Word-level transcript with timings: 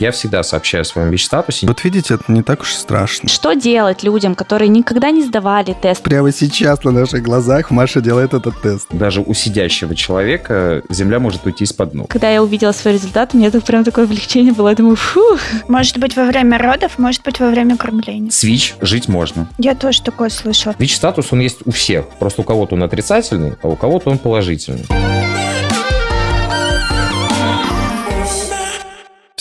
Я 0.00 0.10
всегда 0.10 0.42
сообщаю 0.42 0.82
о 0.82 0.84
своем 0.84 1.10
ВИЧ-статусе. 1.10 1.66
Вот 1.66 1.84
видите, 1.84 2.14
это 2.14 2.24
не 2.28 2.42
так 2.42 2.62
уж 2.62 2.72
страшно. 2.72 3.28
Что 3.28 3.54
делать 3.54 4.02
людям, 4.02 4.34
которые 4.34 4.68
никогда 4.68 5.10
не 5.10 5.22
сдавали 5.22 5.76
тест? 5.80 6.02
Прямо 6.02 6.32
сейчас 6.32 6.82
на 6.82 6.90
наших 6.90 7.22
глазах 7.22 7.70
Маша 7.70 8.00
делает 8.00 8.34
этот 8.34 8.60
тест. 8.60 8.86
Даже 8.90 9.20
у 9.20 9.32
сидящего 9.34 9.94
человека 9.94 10.82
земля 10.88 11.20
может 11.20 11.46
уйти 11.46 11.64
из-под 11.64 11.94
ног. 11.94 12.08
Когда 12.08 12.30
я 12.30 12.42
увидела 12.42 12.72
свой 12.72 12.94
результат, 12.94 13.30
у 13.34 13.38
меня 13.38 13.50
тут 13.50 13.64
прям 13.64 13.84
такое 13.84 14.04
облегчение 14.04 14.52
было. 14.52 14.70
Я 14.70 14.74
думаю, 14.74 14.96
фу. 14.96 15.20
Может 15.68 15.98
быть, 15.98 16.16
во 16.16 16.24
время 16.24 16.58
родов, 16.58 16.98
может 16.98 17.22
быть, 17.22 17.38
во 17.38 17.50
время 17.50 17.76
кормления. 17.76 18.30
С 18.30 18.42
ВИЧ 18.42 18.74
жить 18.80 19.08
можно. 19.08 19.48
Я 19.58 19.74
тоже 19.76 20.02
такое 20.02 20.28
слышала. 20.28 20.74
ВИЧ-статус, 20.78 21.28
он 21.30 21.40
есть 21.40 21.58
у 21.64 21.70
всех. 21.70 22.08
Просто 22.18 22.40
у 22.40 22.44
кого-то 22.44 22.74
он 22.74 22.82
отрицательный, 22.82 23.54
а 23.62 23.68
у 23.68 23.76
кого-то 23.76 24.10
он 24.10 24.18
положительный. 24.18 24.86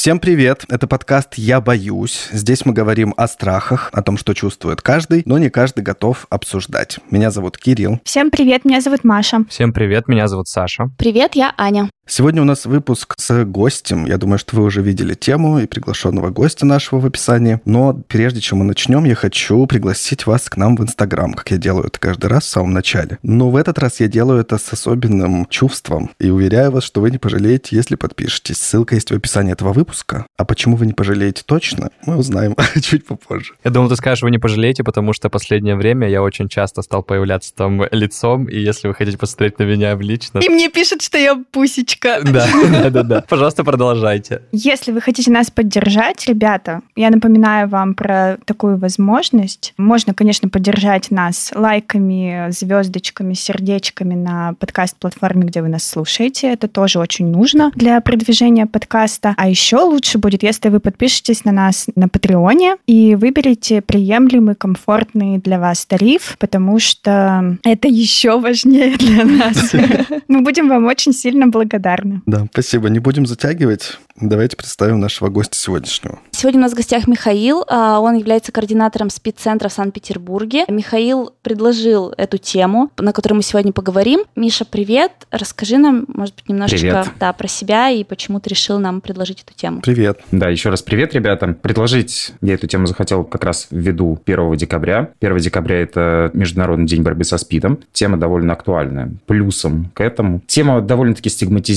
Всем 0.03 0.19
привет! 0.19 0.65
Это 0.67 0.85
подкаст 0.85 1.35
«Я 1.35 1.61
боюсь». 1.61 2.27
Здесь 2.33 2.65
мы 2.65 2.73
говорим 2.73 3.13
о 3.15 3.25
страхах, 3.25 3.89
о 3.93 4.01
том, 4.01 4.17
что 4.17 4.33
чувствует 4.33 4.81
каждый, 4.81 5.23
но 5.25 5.37
не 5.37 5.49
каждый 5.49 5.81
готов 5.81 6.27
обсуждать. 6.29 6.99
Меня 7.09 7.31
зовут 7.31 7.57
Кирилл. 7.57 8.01
Всем 8.03 8.29
привет, 8.29 8.65
меня 8.65 8.81
зовут 8.81 9.05
Маша. 9.05 9.45
Всем 9.47 9.71
привет, 9.71 10.09
меня 10.09 10.27
зовут 10.27 10.49
Саша. 10.49 10.89
Привет, 10.97 11.35
я 11.35 11.53
Аня. 11.57 11.89
Сегодня 12.05 12.41
у 12.41 12.45
нас 12.45 12.65
выпуск 12.65 13.15
с 13.17 13.45
гостем. 13.45 14.05
Я 14.05 14.17
думаю, 14.17 14.37
что 14.37 14.57
вы 14.57 14.63
уже 14.63 14.81
видели 14.81 15.13
тему 15.13 15.59
и 15.59 15.67
приглашенного 15.67 16.31
гостя 16.31 16.65
нашего 16.65 16.99
в 16.99 17.05
описании. 17.05 17.61
Но 17.63 17.93
прежде 17.93 18.41
чем 18.41 18.59
мы 18.59 18.65
начнем, 18.65 19.05
я 19.05 19.15
хочу 19.15 19.65
пригласить 19.67 20.25
вас 20.27 20.49
к 20.49 20.57
нам 20.57 20.75
в 20.75 20.83
Инстаграм, 20.83 21.33
как 21.33 21.49
я 21.51 21.57
делаю 21.57 21.87
это 21.87 21.99
каждый 22.01 22.25
раз 22.25 22.43
в 22.43 22.49
самом 22.49 22.73
начале. 22.73 23.19
Но 23.23 23.49
в 23.49 23.55
этот 23.55 23.79
раз 23.79 24.01
я 24.01 24.07
делаю 24.09 24.41
это 24.41 24.57
с 24.57 24.73
особенным 24.73 25.45
чувством. 25.45 26.11
И 26.19 26.29
уверяю 26.29 26.71
вас, 26.71 26.83
что 26.83 26.99
вы 26.99 27.09
не 27.09 27.19
пожалеете, 27.19 27.75
если 27.77 27.95
подпишетесь. 27.95 28.57
Ссылка 28.57 28.95
есть 28.95 29.09
в 29.09 29.15
описании 29.15 29.53
этого 29.53 29.71
выпуска. 29.71 30.25
А 30.37 30.43
почему 30.43 30.75
вы 30.75 30.85
не 30.85 30.93
пожалеете 30.93 31.43
точно, 31.45 31.89
мы 32.05 32.17
узнаем 32.17 32.57
чуть 32.81 33.05
попозже. 33.05 33.53
Я 33.63 33.71
думал, 33.71 33.87
ты 33.87 33.95
скажешь, 33.95 34.23
вы 34.23 34.31
не 34.31 34.39
пожалеете, 34.39 34.83
потому 34.83 35.13
что 35.13 35.29
последнее 35.29 35.77
время 35.77 36.09
я 36.09 36.21
очень 36.21 36.49
часто 36.49 36.81
стал 36.81 37.01
появляться 37.01 37.53
там 37.55 37.81
лицом, 37.91 38.45
и 38.49 38.59
если 38.59 38.89
вы 38.89 38.93
хотите 38.93 39.17
посмотреть 39.17 39.57
на 39.57 39.63
меня 39.63 39.95
лично... 39.95 40.39
И 40.39 40.49
мне 40.49 40.69
пишут, 40.69 41.01
что 41.01 41.17
я 41.17 41.41
пусечка. 41.51 41.92
Да, 42.01 42.47
да, 42.71 42.89
да, 42.89 43.03
да. 43.03 43.23
Пожалуйста, 43.27 43.63
продолжайте. 43.63 44.41
Если 44.51 44.91
вы 44.91 45.01
хотите 45.01 45.31
нас 45.31 45.51
поддержать, 45.51 46.25
ребята, 46.27 46.81
я 46.95 47.09
напоминаю 47.09 47.67
вам 47.67 47.93
про 47.93 48.37
такую 48.45 48.77
возможность. 48.77 49.73
Можно, 49.77 50.13
конечно, 50.13 50.49
поддержать 50.49 51.11
нас 51.11 51.51
лайками, 51.55 52.47
звездочками, 52.49 53.33
сердечками 53.33 54.15
на 54.15 54.53
подкаст-платформе, 54.59 55.45
где 55.45 55.61
вы 55.61 55.69
нас 55.69 55.83
слушаете. 55.83 56.51
Это 56.51 56.67
тоже 56.67 56.99
очень 56.99 57.27
нужно 57.27 57.71
для 57.75 57.99
продвижения 58.01 58.65
подкаста. 58.65 59.33
А 59.37 59.47
еще 59.49 59.77
лучше 59.77 60.17
будет, 60.17 60.43
если 60.43 60.69
вы 60.69 60.79
подпишетесь 60.79 61.45
на 61.45 61.51
нас 61.51 61.87
на 61.95 62.07
Патреоне 62.09 62.77
и 62.87 63.15
выберете 63.15 63.81
приемлемый, 63.81 64.55
комфортный 64.55 65.37
для 65.37 65.59
вас 65.59 65.85
тариф, 65.85 66.35
потому 66.39 66.79
что 66.79 67.57
это 67.63 67.87
еще 67.87 68.39
важнее 68.39 68.97
для 68.97 69.25
нас. 69.25 69.73
Мы 70.27 70.41
будем 70.41 70.69
вам 70.69 70.85
очень 70.85 71.13
сильно 71.13 71.47
благодарны. 71.47 71.82
Да, 72.25 72.47
спасибо. 72.51 72.89
Не 72.89 72.99
будем 72.99 73.25
затягивать. 73.25 73.97
Давайте 74.19 74.55
представим 74.55 74.99
нашего 74.99 75.29
гостя 75.29 75.57
сегодняшнего. 75.57 76.19
Сегодня 76.31 76.59
у 76.59 76.63
нас 76.63 76.73
в 76.73 76.75
гостях 76.75 77.07
Михаил. 77.07 77.63
а, 77.67 77.99
Он 77.99 78.15
является 78.15 78.51
координатором 78.51 79.09
СПИД-центра 79.09 79.69
в 79.69 79.73
Санкт-Петербурге. 79.73 80.65
Михаил 80.67 81.33
предложил 81.41 82.13
эту 82.15 82.37
тему, 82.37 82.91
на 82.97 83.11
которой 83.11 83.33
мы 83.33 83.41
сегодня 83.43 83.71
поговорим. 83.71 84.21
Миша, 84.35 84.65
привет. 84.65 85.11
Расскажи 85.31 85.77
нам, 85.77 86.05
может 86.07 86.35
быть, 86.35 86.47
немножечко 86.49 86.79
Привет. 86.79 87.07
Да, 87.19 87.33
про 87.33 87.47
себя 87.47 87.89
и 87.89 88.03
почему 88.03 88.39
ты 88.39 88.51
решил 88.51 88.77
нам 88.79 89.01
предложить 89.01 89.43
эту 89.45 89.57
тему. 89.57 89.81
Привет. 89.81 90.19
Да, 90.31 90.49
еще 90.49 90.69
раз 90.69 90.83
привет, 90.83 91.13
ребята. 91.15 91.47
Предложить 91.61 92.33
я 92.41 92.53
эту 92.53 92.67
тему 92.67 92.85
захотел 92.85 93.23
как 93.23 93.43
раз 93.43 93.67
ввиду 93.71 94.19
1 94.25 94.55
декабря. 94.55 95.09
1 95.21 95.37
декабря– 95.39 95.77
это 95.81 96.29
Международный 96.33 96.85
день 96.85 97.01
борьбы 97.01 97.23
со 97.23 97.37
СПИДом. 97.37 97.79
Тема 97.93 98.17
довольно 98.17 98.53
актуальная. 98.53 99.11
Плюсом 99.25 99.91
к 99.95 100.01
этому. 100.01 100.41
Тема 100.45 100.81
довольно-таки 100.81 101.29
стигматизированная. 101.29 101.72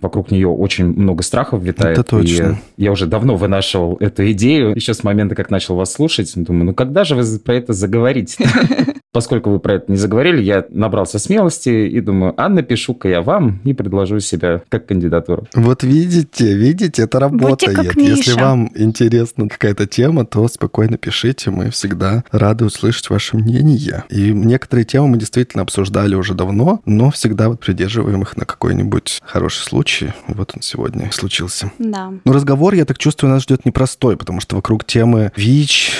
Вокруг 0.00 0.30
нее 0.30 0.48
очень 0.48 0.86
много 0.86 1.22
страхов 1.22 1.62
витает. 1.62 1.98
Это 1.98 2.08
точно. 2.08 2.58
И 2.76 2.84
я 2.84 2.92
уже 2.92 3.06
давно 3.06 3.36
вынашивал 3.36 3.96
эту 4.00 4.30
идею. 4.32 4.74
Еще 4.74 4.94
с 4.94 5.04
момента, 5.04 5.34
как 5.34 5.50
начал 5.50 5.76
вас 5.76 5.92
слушать. 5.92 6.32
Думаю, 6.34 6.66
ну 6.66 6.74
когда 6.74 7.04
же 7.04 7.14
вы 7.14 7.24
про 7.38 7.54
это 7.54 7.72
заговорите? 7.72 8.48
Поскольку 9.12 9.50
вы 9.50 9.58
про 9.58 9.74
это 9.74 9.90
не 9.90 9.96
заговорили, 9.96 10.42
я 10.42 10.66
набрался 10.68 11.18
смелости 11.18 11.70
и 11.70 12.00
думаю, 12.00 12.34
а 12.36 12.48
напишу-ка 12.48 13.08
я 13.08 13.22
вам 13.22 13.60
и 13.64 13.72
предложу 13.72 14.20
себя 14.20 14.62
как 14.68 14.86
кандидатуру. 14.86 15.46
Вот 15.54 15.82
видите, 15.82 16.54
видите, 16.54 17.02
это 17.02 17.18
работает. 17.18 17.76
как 17.76 17.96
Если 17.96 18.38
вам 18.38 18.70
интересна 18.74 19.48
какая-то 19.48 19.86
тема, 19.86 20.26
то 20.26 20.46
спокойно 20.48 20.98
пишите. 20.98 21.50
Мы 21.50 21.70
всегда 21.70 22.22
рады 22.30 22.66
услышать 22.66 23.08
ваше 23.08 23.38
мнение. 23.38 24.04
И 24.10 24.30
некоторые 24.30 24.84
темы 24.84 25.08
мы 25.08 25.16
действительно 25.16 25.62
обсуждали 25.62 26.14
уже 26.14 26.34
давно, 26.34 26.82
но 26.84 27.10
всегда 27.10 27.48
вот 27.48 27.60
придерживаем 27.60 28.22
их 28.22 28.36
на 28.36 28.44
какой-нибудь 28.44 29.22
хороший 29.24 29.64
случай. 29.64 30.12
Вот 30.26 30.52
он 30.54 30.60
сегодня 30.60 31.10
случился. 31.12 31.72
Да. 31.78 32.12
Ну, 32.24 32.32
разговор, 32.32 32.74
я 32.74 32.84
так 32.84 32.98
чувствую, 32.98 33.32
нас 33.32 33.44
ждет 33.44 33.64
непростой, 33.64 34.18
потому 34.18 34.40
что 34.40 34.56
вокруг 34.56 34.84
темы 34.84 35.32
ВИЧ 35.34 35.92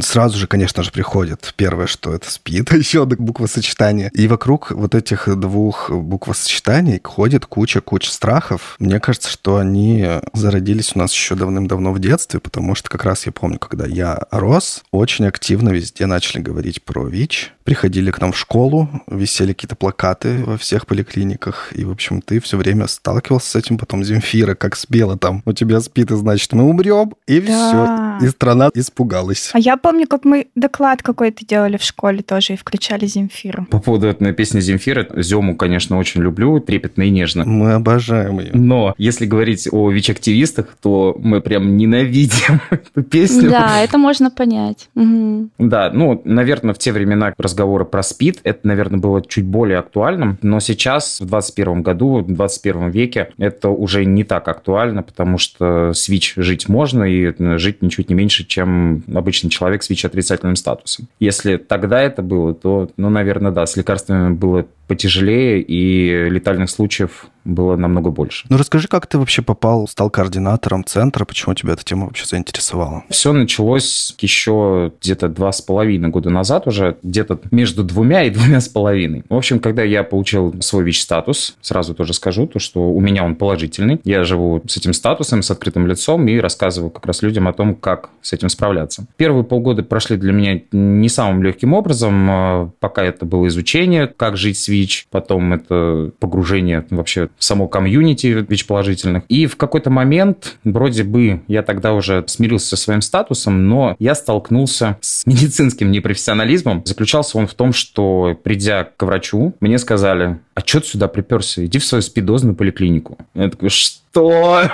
сразу 0.00 0.38
же, 0.38 0.46
конечно 0.46 0.84
же, 0.84 0.92
приходит 0.92 1.52
первое, 1.56 1.88
что 1.88 2.14
это 2.14 2.30
СПИД, 2.52 2.72
еще 2.72 3.02
одно 3.04 3.16
буквосочетание. 3.18 4.10
И 4.14 4.28
вокруг 4.28 4.70
вот 4.72 4.94
этих 4.94 5.28
двух 5.38 5.90
буквосочетаний 5.90 7.00
ходит 7.02 7.46
куча-куча 7.46 8.10
страхов. 8.10 8.76
Мне 8.78 9.00
кажется, 9.00 9.30
что 9.30 9.56
они 9.56 10.06
зародились 10.34 10.92
у 10.94 10.98
нас 10.98 11.12
еще 11.12 11.34
давным-давно 11.34 11.92
в 11.92 11.98
детстве, 11.98 12.40
потому 12.40 12.74
что 12.74 12.90
как 12.90 13.04
раз 13.04 13.26
я 13.26 13.32
помню, 13.32 13.58
когда 13.58 13.86
я 13.86 14.18
рос, 14.30 14.82
очень 14.90 15.26
активно 15.26 15.70
везде 15.70 16.06
начали 16.06 16.42
говорить 16.42 16.82
про 16.82 17.06
ВИЧ. 17.06 17.52
Приходили 17.64 18.10
к 18.10 18.20
нам 18.20 18.32
в 18.32 18.38
школу, 18.38 18.88
висели 19.06 19.52
какие-то 19.52 19.76
плакаты 19.76 20.42
во 20.44 20.58
всех 20.58 20.86
поликлиниках, 20.86 21.72
и, 21.72 21.84
в 21.84 21.92
общем, 21.92 22.20
ты 22.20 22.40
все 22.40 22.56
время 22.56 22.88
сталкивался 22.88 23.50
с 23.50 23.56
этим, 23.56 23.78
потом 23.78 24.02
Земфира 24.02 24.54
как 24.56 24.74
спела 24.74 25.16
там, 25.16 25.42
у 25.46 25.52
тебя 25.52 25.80
спит, 25.80 26.10
и 26.10 26.16
значит, 26.16 26.52
мы 26.52 26.64
умрем, 26.64 27.14
и 27.28 27.40
Да. 27.40 28.18
все. 28.18 28.26
И 28.26 28.30
страна 28.30 28.68
испугалась. 28.74 29.50
А 29.52 29.60
я 29.60 29.76
помню, 29.76 30.08
как 30.08 30.24
мы 30.24 30.48
доклад 30.56 31.02
какой-то 31.02 31.46
делали 31.46 31.76
в 31.76 31.84
школе 31.84 32.22
тоже 32.22 32.41
и 32.50 32.56
включали 32.56 33.06
Земфиру. 33.06 33.66
По 33.70 33.78
поводу 33.78 34.06
этой 34.08 34.32
песни 34.32 34.60
Земфира, 34.60 35.06
Зему, 35.16 35.56
конечно, 35.56 35.98
очень 35.98 36.22
люблю, 36.22 36.60
трепетно 36.60 37.02
и 37.02 37.10
нежно. 37.10 37.44
Мы 37.44 37.72
обожаем 37.72 38.40
ее. 38.40 38.50
Но 38.54 38.94
если 38.98 39.26
говорить 39.26 39.68
о 39.70 39.90
ВИЧ-активистах, 39.90 40.76
то 40.80 41.16
мы 41.18 41.40
прям 41.40 41.76
ненавидим 41.76 42.60
эту 42.70 43.02
песню. 43.02 43.50
Да, 43.50 43.80
это 43.80 43.98
можно 43.98 44.30
понять. 44.30 44.88
Мгм. 44.94 45.50
Да, 45.58 45.90
ну, 45.92 46.20
наверное, 46.24 46.74
в 46.74 46.78
те 46.78 46.92
времена 46.92 47.34
разговора 47.38 47.84
про 47.84 48.02
СПИД, 48.02 48.40
это, 48.44 48.66
наверное, 48.66 49.00
было 49.00 49.22
чуть 49.22 49.44
более 49.44 49.78
актуальным, 49.78 50.38
но 50.42 50.60
сейчас, 50.60 51.20
в 51.20 51.26
21 51.26 51.82
году, 51.82 52.18
в 52.18 52.32
21 52.32 52.90
веке, 52.90 53.28
это 53.38 53.68
уже 53.68 54.04
не 54.04 54.24
так 54.24 54.48
актуально, 54.48 55.02
потому 55.02 55.38
что 55.38 55.92
с 55.92 56.08
ВИЧ 56.08 56.34
жить 56.36 56.68
можно, 56.68 57.04
и 57.04 57.32
жить 57.58 57.82
ничуть 57.82 58.08
не 58.08 58.14
меньше, 58.14 58.44
чем 58.44 59.02
обычный 59.14 59.50
человек 59.50 59.82
с 59.82 59.90
ВИЧ-отрицательным 59.90 60.56
статусом. 60.56 61.08
Если 61.20 61.56
тогда 61.56 62.02
это 62.02 62.22
было, 62.32 62.54
то, 62.54 62.88
ну, 62.96 63.10
наверное, 63.10 63.52
да, 63.52 63.66
с 63.66 63.76
лекарствами 63.76 64.32
было 64.34 64.66
потяжелее, 64.92 65.62
и 65.62 66.28
летальных 66.28 66.68
случаев 66.68 67.26
было 67.44 67.76
намного 67.76 68.10
больше. 68.10 68.46
Ну, 68.50 68.56
расскажи, 68.56 68.88
как 68.88 69.06
ты 69.06 69.18
вообще 69.18 69.42
попал, 69.42 69.88
стал 69.88 70.10
координатором 70.10 70.84
центра, 70.84 71.24
почему 71.24 71.54
тебя 71.54 71.72
эта 71.72 71.84
тема 71.84 72.04
вообще 72.04 72.24
заинтересовала? 72.26 73.02
Все 73.08 73.32
началось 73.32 74.14
еще 74.20 74.92
где-то 75.00 75.28
два 75.28 75.50
с 75.50 75.60
половиной 75.60 76.10
года 76.10 76.30
назад 76.30 76.66
уже, 76.66 76.98
где-то 77.02 77.40
между 77.50 77.82
двумя 77.82 78.24
и 78.24 78.30
двумя 78.30 78.60
с 78.60 78.68
половиной. 78.68 79.24
В 79.28 79.34
общем, 79.34 79.58
когда 79.58 79.82
я 79.82 80.04
получил 80.04 80.54
свой 80.60 80.84
ВИЧ-статус, 80.84 81.56
сразу 81.60 81.94
тоже 81.94 82.12
скажу, 82.12 82.46
то, 82.46 82.58
что 82.58 82.80
у 82.90 83.00
меня 83.00 83.24
он 83.24 83.34
положительный. 83.34 84.00
Я 84.04 84.22
живу 84.22 84.62
с 84.68 84.76
этим 84.76 84.92
статусом, 84.92 85.42
с 85.42 85.50
открытым 85.50 85.86
лицом 85.86 86.28
и 86.28 86.38
рассказываю 86.38 86.90
как 86.90 87.06
раз 87.06 87.22
людям 87.22 87.48
о 87.48 87.52
том, 87.52 87.74
как 87.74 88.10
с 88.20 88.32
этим 88.32 88.50
справляться. 88.50 89.06
Первые 89.16 89.44
полгода 89.44 89.82
прошли 89.82 90.16
для 90.16 90.32
меня 90.32 90.60
не 90.70 91.08
самым 91.08 91.42
легким 91.42 91.72
образом. 91.72 92.26
А, 92.30 92.70
Пока 92.78 93.04
это 93.04 93.24
было 93.24 93.46
изучение, 93.48 94.06
как 94.06 94.36
жить 94.36 94.58
с 94.58 94.68
ВИЧ, 94.68 94.81
потом 95.10 95.52
это 95.52 96.12
погружение 96.18 96.86
вообще 96.90 97.28
в 97.38 97.44
само 97.44 97.68
комьюнити 97.68 98.44
ВИЧ-положительных. 98.48 99.24
И 99.28 99.46
в 99.46 99.56
какой-то 99.56 99.90
момент, 99.90 100.56
вроде 100.64 101.04
бы, 101.04 101.42
я 101.48 101.62
тогда 101.62 101.92
уже 101.94 102.24
смирился 102.26 102.68
со 102.68 102.76
своим 102.76 103.02
статусом, 103.02 103.68
но 103.68 103.96
я 103.98 104.14
столкнулся 104.14 104.98
с 105.00 105.26
медицинским 105.26 105.90
непрофессионализмом. 105.90 106.82
Заключался 106.84 107.38
он 107.38 107.46
в 107.46 107.54
том, 107.54 107.72
что, 107.72 108.38
придя 108.42 108.84
к 108.84 109.02
врачу, 109.02 109.54
мне 109.60 109.78
сказали, 109.78 110.38
а 110.54 110.60
что 110.60 110.80
ты 110.80 110.86
сюда 110.88 111.08
приперся? 111.08 111.64
Иди 111.64 111.78
в 111.78 111.84
свою 111.84 112.02
спидозную 112.02 112.54
поликлинику. 112.54 113.18
Я 113.34 113.50
такой, 113.50 113.68
что? 113.68 114.01
Что? 114.12 114.64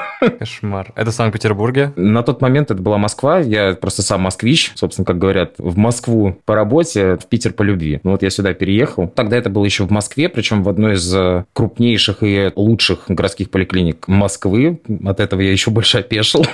Кошмар. 0.40 0.93
Это 0.96 1.12
в 1.12 1.14
Санкт-Петербурге? 1.14 1.93
На 1.94 2.25
тот 2.25 2.43
момент 2.43 2.73
это 2.73 2.82
была 2.82 2.99
Москва. 2.99 3.38
Я 3.38 3.75
просто 3.75 4.02
сам 4.02 4.23
москвич. 4.23 4.73
Собственно, 4.75 5.05
как 5.05 5.19
говорят, 5.19 5.55
в 5.58 5.79
Москву 5.79 6.37
по 6.44 6.56
работе, 6.56 7.17
в 7.19 7.26
Питер 7.26 7.52
по 7.52 7.62
любви. 7.62 8.00
Ну 8.02 8.11
вот 8.11 8.25
я 8.25 8.31
сюда 8.31 8.52
переехал. 8.52 9.06
Тогда 9.06 9.37
это 9.37 9.49
было 9.49 9.64
еще 9.64 9.85
в 9.87 9.90
Москве, 9.93 10.29
причем 10.29 10.64
в 10.64 10.69
одной 10.69 10.94
из 10.94 11.14
э, 11.14 11.44
крупнейших 11.52 12.25
и 12.25 12.50
лучших 12.56 13.05
городских 13.06 13.50
поликлиник 13.50 14.08
Москвы. 14.08 14.81
От 15.05 15.20
этого 15.20 15.41
я 15.41 15.52
еще 15.52 15.70
больше 15.70 15.99
опешил. 15.99 16.44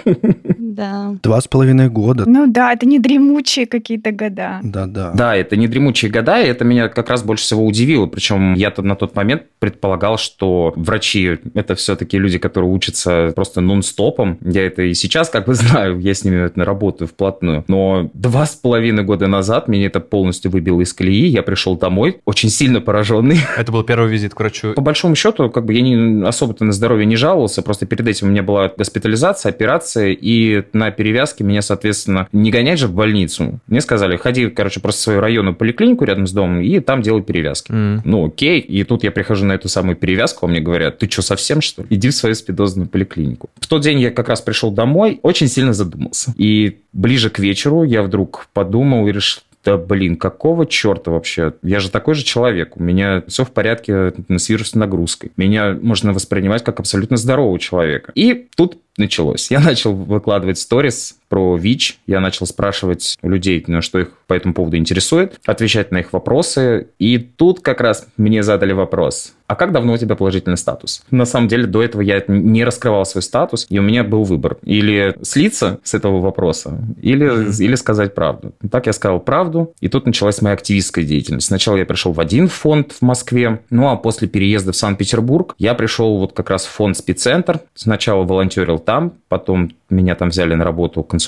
Да. 0.74 1.14
Два 1.22 1.40
с 1.40 1.46
половиной 1.46 1.88
года. 1.88 2.28
Ну 2.28 2.48
да, 2.48 2.72
это 2.72 2.84
не 2.84 2.98
дремучие 2.98 3.66
какие-то 3.66 4.10
года. 4.10 4.58
Да, 4.64 4.86
да. 4.86 5.12
Да, 5.12 5.36
это 5.36 5.54
не 5.54 5.68
дремучие 5.68 6.10
года, 6.10 6.42
и 6.42 6.48
это 6.48 6.64
меня 6.64 6.88
как 6.88 7.10
раз 7.10 7.22
больше 7.22 7.44
всего 7.44 7.64
удивило. 7.64 8.06
Причем 8.06 8.54
я 8.54 8.72
на 8.76 8.96
тот 8.96 9.14
момент 9.14 9.44
предполагал, 9.60 10.18
что 10.18 10.72
врачи– 10.74 11.38
это 11.54 11.76
все-таки 11.76 12.18
люди, 12.18 12.38
которые 12.38 12.73
учатся 12.74 13.32
просто 13.34 13.60
нон-стопом. 13.60 14.38
Я 14.42 14.66
это 14.66 14.82
и 14.82 14.94
сейчас 14.94 15.30
как 15.30 15.46
бы 15.46 15.54
знаю, 15.54 15.98
я 16.00 16.14
с 16.14 16.24
ними 16.24 16.50
работаю 16.56 17.08
вплотную. 17.08 17.64
Но 17.68 18.10
два 18.14 18.46
с 18.46 18.54
половиной 18.54 19.04
года 19.04 19.26
назад 19.26 19.68
меня 19.68 19.86
это 19.86 20.00
полностью 20.00 20.50
выбило 20.50 20.80
из 20.80 20.92
колеи. 20.92 21.26
Я 21.26 21.42
пришел 21.42 21.76
домой, 21.76 22.20
очень 22.24 22.50
сильно 22.50 22.80
пораженный. 22.80 23.38
Это 23.58 23.72
был 23.72 23.82
первый 23.82 24.10
визит 24.10 24.34
к 24.34 24.40
врачу. 24.40 24.72
По 24.74 24.82
большому 24.82 25.14
счету, 25.14 25.48
как 25.50 25.64
бы 25.64 25.74
я 25.74 25.80
не, 25.80 26.26
особо-то 26.26 26.64
на 26.64 26.72
здоровье 26.72 27.06
не 27.06 27.16
жаловался, 27.16 27.62
просто 27.62 27.86
перед 27.86 28.06
этим 28.06 28.28
у 28.28 28.30
меня 28.30 28.42
была 28.42 28.70
госпитализация, 28.76 29.50
операция, 29.50 30.16
и 30.18 30.64
на 30.72 30.90
перевязке 30.90 31.44
меня, 31.44 31.62
соответственно, 31.62 32.28
не 32.32 32.50
гонять 32.50 32.78
же 32.78 32.88
в 32.88 32.94
больницу. 32.94 33.60
Мне 33.66 33.80
сказали, 33.80 34.16
ходи, 34.16 34.48
короче, 34.48 34.80
просто 34.80 35.00
в 35.00 35.04
свою 35.04 35.20
районную 35.20 35.54
поликлинику 35.54 36.04
рядом 36.04 36.26
с 36.26 36.32
домом 36.32 36.60
и 36.60 36.80
там 36.80 37.02
делай 37.02 37.22
перевязки. 37.22 37.72
М. 37.72 38.02
Ну, 38.04 38.26
окей. 38.26 38.60
И 38.60 38.84
тут 38.84 39.04
я 39.04 39.10
прихожу 39.10 39.44
на 39.44 39.52
эту 39.52 39.68
самую 39.68 39.96
перевязку, 39.96 40.46
а 40.46 40.48
мне 40.48 40.60
говорят, 40.60 40.98
ты 40.98 41.10
что, 41.10 41.22
совсем, 41.22 41.60
что 41.60 41.82
ли? 41.82 41.88
Иди 41.90 42.10
в 42.10 42.14
свою 42.14 42.34
спидозную 42.64 42.88
поликлинику. 42.88 43.50
В 43.60 43.66
тот 43.66 43.82
день 43.82 44.00
я 44.00 44.10
как 44.10 44.28
раз 44.28 44.40
пришел 44.40 44.70
домой, 44.70 45.20
очень 45.22 45.48
сильно 45.48 45.72
задумался. 45.72 46.34
И 46.36 46.78
ближе 46.92 47.30
к 47.30 47.38
вечеру 47.38 47.84
я 47.84 48.02
вдруг 48.02 48.48
подумал 48.52 49.06
и 49.06 49.12
решил, 49.12 49.42
да 49.64 49.76
блин, 49.78 50.16
какого 50.16 50.66
черта 50.66 51.10
вообще? 51.10 51.54
Я 51.62 51.80
же 51.80 51.90
такой 51.90 52.14
же 52.14 52.22
человек. 52.22 52.76
У 52.76 52.82
меня 52.82 53.22
все 53.26 53.44
в 53.44 53.50
порядке 53.50 54.12
с 54.28 54.48
вирусной 54.48 54.80
нагрузкой. 54.80 55.32
Меня 55.36 55.76
можно 55.80 56.12
воспринимать 56.12 56.62
как 56.62 56.80
абсолютно 56.80 57.16
здорового 57.16 57.58
человека. 57.58 58.12
И 58.14 58.46
тут 58.56 58.78
началось. 58.98 59.50
Я 59.50 59.60
начал 59.60 59.94
выкладывать 59.94 60.58
сторис 60.58 61.16
про 61.34 61.56
ВИЧ. 61.56 61.98
Я 62.06 62.20
начал 62.20 62.46
спрашивать 62.46 63.18
у 63.20 63.28
людей, 63.28 63.64
ну, 63.66 63.82
что 63.82 63.98
их 63.98 64.12
по 64.28 64.34
этому 64.34 64.54
поводу 64.54 64.76
интересует, 64.76 65.40
отвечать 65.44 65.90
на 65.90 65.98
их 65.98 66.12
вопросы. 66.12 66.86
И 67.00 67.18
тут 67.18 67.58
как 67.58 67.80
раз 67.80 68.06
мне 68.16 68.44
задали 68.44 68.72
вопрос. 68.72 69.34
А 69.46 69.56
как 69.56 69.72
давно 69.72 69.92
у 69.94 69.96
тебя 69.96 70.14
положительный 70.14 70.56
статус? 70.56 71.02
На 71.10 71.26
самом 71.26 71.48
деле, 71.48 71.66
до 71.66 71.82
этого 71.82 72.00
я 72.00 72.22
не 72.28 72.64
раскрывал 72.64 73.04
свой 73.04 73.22
статус, 73.22 73.66
и 73.68 73.78
у 73.78 73.82
меня 73.82 74.02
был 74.02 74.22
выбор. 74.22 74.56
Или 74.62 75.16
слиться 75.22 75.80
с 75.82 75.92
этого 75.92 76.20
вопроса, 76.20 76.78
или, 77.02 77.52
или 77.62 77.74
сказать 77.74 78.14
правду. 78.14 78.52
Так 78.70 78.86
я 78.86 78.92
сказал 78.92 79.20
правду, 79.20 79.74
и 79.80 79.88
тут 79.88 80.06
началась 80.06 80.40
моя 80.40 80.54
активистская 80.54 81.04
деятельность. 81.04 81.48
Сначала 81.48 81.76
я 81.76 81.84
пришел 81.84 82.12
в 82.12 82.20
один 82.20 82.48
фонд 82.48 82.92
в 82.92 83.02
Москве, 83.02 83.60
ну 83.70 83.88
а 83.88 83.96
после 83.96 84.28
переезда 84.28 84.72
в 84.72 84.76
Санкт-Петербург 84.76 85.54
я 85.58 85.74
пришел 85.74 86.18
вот 86.18 86.32
как 86.32 86.48
раз 86.48 86.64
в 86.64 86.70
фонд 86.70 86.96
«Спеццентр». 86.96 87.60
Сначала 87.74 88.24
волонтерил 88.24 88.78
там, 88.78 89.12
потом 89.28 89.72
меня 89.90 90.14
там 90.14 90.30
взяли 90.30 90.54
на 90.54 90.64
работу 90.64 91.02
консультантом, 91.02 91.23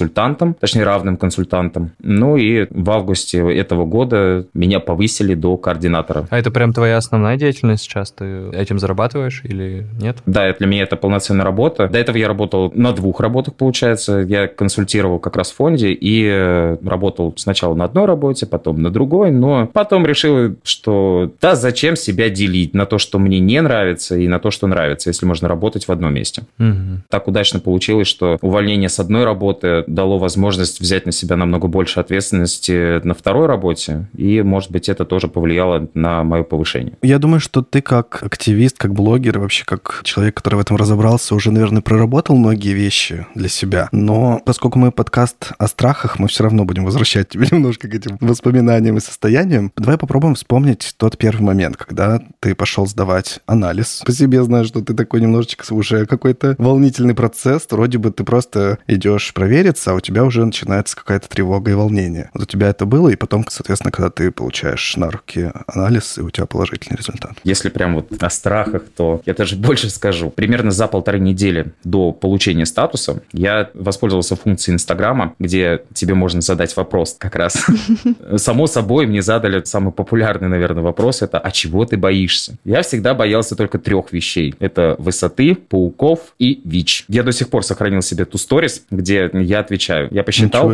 точнее 0.61 0.85
равным 0.85 1.17
консультантом. 1.17 1.93
Ну 2.03 2.37
и 2.37 2.67
в 2.71 2.91
августе 2.91 3.39
этого 3.39 3.85
года 3.85 4.47
меня 4.55 4.81
повысили 4.81 5.35
до 5.35 5.57
координатора. 5.57 6.27
А 6.31 6.39
это 6.39 6.51
прям 6.51 6.73
твоя 6.73 6.97
основная 6.97 7.37
деятельность 7.37 7.85
сейчас? 7.85 8.11
Ты 8.13 8.51
этим 8.53 8.79
зарабатываешь 8.79 9.43
или 9.45 9.87
нет? 10.01 10.19
Да, 10.27 10.53
для 10.53 10.67
меня 10.67 10.83
это 10.83 10.97
полноценная 10.97 11.45
работа. 11.45 11.89
До 11.89 11.99
этого 11.99 12.17
я 12.17 12.29
работал 12.29 12.73
на 12.75 12.93
двух 12.93 13.21
работах, 13.21 13.55
получается. 13.55 14.19
Я 14.21 14.49
консультировал 14.49 15.19
как 15.19 15.37
раз 15.37 15.51
в 15.51 15.57
фонде 15.57 15.93
и 15.93 16.27
э, 16.27 16.77
работал 16.85 17.35
сначала 17.37 17.75
на 17.75 17.85
одной 17.85 18.07
работе, 18.07 18.47
потом 18.47 18.83
на 18.83 18.91
другой, 18.91 19.31
но 19.31 19.67
потом 19.73 20.07
решил, 20.07 20.57
что 20.63 21.33
да, 21.41 21.55
зачем 21.55 21.97
себя 21.97 22.29
делить 22.31 22.75
на 22.75 22.87
то, 22.87 22.99
что 22.99 23.19
мне 23.19 23.41
не 23.41 23.61
нравится, 23.61 24.17
и 24.17 24.29
на 24.29 24.39
то, 24.39 24.51
что 24.51 24.67
нравится, 24.67 25.11
если 25.11 25.27
можно 25.27 25.49
работать 25.49 25.89
в 25.89 25.93
одном 25.93 26.15
месте. 26.15 26.43
Мгм. 26.59 27.05
Так 27.09 27.29
удачно 27.29 27.61
получилось, 27.61 28.09
что 28.09 28.39
увольнение 28.41 28.89
с 28.89 28.99
одной 28.99 29.25
работы 29.25 29.85
дало 29.87 30.19
возможность 30.19 30.81
взять 30.81 31.07
на 31.07 31.13
себя 31.13 31.37
намного 31.37 31.69
больше 31.69 32.01
ответственности 32.01 33.05
на 33.05 33.15
второй 33.15 33.47
работе, 33.47 34.09
и, 34.17 34.43
может 34.43 34.71
быть, 34.71 34.89
это 34.89 35.05
тоже 35.05 35.29
повлияло 35.29 35.89
на 35.95 36.25
мое 36.25 36.43
повышение. 36.43 36.95
Я 37.03 37.19
думаю, 37.19 37.41
что 37.41 37.63
ты 37.63 37.81
как 37.81 38.23
активист, 38.23 38.79
как 38.79 38.95
блогер, 38.95 39.39
вообще 39.39 39.65
как 39.65 40.01
человек, 40.05 40.35
который 40.37 40.57
в 40.57 40.61
этом 40.61 40.77
разобрался, 40.77 41.35
уже, 41.35 41.51
наверное, 41.51 41.83
проработал 41.83 42.37
многие 42.37 42.73
вещи 42.73 43.27
для 43.35 43.49
себя. 43.49 43.89
Но 43.93 44.41
поскольку 44.45 44.79
мы 44.79 44.93
подкаст 44.93 45.53
о 45.59 45.69
страхах, 45.69 46.19
мы 46.19 46.29
все 46.29 46.45
равно 46.45 46.65
будем 46.65 46.85
возвращать 46.85 47.29
тебя 47.29 47.47
немножко 47.51 47.89
к 47.89 47.95
этим 47.95 48.17
воспоминаниям 48.21 48.97
и 48.97 49.01
состояниям. 49.01 49.73
Давай 49.77 49.99
попробуем 49.99 50.35
вспомнить 50.35 50.95
тот 50.97 51.19
первый 51.19 51.43
момент, 51.43 51.77
когда 51.77 52.23
ты 52.41 52.55
пошел 52.55 52.87
сдавать 52.87 53.41
анализ. 53.47 54.03
По 54.05 54.13
себе 54.13 54.43
знаю, 54.43 54.65
что 54.65 54.83
ты 54.83 54.95
такой 54.95 55.21
немножечко 55.21 55.73
уже 55.73 56.07
какой-то 56.07 56.55
волнительный 56.59 57.15
процесс. 57.15 57.67
Вроде 57.71 57.99
бы 57.99 58.11
ты 58.11 58.25
просто 58.25 58.79
идешь 58.87 59.33
провериться, 59.67 59.91
а 59.91 59.95
у 59.95 60.01
тебя 60.01 60.25
уже 60.25 60.45
начинается 60.45 60.97
какая-то 60.97 61.29
тревога 61.29 61.73
и 61.73 61.75
волнение. 61.75 62.31
Вот 62.35 62.45
у 62.45 62.47
тебя 62.47 62.69
это 62.69 62.87
было, 62.87 63.09
и 63.09 63.17
потом, 63.17 63.45
соответственно, 63.49 63.91
когда 63.91 64.11
ты 64.11 64.31
получаешь 64.31 64.97
на 64.97 65.11
руки 65.11 65.51
анализ, 65.67 66.19
и 66.19 66.21
у 66.21 66.31
тебя 66.31 66.47
положительный 66.47 66.97
результат. 66.97 67.33
Если 67.43 67.69
прям 67.69 67.97
вот 67.97 68.23
о 68.23 68.31
страхах, 68.31 68.83
то 68.97 69.23
я 69.27 69.35
даже 69.35 69.57
больше 69.67 69.91
скажу. 69.91 70.31
Примерно 70.31 70.71
за 70.71 70.87
полторы 70.87 71.19
недели 71.19 71.73
до 71.85 72.13
получения 72.13 72.67
статуса 72.67 73.23
я 73.33 73.71
воспользовался 73.75 74.37
функцией 74.37 74.75
Инстаграма, 74.75 75.35
где 75.39 75.83
тебе 75.95 76.15
можно 76.15 76.41
задать 76.41 76.77
вопрос 76.77 77.17
как 77.19 77.35
раз. 77.35 77.67
Само 78.37 78.67
собой, 78.67 79.07
мне 79.07 79.23
задали 79.23 79.65
самый 79.65 79.93
популярный, 79.93 80.49
наверное, 80.49 80.83
вопрос. 80.83 81.23
Это 81.23 81.39
«А 81.39 81.51
чего 81.51 81.85
ты 81.85 81.97
боишься?» 81.97 82.57
Я 82.65 82.83
всегда 82.83 83.15
боялся 83.15 83.57
только 83.57 83.79
трех 83.79 84.13
вещей. 84.13 84.55
Это 84.61 84.95
высоты, 84.99 85.55
пауков 85.55 86.21
и 86.39 86.61
ВИЧ. 86.65 87.07
Я 87.09 87.23
до 87.23 87.33
сих 87.33 87.49
пор 87.49 87.65
сохранил 87.65 88.03
себе 88.03 88.25
ту 88.25 88.39
сторис, 88.39 88.85
где 88.91 89.31
я 89.33 89.56
отвечаю. 89.61 90.09
Я 90.11 90.23
посчитал, 90.23 90.73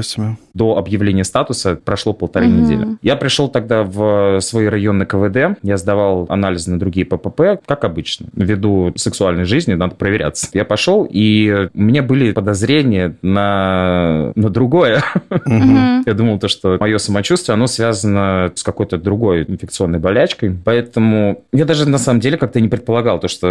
до 0.55 0.76
объявления 0.76 1.25
статуса 1.25 1.76
прошло 1.82 2.12
полторы 2.12 2.46
Мгм. 2.46 2.62
недели. 2.62 2.87
Я 3.02 3.17
пришел 3.17 3.49
тогда 3.49 3.82
в 3.84 4.40
свой 4.40 4.69
районный 4.69 5.06
КВД, 5.06 5.58
я 5.62 5.76
сдавал 5.76 6.26
анализы 6.29 6.70
на 6.70 6.79
другие 6.79 7.06
ППП, 7.06 7.62
как 7.67 7.84
обычно. 7.84 8.26
Ввиду 8.34 8.93
сексуальной 8.96 9.44
жизни 9.44 9.75
надо 9.75 9.94
проверяться. 9.94 10.49
Я 10.52 10.64
пошел, 10.64 11.06
и 11.11 11.69
у 11.75 11.81
меня 11.81 12.02
были 12.02 12.32
подозрения 12.32 13.17
на, 13.23 14.32
на 14.34 14.50
другое. 14.50 15.02
Мгм. 15.46 16.02
Я 16.06 16.14
думал, 16.14 16.38
то, 16.38 16.49
что 16.49 16.76
мое 16.81 16.99
самочувствие, 16.99 17.55
оно 17.55 17.67
связано 17.67 18.52
с 18.55 18.62
какой-то 18.62 18.99
другой 18.99 19.44
инфекционной 19.44 19.99
болячкой. 19.99 20.56
Поэтому 20.64 21.44
я 21.52 21.64
даже 21.64 21.88
на 21.88 21.99
самом 21.99 22.20
деле 22.20 22.37
как-то 22.37 22.61
не 22.61 22.69
предполагал, 22.69 23.20
то, 23.20 23.28
что 23.28 23.46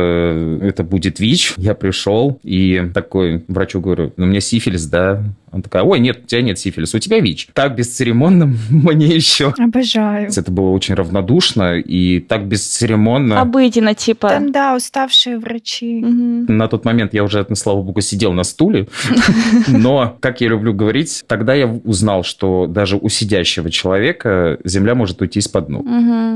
это 0.62 0.84
будет 0.84 1.20
ВИЧ. 1.20 1.54
Я 1.58 1.74
пришел 1.76 2.40
и 2.44 2.90
такой 2.94 3.44
врачу 3.48 3.80
говорю, 3.82 4.14
ну, 4.18 4.26
у 4.26 4.28
меня 4.28 4.40
сифилис, 4.42 4.86
да? 4.88 5.21
Он 5.52 5.62
такая, 5.62 5.84
ой, 5.84 6.00
нет, 6.00 6.22
у 6.24 6.28
тебя 6.28 6.42
нет 6.42 6.58
сифилиса, 6.60 6.98
у 6.98 7.00
тебя 7.00 7.20
ВИЧ. 7.20 7.50
Так 7.54 7.76
бесцеремонно 7.76 8.46
мне 8.70 9.08
еще. 9.08 9.54
Обожаю. 9.58 10.30
Это 10.30 10.52
было 10.52 10.70
очень 10.70 10.96
равнодушно 10.96 11.78
и 11.78 12.20
так 12.20 12.46
бесцеремонно. 12.46 13.42
Обыденно, 13.42 13.94
типа. 13.94 14.30
Там, 14.30 14.52
да, 14.52 14.76
уставшие 14.76 15.38
врачи. 15.38 16.00
Мгм. 16.00 16.46
На 16.58 16.68
тот 16.68 16.86
момент 16.86 17.14
я 17.14 17.24
уже, 17.24 17.46
слава 17.56 17.82
богу, 17.82 18.00
сидел 18.02 18.32
на 18.32 18.44
стуле, 18.44 18.88
но, 19.68 20.18
как 20.22 20.42
я 20.42 20.48
люблю 20.48 20.74
говорить, 20.74 21.24
тогда 21.28 21.54
я 21.54 21.68
узнал, 21.68 22.24
что 22.24 22.66
даже 22.68 22.96
у 22.96 23.10
сидящего 23.10 23.70
человека 23.70 24.58
земля 24.64 24.96
может 24.96 25.22
уйти 25.22 25.40
из-под 25.40 25.70
ног. 25.70 25.86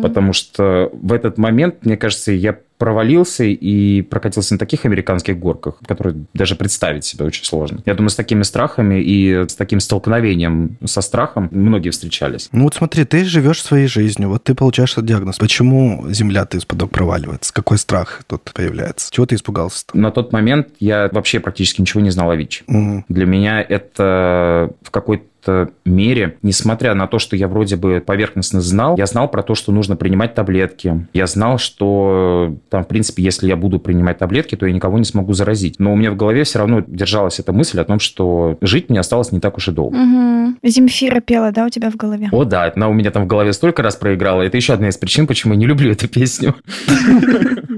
Потому 0.02 0.34
что 0.34 0.90
в 0.94 1.14
этот 1.14 1.38
момент, 1.38 1.86
мне 1.86 1.96
кажется, 1.96 2.32
я 2.34 2.58
провалился 2.78 3.44
и 3.44 4.02
прокатился 4.02 4.54
на 4.54 4.58
таких 4.58 4.86
американских 4.86 5.40
горках, 5.40 5.76
которые 5.86 6.26
даже 6.34 6.56
представить 6.56 7.06
себе 7.06 7.26
очень 7.26 7.46
сложно. 7.46 7.82
Я 7.86 7.94
думаю, 7.94 8.10
с 8.10 8.16
такими 8.16 8.44
страхами 8.44 9.02
и 9.02 9.48
с 9.48 9.56
таким 9.56 9.80
столкновением 9.80 10.78
со 10.86 11.02
страхом 11.02 11.50
многие 11.52 11.90
встречались. 11.90 12.50
Ну 12.52 12.64
вот 12.64 12.76
смотри, 12.76 13.06
ты 13.06 13.24
живешь 13.26 13.62
своей 13.62 13.88
жизнью, 13.88 14.30
вот 14.30 14.44
ты 14.44 14.56
получаешь 14.56 14.94
этот 14.94 15.06
диагноз. 15.06 15.38
Почему 15.38 16.06
земля 16.10 16.46
ты 16.46 16.58
из-под 16.58 16.90
проваливается? 16.90 17.54
Какой 17.54 17.78
страх 17.78 18.24
тут 18.28 18.52
появляется? 18.54 19.12
Чего 19.12 19.26
ты 19.26 19.36
испугался-то? 19.36 19.98
На 19.98 20.12
тот 20.12 20.34
момент 20.34 20.70
я 20.80 21.10
вообще 21.12 21.40
практически 21.40 21.82
ничего 21.82 22.02
не 22.02 22.10
знал 22.10 22.30
о 22.30 22.36
ВИЧ. 22.36 22.64
Мгм. 22.68 23.06
Для 23.10 23.26
меня 23.26 23.62
это 23.62 24.72
в 24.82 24.92
какой-то 24.92 25.26
какой-то 25.46 25.74
мере, 25.86 26.38
несмотря 26.42 26.94
на 26.94 27.08
то, 27.08 27.20
что 27.20 27.36
я 27.36 27.48
вроде 27.48 27.76
бы 27.76 28.04
поверхностно 28.06 28.62
знал, 28.62 28.98
я 28.98 29.06
знал 29.06 29.30
про 29.30 29.44
то, 29.44 29.56
что 29.56 29.72
нужно 29.72 29.96
принимать 29.96 30.34
таблетки. 30.34 31.08
Я 31.14 31.28
знал, 31.28 31.58
что 31.58 32.56
там, 32.70 32.84
в 32.84 32.88
принципе, 32.88 33.24
если 33.24 33.48
я 33.48 33.56
буду 33.56 33.80
принимать 33.80 34.18
таблетки, 34.18 34.56
то 34.56 34.66
я 34.66 34.74
никого 34.74 34.98
не 34.98 35.06
смогу 35.06 35.34
заразить. 35.34 35.76
Но 35.80 35.94
у 35.94 35.96
меня 35.96 36.12
в 36.12 36.16
голове 36.16 36.44
все 36.44 36.60
равно 36.60 36.84
держалась 36.86 37.40
эта 37.40 37.54
мысль 37.54 37.80
о 37.80 37.86
том, 37.86 38.00
что 38.00 38.58
жить 38.62 38.90
мне 38.90 39.00
осталось 39.00 39.32
не 39.32 39.40
так 39.40 39.58
уж 39.58 39.68
и 39.68 39.72
долго. 39.72 39.96
Угу. 39.96 40.56
Земфира 40.64 41.20
пела, 41.20 41.52
да, 41.52 41.66
у 41.66 41.70
тебя 41.70 41.90
в 41.90 41.96
голове? 41.96 42.30
О, 42.32 42.44
да, 42.44 42.72
она 42.76 42.90
у 42.90 42.94
меня 42.94 43.12
там 43.12 43.24
в 43.24 43.28
голове 43.28 43.54
столько 43.54 43.84
раз 43.84 43.96
проиграла. 43.96 44.42
Это 44.42 44.58
еще 44.58 44.74
одна 44.74 44.90
из 44.90 44.98
причин, 44.98 45.28
почему 45.28 45.54
я 45.54 45.60
не 45.60 45.66
люблю 45.66 45.92
эту 45.92 46.08
песню. 46.08 46.56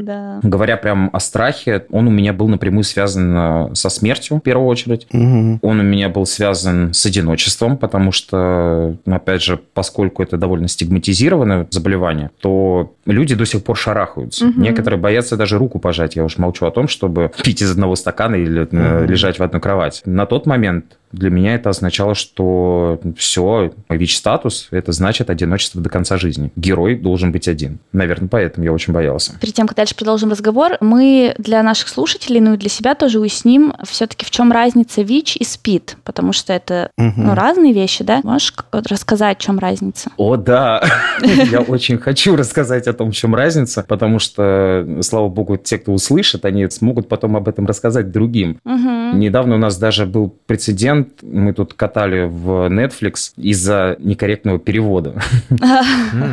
Да. 0.08 0.40
Говоря 0.42 0.78
прям 0.78 1.10
о 1.12 1.20
страхе, 1.20 1.86
он 1.92 2.08
у 2.08 2.12
меня 2.12 2.32
был 2.32 2.48
напрямую 2.48 2.84
связан 2.84 3.36
э, 3.36 3.76
со 3.76 3.90
смертью, 3.90 4.38
в 4.38 4.40
первую 4.40 4.68
очередь. 4.68 5.06
Мгм. 5.12 5.60
Он 5.62 5.80
у 5.82 5.84
меня 5.84 6.08
был 6.08 6.26
связан 6.26 6.94
с 6.94 7.06
одиночеством, 7.06 7.57
потому 7.78 8.12
что, 8.12 8.96
опять 9.06 9.42
же, 9.42 9.60
поскольку 9.74 10.22
это 10.22 10.38
довольно 10.38 10.68
стигматизированное 10.68 11.68
заболевание, 11.72 12.30
то 12.40 12.94
люди 13.08 13.36
до 13.36 13.46
сих 13.46 13.64
пор 13.64 13.78
шарахаются. 13.78 14.46
Мгм. 14.46 14.62
Некоторые 14.62 15.00
боятся 15.00 15.38
даже 15.38 15.58
руку 15.58 15.80
пожать. 15.80 16.16
Я 16.16 16.24
уж 16.24 16.38
молчу 16.38 16.66
о 16.66 16.72
том, 16.72 16.88
чтобы 16.88 17.32
пить 17.44 17.62
из 17.62 17.72
одного 17.72 17.96
стакана 17.96 18.36
или 18.36 18.68
Мгм. 18.72 19.06
лежать 19.06 19.40
в 19.40 19.44
одной 19.44 19.62
кровати. 19.62 20.02
На 20.06 20.26
тот 20.26 20.46
момент 20.46 20.98
для 21.14 21.30
меня 21.30 21.56
это 21.56 21.70
означало, 21.70 22.16
что 22.16 23.00
все, 23.18 23.72
ВИЧ-статус, 23.90 24.68
это 24.72 24.92
значит 24.92 25.30
одиночество 25.30 25.82
до 25.82 25.90
конца 25.90 26.18
жизни. 26.18 26.52
Герой 26.58 26.96
должен 26.96 27.32
быть 27.32 27.48
один. 27.48 27.80
Наверное, 27.94 28.28
поэтому 28.28 28.66
я 28.66 28.74
очень 28.74 28.92
боялся. 28.94 29.32
Перед 29.40 29.54
тем, 29.54 29.68
как 29.68 29.78
дальше 29.78 29.96
продолжим 29.96 30.32
разговор, 30.32 30.74
мы 30.82 31.34
для 31.38 31.64
наших 31.64 31.88
слушателей, 31.88 32.42
ну 32.42 32.56
и 32.56 32.58
для 32.58 32.70
себя 32.70 32.94
тоже 32.94 33.20
уясним 33.20 33.74
все-таки, 33.86 34.26
в 34.26 34.32
чем 34.32 34.52
разница 34.52 35.02
ВИЧ 35.02 35.38
и 35.38 35.44
СПИД, 35.46 35.96
потому 36.04 36.34
что 36.34 36.52
это 36.54 36.90
Мгм. 36.98 37.28
ну, 37.28 37.36
разные 37.36 37.72
вещи, 37.74 38.04
да? 38.04 38.20
Можешь 38.24 38.54
рассказать, 38.74 39.40
в 39.40 39.42
чем 39.42 39.60
разница? 39.60 40.10
О, 40.18 40.36
да. 40.36 40.84
Я 41.52 41.62
очень 41.62 41.98
хочу 41.98 42.36
рассказать 42.36 42.86
о 42.88 42.94
том, 42.98 43.12
в 43.12 43.16
чем 43.16 43.36
разница, 43.36 43.86
потому 43.88 44.20
что, 44.20 44.86
слава 45.02 45.30
богу, 45.30 45.58
те, 45.58 45.78
кто 45.78 45.94
услышит, 45.94 46.44
они 46.46 46.70
смогут 46.70 47.08
потом 47.08 47.38
об 47.38 47.48
этом 47.48 47.66
рассказать 47.66 48.12
другим. 48.12 48.60
Мгм. 48.64 49.20
Недавно 49.20 49.56
у 49.56 49.58
нас 49.58 49.78
даже 49.78 50.06
был 50.06 50.36
прецедент, 50.46 51.10
мы 51.22 51.54
тут 51.54 51.74
катали 51.74 52.28
в 52.28 52.68
Netflix 52.70 53.32
из-за 53.38 53.96
некорректного 54.00 54.60
перевода. 54.60 55.22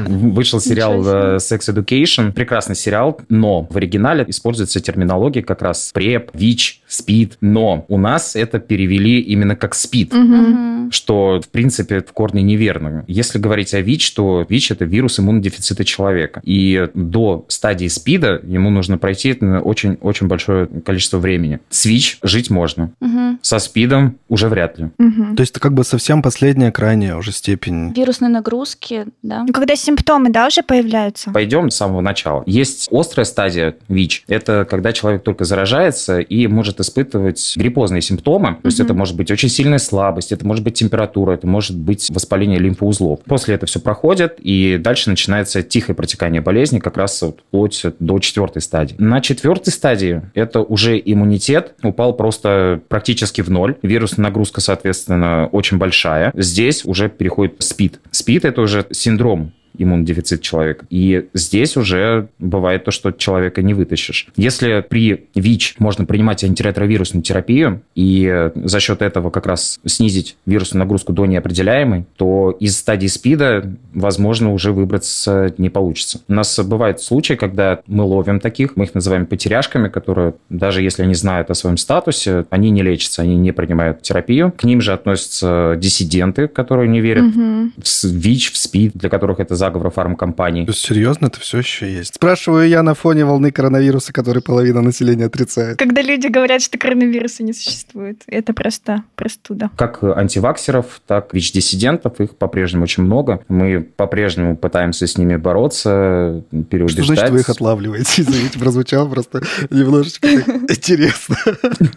Вышел 0.09 0.61
сериал 0.61 1.03
э, 1.07 1.37
Sex 1.37 1.61
Education, 1.73 2.33
прекрасный 2.33 2.75
сериал, 2.75 3.21
но 3.29 3.67
в 3.71 3.77
оригинале 3.77 4.25
используется 4.29 4.81
терминология 4.81 5.43
как 5.43 5.63
раз 5.63 5.91
преп, 5.93 6.31
ВИЧ, 6.35 6.83
СПИД, 6.95 7.39
но 7.41 7.85
у 7.89 7.99
нас 7.99 8.37
это 8.37 8.59
перевели 8.59 9.21
именно 9.21 9.57
как 9.57 9.75
СПИД 9.75 10.15
Мгм. 10.15 10.91
что, 10.91 11.41
в 11.41 11.49
принципе, 11.49 12.01
в 12.01 12.13
корне 12.13 12.43
неверно. 12.43 13.05
Если 13.09 13.39
говорить 13.39 13.75
о 13.75 13.81
ВИЧ, 13.81 14.13
то 14.13 14.47
ВИЧ– 14.49 14.71
это 14.73 14.85
вирус 14.85 15.19
иммунодефицита 15.19 15.85
человека. 15.85 16.41
И 16.45 16.89
до 16.95 17.45
стадии 17.49 17.89
СПИДа 17.89 18.41
ему 18.45 18.71
нужно 18.71 18.99
пройти 18.99 19.33
очень-очень 19.41 20.27
большое 20.27 20.67
количество 20.67 21.19
времени. 21.19 21.61
С 21.71 21.87
ВИЧ 21.87 22.19
жить 22.23 22.51
можно. 22.51 22.93
Мгм. 23.01 23.39
Со 23.43 23.59
СПИДом 23.59 24.17
уже 24.29 24.49
вряд 24.49 24.79
ли. 24.79 24.91
Мгм. 24.99 25.37
То 25.37 25.41
есть 25.41 25.53
это 25.53 25.61
как 25.61 25.73
бы 25.75 25.85
совсем 25.85 26.23
последняя, 26.23 26.71
крайняя 26.71 27.17
уже 27.17 27.33
степень. 27.33 27.93
Вирусные 27.95 28.29
нагрузки, 28.29 29.07
да? 29.23 29.45
Ну, 29.47 29.53
когда 29.53 29.77
симптомы, 29.77 30.31
да, 30.31 30.47
уже 30.47 30.63
появляются? 30.63 31.31
Пойдем 31.31 31.71
с 31.71 31.77
самого 31.77 32.01
начала. 32.01 32.43
Есть 32.47 32.89
острая 32.93 33.25
стадия 33.25 33.75
ВИЧ. 33.89 34.25
Это 34.29 34.67
когда 34.69 34.93
человек 34.93 35.23
только 35.23 35.45
заражается 35.45 36.21
и 36.21 36.47
может 36.47 36.81
испытывать 36.85 37.55
гриппозные 37.57 38.01
симптомы. 38.03 38.57
То 38.63 38.67
есть 38.67 38.79
Мгм. 38.79 38.85
это 38.87 38.95
может 38.95 39.17
быть 39.17 39.31
очень 39.31 39.49
сильная 39.49 39.79
слабость, 39.79 40.33
это 40.33 40.47
может 40.47 40.63
быть 40.65 40.75
температура, 40.75 41.33
это 41.33 41.47
может 41.47 41.77
быть 41.77 42.11
воспаление 42.11 42.59
лимфоузлов. 42.59 43.21
После 43.25 43.55
этого 43.55 43.67
все 43.67 43.81
проходит, 43.81 44.37
и 44.39 44.79
дальше 44.79 45.11
начинается 45.11 45.63
тихое 45.63 45.97
протекание 45.97 46.41
болезни, 46.41 46.79
как 46.79 46.97
раз 46.97 47.21
вот 47.23 47.41
вплоть 47.49 47.83
до 47.99 48.19
четвертой 48.19 48.63
стадии. 48.63 48.95
На 48.99 49.21
четвертой 49.21 49.73
стадии 49.73 50.23
это 50.35 50.61
уже 50.61 51.01
иммунитет 51.05 51.75
упал 51.83 52.13
просто 52.15 52.81
практически 52.89 53.41
в 53.41 53.49
ноль. 53.51 53.77
Вирусная 53.83 54.25
нагрузка, 54.25 54.61
соответственно, 54.61 55.49
очень 55.53 55.79
большая. 55.79 56.31
Здесь 56.35 56.85
уже 56.85 57.09
переходит 57.09 57.57
СПИД. 57.59 58.01
СПИД– 58.11 58.45
это 58.47 58.61
уже 58.61 58.87
синдром 58.91 59.53
иммунодефицит 59.77 60.41
человека. 60.43 60.87
И 60.91 61.27
здесь 61.35 61.77
уже 61.77 62.29
бывает 62.39 62.85
то, 62.85 62.91
что 62.91 63.11
человека 63.13 63.63
не 63.63 63.75
вытащишь. 63.75 64.29
Если 64.37 64.85
при 64.89 65.27
ВИЧ 65.35 65.77
можно 65.79 66.05
принимать 66.05 66.45
антиретровирусную 66.45 67.23
терапию 67.23 67.83
и 67.95 68.51
за 68.55 68.81
счет 68.81 69.03
этого 69.03 69.31
как 69.31 69.47
раз 69.47 69.79
снизить 69.85 70.37
вирусную 70.47 70.81
нагрузку 70.85 71.13
до 71.13 71.27
неопределяемой, 71.27 72.05
то 72.17 72.57
из 72.61 72.79
стадии 72.79 73.07
СПИДа, 73.07 73.75
возможно, 73.93 74.53
уже 74.53 74.73
выбраться 74.73 75.53
не 75.59 75.71
получится. 75.71 76.21
У 76.29 76.33
нас 76.33 76.59
бывают 76.61 77.01
случаи, 77.01 77.35
когда 77.35 77.81
мы 77.87 78.05
ловим 78.05 78.41
таких, 78.41 78.77
мы 78.77 78.85
их 78.85 78.95
называем 78.95 79.27
потеряшками, 79.27 79.89
которые, 79.89 80.35
даже 80.51 80.83
если 80.83 81.03
они 81.03 81.15
знают 81.15 81.51
о 81.51 81.55
своем 81.55 81.77
статусе, 81.77 82.45
они 82.51 82.71
не 82.71 82.83
лечатся, 82.83 83.23
они 83.23 83.37
не 83.37 83.53
принимают 83.53 84.03
терапию. 84.03 84.53
К 84.57 84.65
ним 84.65 84.81
же 84.81 84.93
относятся 84.93 85.75
диссиденты, 85.79 86.49
которые 86.49 86.89
не 86.89 87.01
верят 87.01 87.25
Мгм. 87.25 87.73
в 87.77 88.05
ВИЧ, 88.05 88.53
в 88.53 88.57
СПИД, 88.57 88.93
для 88.95 89.09
которых 89.09 89.41
это 89.41 89.57
заговор 89.65 89.91
фармкомпаний. 89.91 90.71
Серьезно 90.75 91.27
это 91.27 91.41
все 91.41 91.59
еще 91.59 91.91
есть? 91.91 92.17
Спрашиваю 92.17 92.69
я 92.69 92.83
на 92.83 92.95
фоне 92.95 93.25
волны 93.25 93.51
коронавируса, 93.51 94.13
который 94.13 94.43
половина 94.43 94.83
населения 94.83 95.25
отрицает. 95.25 95.79
Когда 95.79 96.03
люди 96.03 96.27
говорят, 96.27 96.61
что 96.61 96.77
коронавируса 96.77 97.43
не 97.43 97.55
существует, 97.55 98.23
это 98.27 98.53
просто 98.53 99.05
простуда. 99.17 99.71
Как 99.77 100.03
антиваксеров, 100.03 101.01
так 101.07 101.33
ВИЧ-диссидентов, 101.33 102.21
их 102.21 102.37
по-прежнему 102.37 102.83
очень 102.83 103.05
много. 103.05 103.41
Мы 103.49 103.81
по-прежнему 103.81 104.55
пытаемся 104.55 105.07
с 105.07 105.17
ними 105.17 105.37
бороться, 105.37 106.43
переубеждать. 106.69 107.05
Что 107.07 107.15
значит 107.15 107.31
вы 107.31 107.41
их 107.41 107.49
отлавливаете? 107.49 108.05
Извините, 108.23 108.59
прозвучало 108.59 109.09
просто 109.09 109.43
немножечко 109.71 110.29
интересно. 110.69 111.37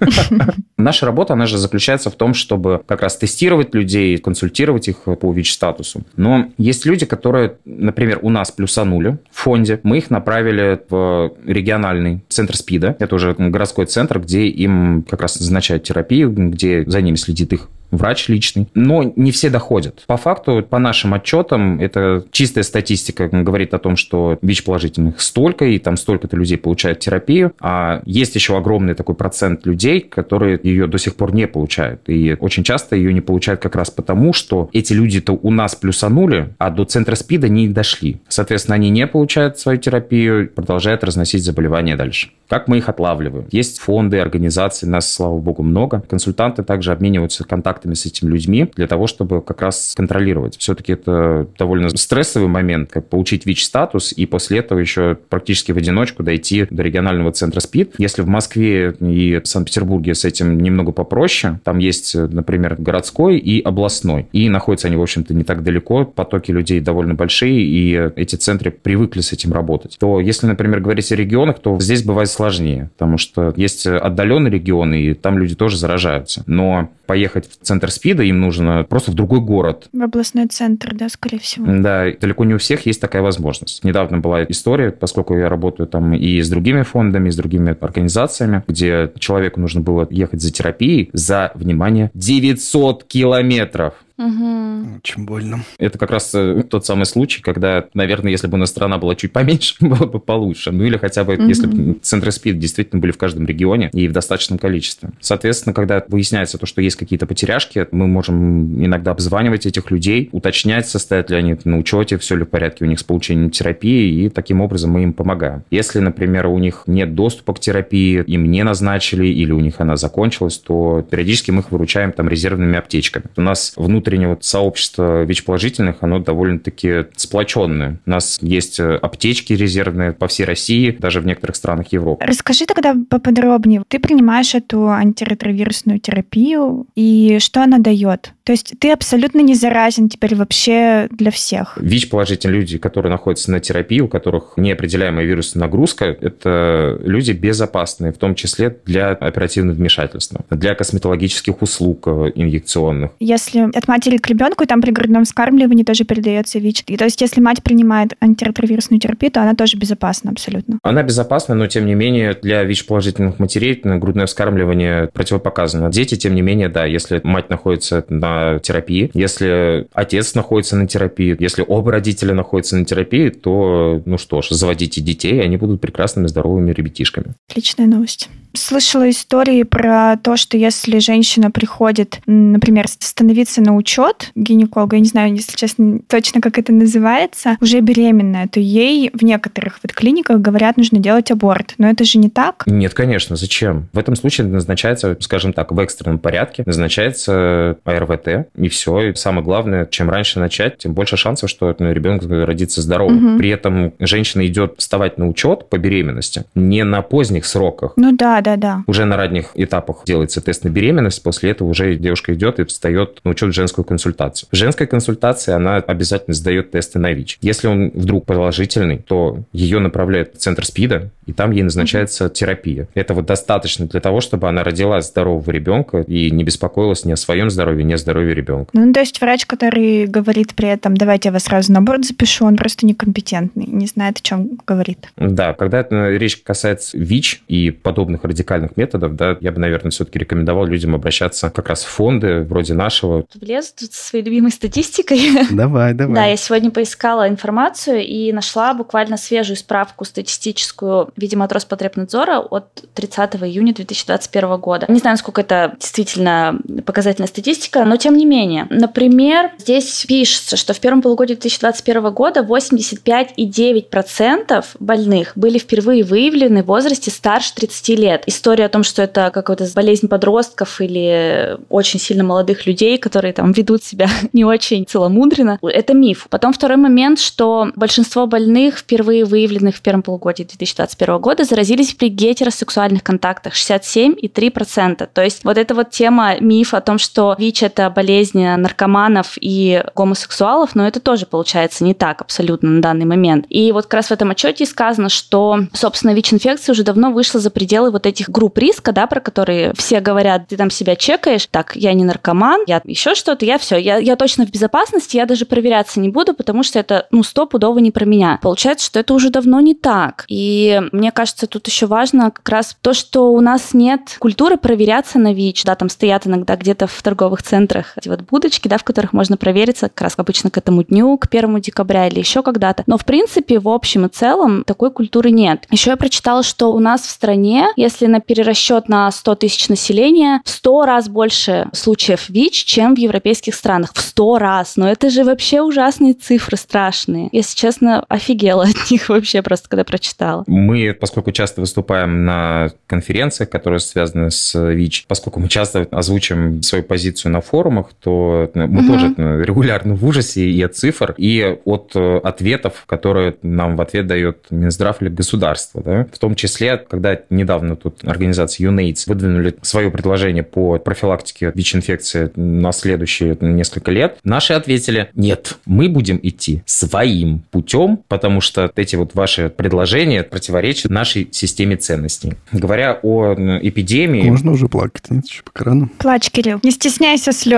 Наша 0.77 1.05
работа, 1.05 1.33
она 1.33 1.47
же 1.47 1.57
заключается 1.57 2.09
в 2.09 2.15
том, 2.15 2.33
чтобы 2.33 2.81
как 2.85 3.01
раз 3.01 3.17
тестировать 3.17 3.75
людей, 3.75 4.17
консультировать 4.19 4.87
их 4.87 4.99
по 5.19 5.33
ВИЧ-статусу. 5.33 6.03
Но 6.15 6.49
есть 6.57 6.85
люди, 6.85 7.05
которые, 7.05 7.56
например, 7.65 8.19
у 8.21 8.29
нас 8.29 8.51
плюсанули 8.51 9.17
в 9.31 9.39
фонде, 9.39 9.79
мы 9.83 9.97
их 9.99 10.09
направили 10.09 10.79
в 10.89 11.33
региональный 11.45 12.23
центр 12.29 12.55
СПИДа. 12.55 12.95
Это 12.99 13.15
уже 13.15 13.33
городской 13.37 13.85
центр, 13.85 14.19
где 14.19 14.47
им 14.47 15.03
как 15.03 15.21
раз 15.21 15.39
назначают 15.39 15.83
терапию, 15.83 16.31
где 16.31 16.83
за 16.85 17.01
ними 17.01 17.15
следит 17.15 17.53
их 17.53 17.69
врач 17.91 18.27
личный. 18.27 18.69
Но 18.73 19.13
не 19.15 19.31
все 19.31 19.49
доходят. 19.49 20.03
По 20.07 20.17
факту, 20.17 20.65
по 20.67 20.79
нашим 20.79 21.13
отчетам, 21.13 21.79
это 21.79 22.25
чистая 22.31 22.63
статистика 22.63 23.27
говорит 23.27 23.73
о 23.73 23.79
том, 23.79 23.95
что 23.95 24.37
ВИЧ-положительных 24.41 25.21
столько, 25.21 25.65
и 25.65 25.79
там 25.79 25.97
столько-то 25.97 26.35
людей 26.35 26.57
получают 26.57 26.99
терапию, 26.99 27.53
а 27.59 28.01
есть 28.05 28.35
еще 28.35 28.57
огромный 28.57 28.93
такой 28.93 29.15
процент 29.15 29.65
людей, 29.65 30.01
которые 30.01 30.59
ее 30.61 30.87
до 30.87 30.97
сих 30.97 31.15
пор 31.15 31.33
не 31.33 31.47
получают. 31.47 32.01
И 32.07 32.35
очень 32.39 32.63
часто 32.63 32.95
ее 32.95 33.13
не 33.13 33.21
получают 33.21 33.61
как 33.61 33.75
раз 33.75 33.89
потому, 33.89 34.33
что 34.33 34.69
эти 34.73 34.93
люди-то 34.93 35.33
у 35.33 35.51
нас 35.51 35.75
плюсанули, 35.75 36.53
а 36.57 36.69
до 36.69 36.85
центра 36.85 37.15
СПИДа 37.15 37.49
не 37.49 37.67
дошли. 37.67 38.19
Соответственно, 38.27 38.75
они 38.75 38.89
не 38.89 39.07
получают 39.07 39.59
свою 39.59 39.77
терапию, 39.79 40.49
продолжают 40.49 41.03
разносить 41.03 41.43
заболевания 41.43 41.95
дальше. 41.95 42.29
Как 42.47 42.67
мы 42.67 42.77
их 42.77 42.89
отлавливаем? 42.89 43.45
Есть 43.51 43.79
фонды, 43.79 44.19
организации, 44.19 44.87
нас, 44.87 45.11
слава 45.11 45.37
богу, 45.37 45.63
много. 45.63 46.01
Консультанты 46.01 46.63
также 46.63 46.91
обмениваются 46.91 47.43
контактами 47.43 47.76
с 47.85 48.05
этими 48.05 48.29
людьми 48.29 48.69
для 48.75 48.87
того, 48.87 49.07
чтобы 49.07 49.41
как 49.41 49.61
раз 49.61 49.93
контролировать. 49.95 50.57
Все-таки 50.57 50.93
это 50.93 51.47
довольно 51.57 51.89
стрессовый 51.89 52.49
момент, 52.49 52.91
как 52.91 53.09
получить 53.09 53.45
ВИЧ-статус 53.45 54.11
и 54.11 54.25
после 54.25 54.59
этого 54.59 54.79
еще 54.79 55.17
практически 55.29 55.71
в 55.71 55.77
одиночку 55.77 56.23
дойти 56.23 56.67
до 56.69 56.83
регионального 56.83 57.31
центра 57.31 57.59
СПИД. 57.59 57.95
Если 57.97 58.21
в 58.21 58.27
Москве 58.27 58.95
и 58.99 59.41
Санкт-Петербурге 59.43 60.15
с 60.15 60.25
этим 60.25 60.57
немного 60.57 60.91
попроще, 60.91 61.59
там 61.63 61.79
есть, 61.79 62.15
например, 62.15 62.75
городской 62.77 63.37
и 63.37 63.61
областной. 63.61 64.27
И 64.31 64.49
находятся 64.49 64.87
они, 64.87 64.97
в 64.97 65.01
общем-то, 65.01 65.33
не 65.33 65.43
так 65.43 65.63
далеко, 65.63 66.05
потоки 66.05 66.51
людей 66.51 66.79
довольно 66.79 67.13
большие, 67.13 67.61
и 67.61 68.11
эти 68.15 68.35
центры 68.35 68.71
привыкли 68.71 69.21
с 69.21 69.33
этим 69.33 69.53
работать. 69.53 69.97
То 69.99 70.19
если, 70.19 70.47
например, 70.47 70.79
говорить 70.79 71.11
о 71.11 71.15
регионах, 71.15 71.59
то 71.59 71.79
здесь 71.79 72.03
бывает 72.03 72.29
сложнее, 72.29 72.89
потому 72.97 73.17
что 73.17 73.53
есть 73.55 73.85
отдаленные 73.87 74.51
регионы, 74.51 75.01
и 75.01 75.13
там 75.13 75.37
люди 75.37 75.55
тоже 75.55 75.77
заражаются. 75.77 76.43
Но 76.47 76.89
поехать 77.07 77.49
в 77.49 77.65
центр 77.65 77.89
СПИДа 77.89 78.23
им 78.23 78.41
нужно 78.41 78.85
просто 78.87 79.11
в 79.11 79.13
другой 79.15 79.39
город. 79.39 79.89
В 79.93 80.01
областной 80.01 80.47
центр, 80.47 80.93
да, 80.93 81.09
скорее 81.09 81.39
всего. 81.39 81.65
Да, 81.67 82.05
далеко 82.19 82.45
не 82.45 82.53
у 82.53 82.57
всех 82.59 82.85
есть 82.85 83.01
такая 83.01 83.21
возможность. 83.21 83.83
Недавно 83.83 84.19
была 84.19 84.43
история, 84.43 84.91
поскольку 84.91 85.35
я 85.35 85.49
работаю 85.49 85.87
там 85.87 86.13
и 86.13 86.41
с 86.41 86.49
другими 86.49 86.83
фондами, 86.83 87.29
и 87.29 87.31
с 87.31 87.35
другими 87.35 87.75
организациями, 87.79 88.63
где 88.67 89.11
человеку 89.17 89.59
нужно 89.59 89.81
было 89.81 90.07
ехать 90.09 90.41
за 90.41 90.51
терапией 90.51 91.09
за, 91.13 91.51
внимание, 91.55 92.11
900 92.13 93.05
километров. 93.05 93.93
Угу. 94.17 94.97
Очень 94.97 95.25
больно. 95.25 95.63
Это 95.77 95.97
как 95.97 96.11
раз 96.11 96.33
э, 96.33 96.63
тот 96.69 96.85
самый 96.85 97.05
случай, 97.05 97.41
когда, 97.41 97.85
наверное, 97.93 98.31
если 98.31 98.47
бы 98.47 98.55
у 98.55 98.57
нас 98.57 98.69
страна 98.69 98.97
была 98.97 99.15
чуть 99.15 99.31
поменьше, 99.31 99.75
было 99.79 100.05
бы 100.07 100.19
получше. 100.19 100.71
Ну 100.71 100.83
или 100.83 100.97
хотя 100.97 101.23
бы, 101.23 101.35
Мгм. 101.37 101.47
если 101.47 101.67
бы 101.67 101.93
центры 102.01 102.31
СПИД 102.31 102.57
действительно 102.57 102.99
были 102.99 103.11
в 103.11 103.17
каждом 103.17 103.45
регионе 103.45 103.89
и 103.93 104.07
в 104.07 104.11
достаточном 104.11 104.57
количестве. 104.57 105.09
Соответственно, 105.19 105.73
когда 105.73 106.03
выясняется 106.07 106.57
то, 106.57 106.65
что 106.65 106.81
есть 106.81 106.95
какие-то 106.95 107.25
потеряшки, 107.27 107.87
мы 107.91 108.07
можем 108.07 108.83
иногда 108.83 109.11
обзванивать 109.11 109.65
этих 109.65 109.91
людей, 109.91 110.29
уточнять, 110.31 110.87
состоят 110.87 111.29
ли 111.29 111.37
они 111.37 111.55
на 111.63 111.77
учете, 111.77 112.17
все 112.17 112.35
ли 112.35 112.43
в 112.43 112.49
порядке 112.49 112.85
у 112.85 112.87
них 112.87 112.99
с 112.99 113.03
получением 113.03 113.51
терапии, 113.51 114.25
и 114.25 114.29
таким 114.29 114.61
образом 114.61 114.91
мы 114.91 115.03
им 115.03 115.13
помогаем. 115.13 115.63
Если, 115.69 115.99
например, 115.99 116.47
у 116.47 116.57
них 116.57 116.83
нет 116.87 117.13
доступа 117.13 117.53
к 117.53 117.59
терапии, 117.59 118.23
им 118.25 118.49
не 118.49 118.63
назначили, 118.63 119.27
или 119.27 119.51
у 119.51 119.59
них 119.59 119.75
она 119.77 119.95
закончилась, 119.95 120.57
то 120.57 121.05
периодически 121.09 121.51
мы 121.51 121.61
их 121.61 121.71
выручаем 121.71 122.11
там 122.11 122.27
резервными 122.29 122.77
аптечками. 122.77 123.25
У 123.35 123.41
нас 123.41 123.73
внутреннее 124.07 124.29
вот 124.29 124.43
сообщество 124.45 125.23
ВИЧ-положительных, 125.23 125.97
оно 126.01 126.19
довольно-таки 126.19 127.07
сплоченное. 127.17 127.99
У 128.05 128.09
нас 128.09 128.39
есть 128.41 128.79
э, 128.79 128.95
аптечки 128.95 129.51
резервные 129.51 130.13
по 130.13 130.27
всей 130.27 130.45
России, 130.45 130.91
даже 130.91 131.19
в 131.19 131.25
некоторых 131.25 131.57
странах 131.57 131.91
Европы. 131.91 132.23
Расскажи 132.25 132.65
тогда 132.65 132.95
поподробнее. 133.09 133.83
Ты 133.87 133.99
принимаешь 133.99 134.55
эту 134.55 134.89
антиретровирусную 134.89 135.99
терапию, 135.99 136.85
и 136.95 137.37
что 137.39 137.63
она 137.63 137.79
дает? 137.79 138.31
То 138.47 138.53
есть 138.53 138.75
ты 138.79 138.93
абсолютно 138.93 139.41
не 139.41 139.55
заразен 139.55 140.07
теперь 140.07 140.33
вообще 140.33 141.09
для 141.11 141.31
всех. 141.31 141.77
ВИЧ-положительные 141.81 142.61
люди, 142.61 142.77
которые 142.77 143.11
находятся 143.11 143.51
на 143.51 143.59
терапии, 143.59 143.99
у 143.99 144.07
которых 144.07 144.53
неопределяемая 144.55 145.25
вирусная 145.25 145.65
нагрузка, 145.65 146.05
это 146.05 146.97
люди 147.03 147.33
безопасные, 147.33 148.13
в 148.13 148.17
том 148.17 148.35
числе 148.35 148.77
для 148.85 149.09
оперативного 149.09 149.75
вмешательства, 149.75 150.45
для 150.49 150.75
косметологических 150.75 151.61
услуг 151.61 152.07
э, 152.07 152.31
инъекционных. 152.35 153.11
Если 153.19 153.63
от 153.77 153.85
матери 153.89 154.15
к 154.15 154.27
ребенку, 154.27 154.65
там 154.65 154.81
при 154.81 154.91
грудном 154.91 155.25
вскармливании 155.25 155.83
тоже 155.83 156.05
передается 156.05 156.57
ВИЧ. 156.59 156.85
И 156.87 156.95
то 156.95 157.03
есть 157.03 157.19
если 157.19 157.41
мать 157.41 157.61
принимает 157.61 158.13
антиретровирусную 158.21 159.01
терапию, 159.01 159.29
то 159.29 159.41
она 159.41 159.55
тоже 159.55 159.75
безопасна 159.75 160.31
абсолютно. 160.31 160.79
Она 160.83 161.03
безопасна, 161.03 161.53
но 161.53 161.67
тем 161.67 161.85
не 161.85 161.95
менее 161.95 162.33
для 162.41 162.63
ВИЧ-положительных 162.63 163.39
матерей 163.39 163.81
грудное 163.83 164.25
вскармливание 164.25 165.07
противопоказано. 165.07 165.91
Дети, 165.91 166.15
тем 166.15 166.33
не 166.33 166.41
менее, 166.41 166.69
да, 166.69 166.85
если 166.85 167.19
мать 167.25 167.49
находится 167.49 168.05
на 168.07 168.36
терапии, 168.63 169.11
если 169.13 169.87
отец 169.93 170.35
находится 170.35 170.75
на 170.75 170.87
терапии, 170.87 171.35
если 171.39 171.63
оба 171.67 171.91
родителя 171.91 172.33
находятся 172.33 172.77
на 172.77 172.85
терапии, 172.85 173.29
то, 173.29 174.01
ну 174.05 174.17
что 174.17 174.41
ж, 174.41 174.49
заводите 174.49 175.01
детей, 175.01 175.41
они 175.41 175.57
будут 175.57 175.81
прекрасными, 175.81 176.27
здоровыми 176.27 176.71
ребятишками. 176.71 177.35
Отличная 177.49 177.87
новость. 177.87 178.29
Слышала 178.53 179.09
истории 179.09 179.63
про 179.63 180.17
то, 180.17 180.35
что 180.35 180.57
если 180.57 180.97
женщина 180.99 181.51
приходит, 181.51 182.19
например, 182.25 182.87
становиться 182.87 183.61
на 183.61 183.75
учет 183.75 184.31
гинеколога, 184.35 184.95
я 184.95 185.01
не 185.01 185.07
знаю, 185.07 185.33
если 185.33 185.55
честно, 185.55 185.99
точно 186.07 186.41
как 186.41 186.57
это 186.57 186.73
называется, 186.73 187.57
уже 187.61 187.81
беременная, 187.81 188.47
то 188.47 188.59
ей 188.59 189.11
в 189.13 189.23
некоторых 189.23 189.79
вот 189.83 189.93
клиниках 189.93 190.39
говорят, 190.39 190.77
нужно 190.77 190.97
делать 190.99 191.29
аборт. 191.29 191.75
Но 191.77 191.87
это 191.87 192.03
же 192.03 192.17
не 192.17 192.29
так. 192.29 192.63
Нет, 192.65 192.93
конечно, 192.93 193.35
зачем? 193.35 193.89
В 193.93 193.99
этом 193.99 194.15
случае 194.15 194.47
назначается, 194.47 195.17
скажем 195.19 195.53
так, 195.53 195.71
в 195.71 195.79
экстренном 195.79 196.17
порядке, 196.17 196.63
назначается 196.65 197.77
АРВТ, 197.83 198.26
и 198.55 198.67
все. 198.69 199.09
И 199.09 199.15
самое 199.15 199.43
главное, 199.43 199.85
чем 199.85 200.09
раньше 200.09 200.39
начать, 200.39 200.77
тем 200.77 200.93
больше 200.93 201.17
шансов, 201.17 201.49
что 201.49 201.75
ребенок 201.79 202.23
родится 202.29 202.81
здоровым. 202.81 203.15
Мгм. 203.15 203.37
При 203.37 203.49
этом 203.49 203.93
женщина 203.99 204.45
идет 204.45 204.75
вставать 204.77 205.17
на 205.17 205.27
учет 205.27 205.69
по 205.69 205.77
беременности 205.77 206.43
не 206.55 206.83
на 206.83 207.01
поздних 207.01 207.45
сроках, 207.45 207.93
Ну 207.95 208.15
да, 208.15 208.41
да, 208.41 208.55
да. 208.55 208.83
уже 208.87 209.05
на 209.05 209.17
ранних 209.17 209.51
этапах 209.55 210.03
делается 210.05 210.41
тест 210.41 210.63
на 210.63 210.69
беременность, 210.69 211.21
после 211.23 211.51
этого 211.51 211.67
уже 211.69 211.95
девушка 211.95 212.33
идет 212.33 212.59
и 212.59 212.65
встает 212.65 213.19
на 213.23 213.31
учет 213.31 213.49
в 213.49 213.53
женскую 213.53 213.85
консультацию. 213.85 214.49
В 214.51 214.55
женской 214.55 214.87
консультации 214.87 215.53
она 215.53 215.77
обязательно 215.77 216.33
сдает 216.33 216.71
тесты 216.71 216.99
на 216.99 217.13
ВИЧ. 217.13 217.39
Если 217.41 217.67
он 217.67 217.91
вдруг 217.93 218.25
положительный, 218.25 218.97
то 218.97 219.39
ее 219.53 219.79
направляют 219.79 220.35
в 220.35 220.37
центр 220.37 220.65
СПИДа, 220.65 221.11
и 221.25 221.33
там 221.33 221.51
ей 221.51 221.63
назначается 221.63 222.29
терапия. 222.29 222.87
Это 222.93 223.13
вот 223.13 223.25
достаточно 223.25 223.85
для 223.85 223.99
того, 223.99 224.21
чтобы 224.21 224.47
она 224.47 224.63
родила 224.63 225.01
здорового 225.01 225.49
ребенка 225.51 225.99
и 226.01 226.31
не 226.31 226.43
беспокоилась 226.43 227.05
ни 227.05 227.11
о 227.11 227.17
своем 227.17 227.49
здоровье, 227.49 227.83
ни 227.83 227.93
о 227.93 227.97
здоровье 227.97 228.16
ребенка. 228.25 228.71
Ну, 228.73 228.91
то 228.93 228.99
есть 228.99 229.19
врач, 229.21 229.45
который 229.45 230.05
говорит 230.05 230.55
при 230.55 230.69
этом, 230.69 230.95
давайте 230.95 231.29
я 231.29 231.33
вас 231.33 231.43
сразу 231.43 231.71
на 231.71 231.79
аборт 231.79 232.05
запишу, 232.05 232.45
он 232.45 232.57
просто 232.57 232.85
некомпетентный, 232.85 233.65
не 233.65 233.87
знает, 233.87 234.17
о 234.17 234.21
чем 234.21 234.59
говорит. 234.65 235.07
Да, 235.17 235.53
когда 235.53 235.79
это 235.79 236.09
речь 236.11 236.37
касается 236.37 236.97
ВИЧ 236.97 237.43
и 237.47 237.71
подобных 237.71 238.23
радикальных 238.23 238.77
методов, 238.77 239.15
да, 239.15 239.37
я 239.41 239.51
бы, 239.51 239.59
наверное, 239.59 239.91
все-таки 239.91 240.19
рекомендовал 240.19 240.65
людям 240.65 240.95
обращаться 240.95 241.49
как 241.49 241.69
раз 241.69 241.83
в 241.83 241.89
фонды 241.89 242.41
вроде 242.41 242.73
нашего. 242.73 243.25
Влез 243.35 243.73
тут 243.73 243.93
со 243.93 244.05
своей 244.09 244.25
любимой 244.25 244.51
статистикой. 244.51 245.19
Давай, 245.51 245.93
давай. 245.93 246.15
Да, 246.15 246.25
я 246.25 246.37
сегодня 246.37 246.71
поискала 246.71 247.27
информацию 247.27 248.05
и 248.05 248.31
нашла 248.31 248.73
буквально 248.73 249.17
свежую 249.17 249.57
справку 249.57 250.05
статистическую, 250.05 251.09
видимо, 251.15 251.45
от 251.45 251.51
Роспотребнадзора 251.51 252.39
от 252.39 252.83
30 252.93 253.35
июня 253.43 253.73
2021 253.73 254.57
года. 254.57 254.85
Не 254.89 254.99
знаю, 254.99 255.13
насколько 255.13 255.41
это 255.41 255.75
действительно 255.79 256.59
показательная 256.85 257.27
статистика, 257.27 257.83
но 257.85 257.97
тем 257.97 258.06
не 258.15 258.25
менее. 258.25 258.67
Например, 258.69 259.51
здесь 259.57 260.05
пишется, 260.07 260.55
что 260.57 260.73
в 260.73 260.79
первом 260.79 261.01
полугодии 261.01 261.33
2021 261.33 262.11
года 262.11 262.41
85,9% 262.41 264.65
больных 264.79 265.31
были 265.35 265.57
впервые 265.57 266.03
выявлены 266.03 266.61
в 266.63 266.67
возрасте 266.67 267.11
старше 267.11 267.53
30 267.55 267.89
лет. 267.99 268.23
История 268.27 268.65
о 268.65 268.69
том, 268.69 268.83
что 268.83 269.01
это 269.01 269.31
какая-то 269.33 269.67
болезнь 269.75 270.07
подростков 270.07 270.79
или 270.81 271.57
очень 271.69 271.99
сильно 271.99 272.23
молодых 272.23 272.65
людей, 272.65 272.97
которые 272.97 273.33
там 273.33 273.51
ведут 273.51 273.83
себя 273.83 274.07
не 274.33 274.45
очень 274.45 274.85
целомудренно, 274.87 275.59
это 275.61 275.93
миф. 275.93 276.27
Потом 276.29 276.53
второй 276.53 276.77
момент, 276.77 277.19
что 277.19 277.67
большинство 277.75 278.25
больных, 278.27 278.77
впервые 278.79 279.25
выявленных 279.25 279.75
в 279.75 279.81
первом 279.81 280.03
полугодии 280.03 280.43
2021 280.43 281.17
года, 281.19 281.43
заразились 281.43 281.93
при 281.93 282.07
гетеросексуальных 282.09 283.03
контактах 283.03 283.53
67,3%. 283.53 285.07
То 285.13 285.23
есть 285.23 285.43
вот 285.43 285.57
эта 285.57 285.75
вот 285.75 285.91
тема 285.91 286.39
миф 286.39 286.73
о 286.73 286.81
том, 286.81 286.97
что 286.97 287.35
ВИЧ 287.37 287.63
это 287.63 287.86
болезнь 287.89 288.43
наркоманов 288.43 289.37
и 289.39 289.83
гомосексуалов, 289.95 290.75
но 290.75 290.87
это 290.87 290.99
тоже 290.99 291.25
получается 291.25 291.83
не 291.83 291.93
так 291.93 292.21
абсолютно 292.21 292.69
на 292.69 292.81
данный 292.81 293.05
момент. 293.05 293.45
И 293.49 293.71
вот 293.71 293.85
как 293.85 293.95
раз 293.95 294.07
в 294.07 294.11
этом 294.11 294.31
отчете 294.31 294.65
сказано, 294.65 295.09
что, 295.09 295.59
собственно, 295.73 296.11
ВИЧ-инфекция 296.11 296.73
уже 296.73 296.83
давно 296.83 297.11
вышла 297.11 297.39
за 297.39 297.49
пределы 297.49 297.91
вот 297.91 298.05
этих 298.05 298.29
групп 298.29 298.57
риска, 298.57 298.91
да, 298.91 299.07
про 299.07 299.19
которые 299.19 299.73
все 299.77 299.99
говорят, 299.99 300.47
ты 300.47 300.57
там 300.57 300.69
себя 300.69 300.95
чекаешь, 300.95 301.47
так, 301.47 301.75
я 301.75 301.93
не 301.93 302.03
наркоман, 302.03 302.61
я 302.67 302.81
еще 302.83 303.15
что-то, 303.15 303.45
я 303.45 303.57
все, 303.57 303.77
я, 303.77 303.97
я 303.97 304.15
точно 304.15 304.45
в 304.45 304.51
безопасности, 304.51 305.17
я 305.17 305.25
даже 305.25 305.45
проверяться 305.45 305.99
не 305.99 306.09
буду, 306.09 306.33
потому 306.33 306.63
что 306.63 306.79
это, 306.79 307.07
ну, 307.11 307.23
стопудово 307.23 307.79
не 307.79 307.91
про 307.91 308.05
меня. 308.05 308.39
Получается, 308.41 308.85
что 308.85 308.99
это 308.99 309.13
уже 309.13 309.29
давно 309.29 309.59
не 309.59 309.75
так. 309.75 310.25
И 310.27 310.81
мне 310.91 311.11
кажется, 311.11 311.47
тут 311.47 311.67
еще 311.67 311.85
важно 311.85 312.31
как 312.31 312.47
раз 312.49 312.75
то, 312.81 312.93
что 312.93 313.31
у 313.31 313.41
нас 313.41 313.73
нет 313.73 314.17
культуры 314.19 314.57
проверяться 314.57 315.19
на 315.19 315.33
ВИЧ. 315.33 315.65
Да, 315.65 315.75
там 315.75 315.89
стоят 315.89 316.27
иногда 316.27 316.55
где-то 316.55 316.87
в 316.87 317.01
торговых 317.01 317.43
центрах 317.43 317.76
эти 317.95 318.09
вот 318.09 318.21
будочки, 318.21 318.67
да, 318.67 318.77
в 318.77 318.83
которых 318.83 319.13
можно 319.13 319.37
провериться 319.37 319.89
как 319.89 320.01
раз 320.01 320.13
обычно 320.17 320.49
к 320.49 320.57
этому 320.57 320.83
дню, 320.83 321.17
к 321.17 321.29
первому 321.29 321.59
декабря 321.59 322.07
или 322.07 322.19
еще 322.19 322.43
когда-то. 322.43 322.83
Но, 322.87 322.97
в 322.97 323.05
принципе, 323.05 323.59
в 323.59 323.69
общем 323.69 324.05
и 324.05 324.09
целом 324.09 324.63
такой 324.63 324.91
культуры 324.91 325.31
нет. 325.31 325.65
Еще 325.69 325.91
я 325.91 325.97
прочитала, 325.97 326.43
что 326.43 326.73
у 326.73 326.79
нас 326.79 327.01
в 327.01 327.09
стране, 327.09 327.67
если 327.75 328.07
на 328.07 328.19
перерасчет 328.19 328.89
на 328.89 329.11
100 329.11 329.35
тысяч 329.35 329.69
населения, 329.69 330.41
в 330.45 330.49
100 330.49 330.85
раз 330.85 331.09
больше 331.09 331.69
случаев 331.73 332.29
ВИЧ, 332.29 332.65
чем 332.65 332.95
в 332.95 332.97
европейских 332.97 333.55
странах. 333.55 333.91
В 333.93 334.01
100 334.01 334.39
раз. 334.39 334.77
Но 334.77 334.89
это 334.89 335.09
же 335.09 335.23
вообще 335.23 335.61
ужасные 335.61 336.13
цифры, 336.13 336.57
страшные. 336.57 337.29
Если 337.31 337.55
честно, 337.55 338.03
офигела 338.07 338.63
от 338.63 338.91
них 338.91 339.09
вообще 339.09 339.41
просто, 339.41 339.69
когда 339.69 339.83
прочитала. 339.83 340.43
Мы, 340.47 340.93
поскольку 340.93 341.31
часто 341.31 341.61
выступаем 341.61 342.25
на 342.25 342.71
конференциях, 342.87 343.49
которые 343.49 343.79
связаны 343.79 344.31
с 344.31 344.57
ВИЧ, 344.57 345.05
поскольку 345.07 345.39
мы 345.39 345.49
часто 345.49 345.87
озвучим 345.91 346.61
свою 346.63 346.83
позицию 346.83 347.31
на 347.31 347.41
форумах, 347.67 347.87
то 348.01 348.49
мы 348.53 348.67
Мгм. 348.67 348.87
тоже 348.87 349.43
регулярно 349.43 349.95
в 349.95 350.05
ужасе 350.05 350.49
и 350.49 350.61
от 350.61 350.75
цифр, 350.75 351.13
и 351.17 351.57
от 351.65 351.91
э, 351.95 352.17
ответов, 352.23 352.83
которые 352.85 353.35
нам 353.41 353.75
в 353.75 353.81
ответ 353.81 354.07
дает 354.07 354.45
Минздрав 354.49 355.01
или 355.01 355.09
государство. 355.09 355.81
Да? 355.83 356.07
В 356.11 356.17
том 356.19 356.35
числе, 356.35 356.77
когда 356.77 357.19
недавно 357.29 357.75
тут 357.75 357.99
организация 358.05 358.69
UNAIDS 358.69 359.03
выдвинули 359.07 359.55
свое 359.61 359.91
предложение 359.91 360.43
по 360.43 360.77
профилактике 360.79 361.51
ВИЧ-инфекции 361.53 362.31
на 362.35 362.71
следующие 362.71 363.37
несколько 363.41 363.91
лет, 363.91 364.17
наши 364.23 364.53
ответили, 364.53 365.09
нет, 365.15 365.57
мы 365.65 365.89
будем 365.89 366.19
идти 366.21 366.61
своим 366.65 367.41
путем, 367.51 367.99
потому 368.07 368.41
что 368.41 368.71
эти 368.75 368.95
вот 368.95 369.13
ваши 369.15 369.49
предложения 369.49 370.23
противоречат 370.23 370.91
нашей 370.91 371.27
системе 371.31 371.75
ценностей. 371.75 372.33
Говоря 372.51 372.99
о 373.01 373.33
м, 373.33 373.59
эпидемии, 373.61 374.29
Можно 374.29 374.51
уже 374.51 374.67
плакать, 374.67 375.09
нет, 375.09 375.25
еще 375.25 375.43
пока 375.43 375.65
рано. 375.65 375.89
Плачь, 375.97 376.29
Кирилл, 376.31 376.59
не 376.63 376.71
стесняйся 376.71 377.31
слез. 377.31 377.56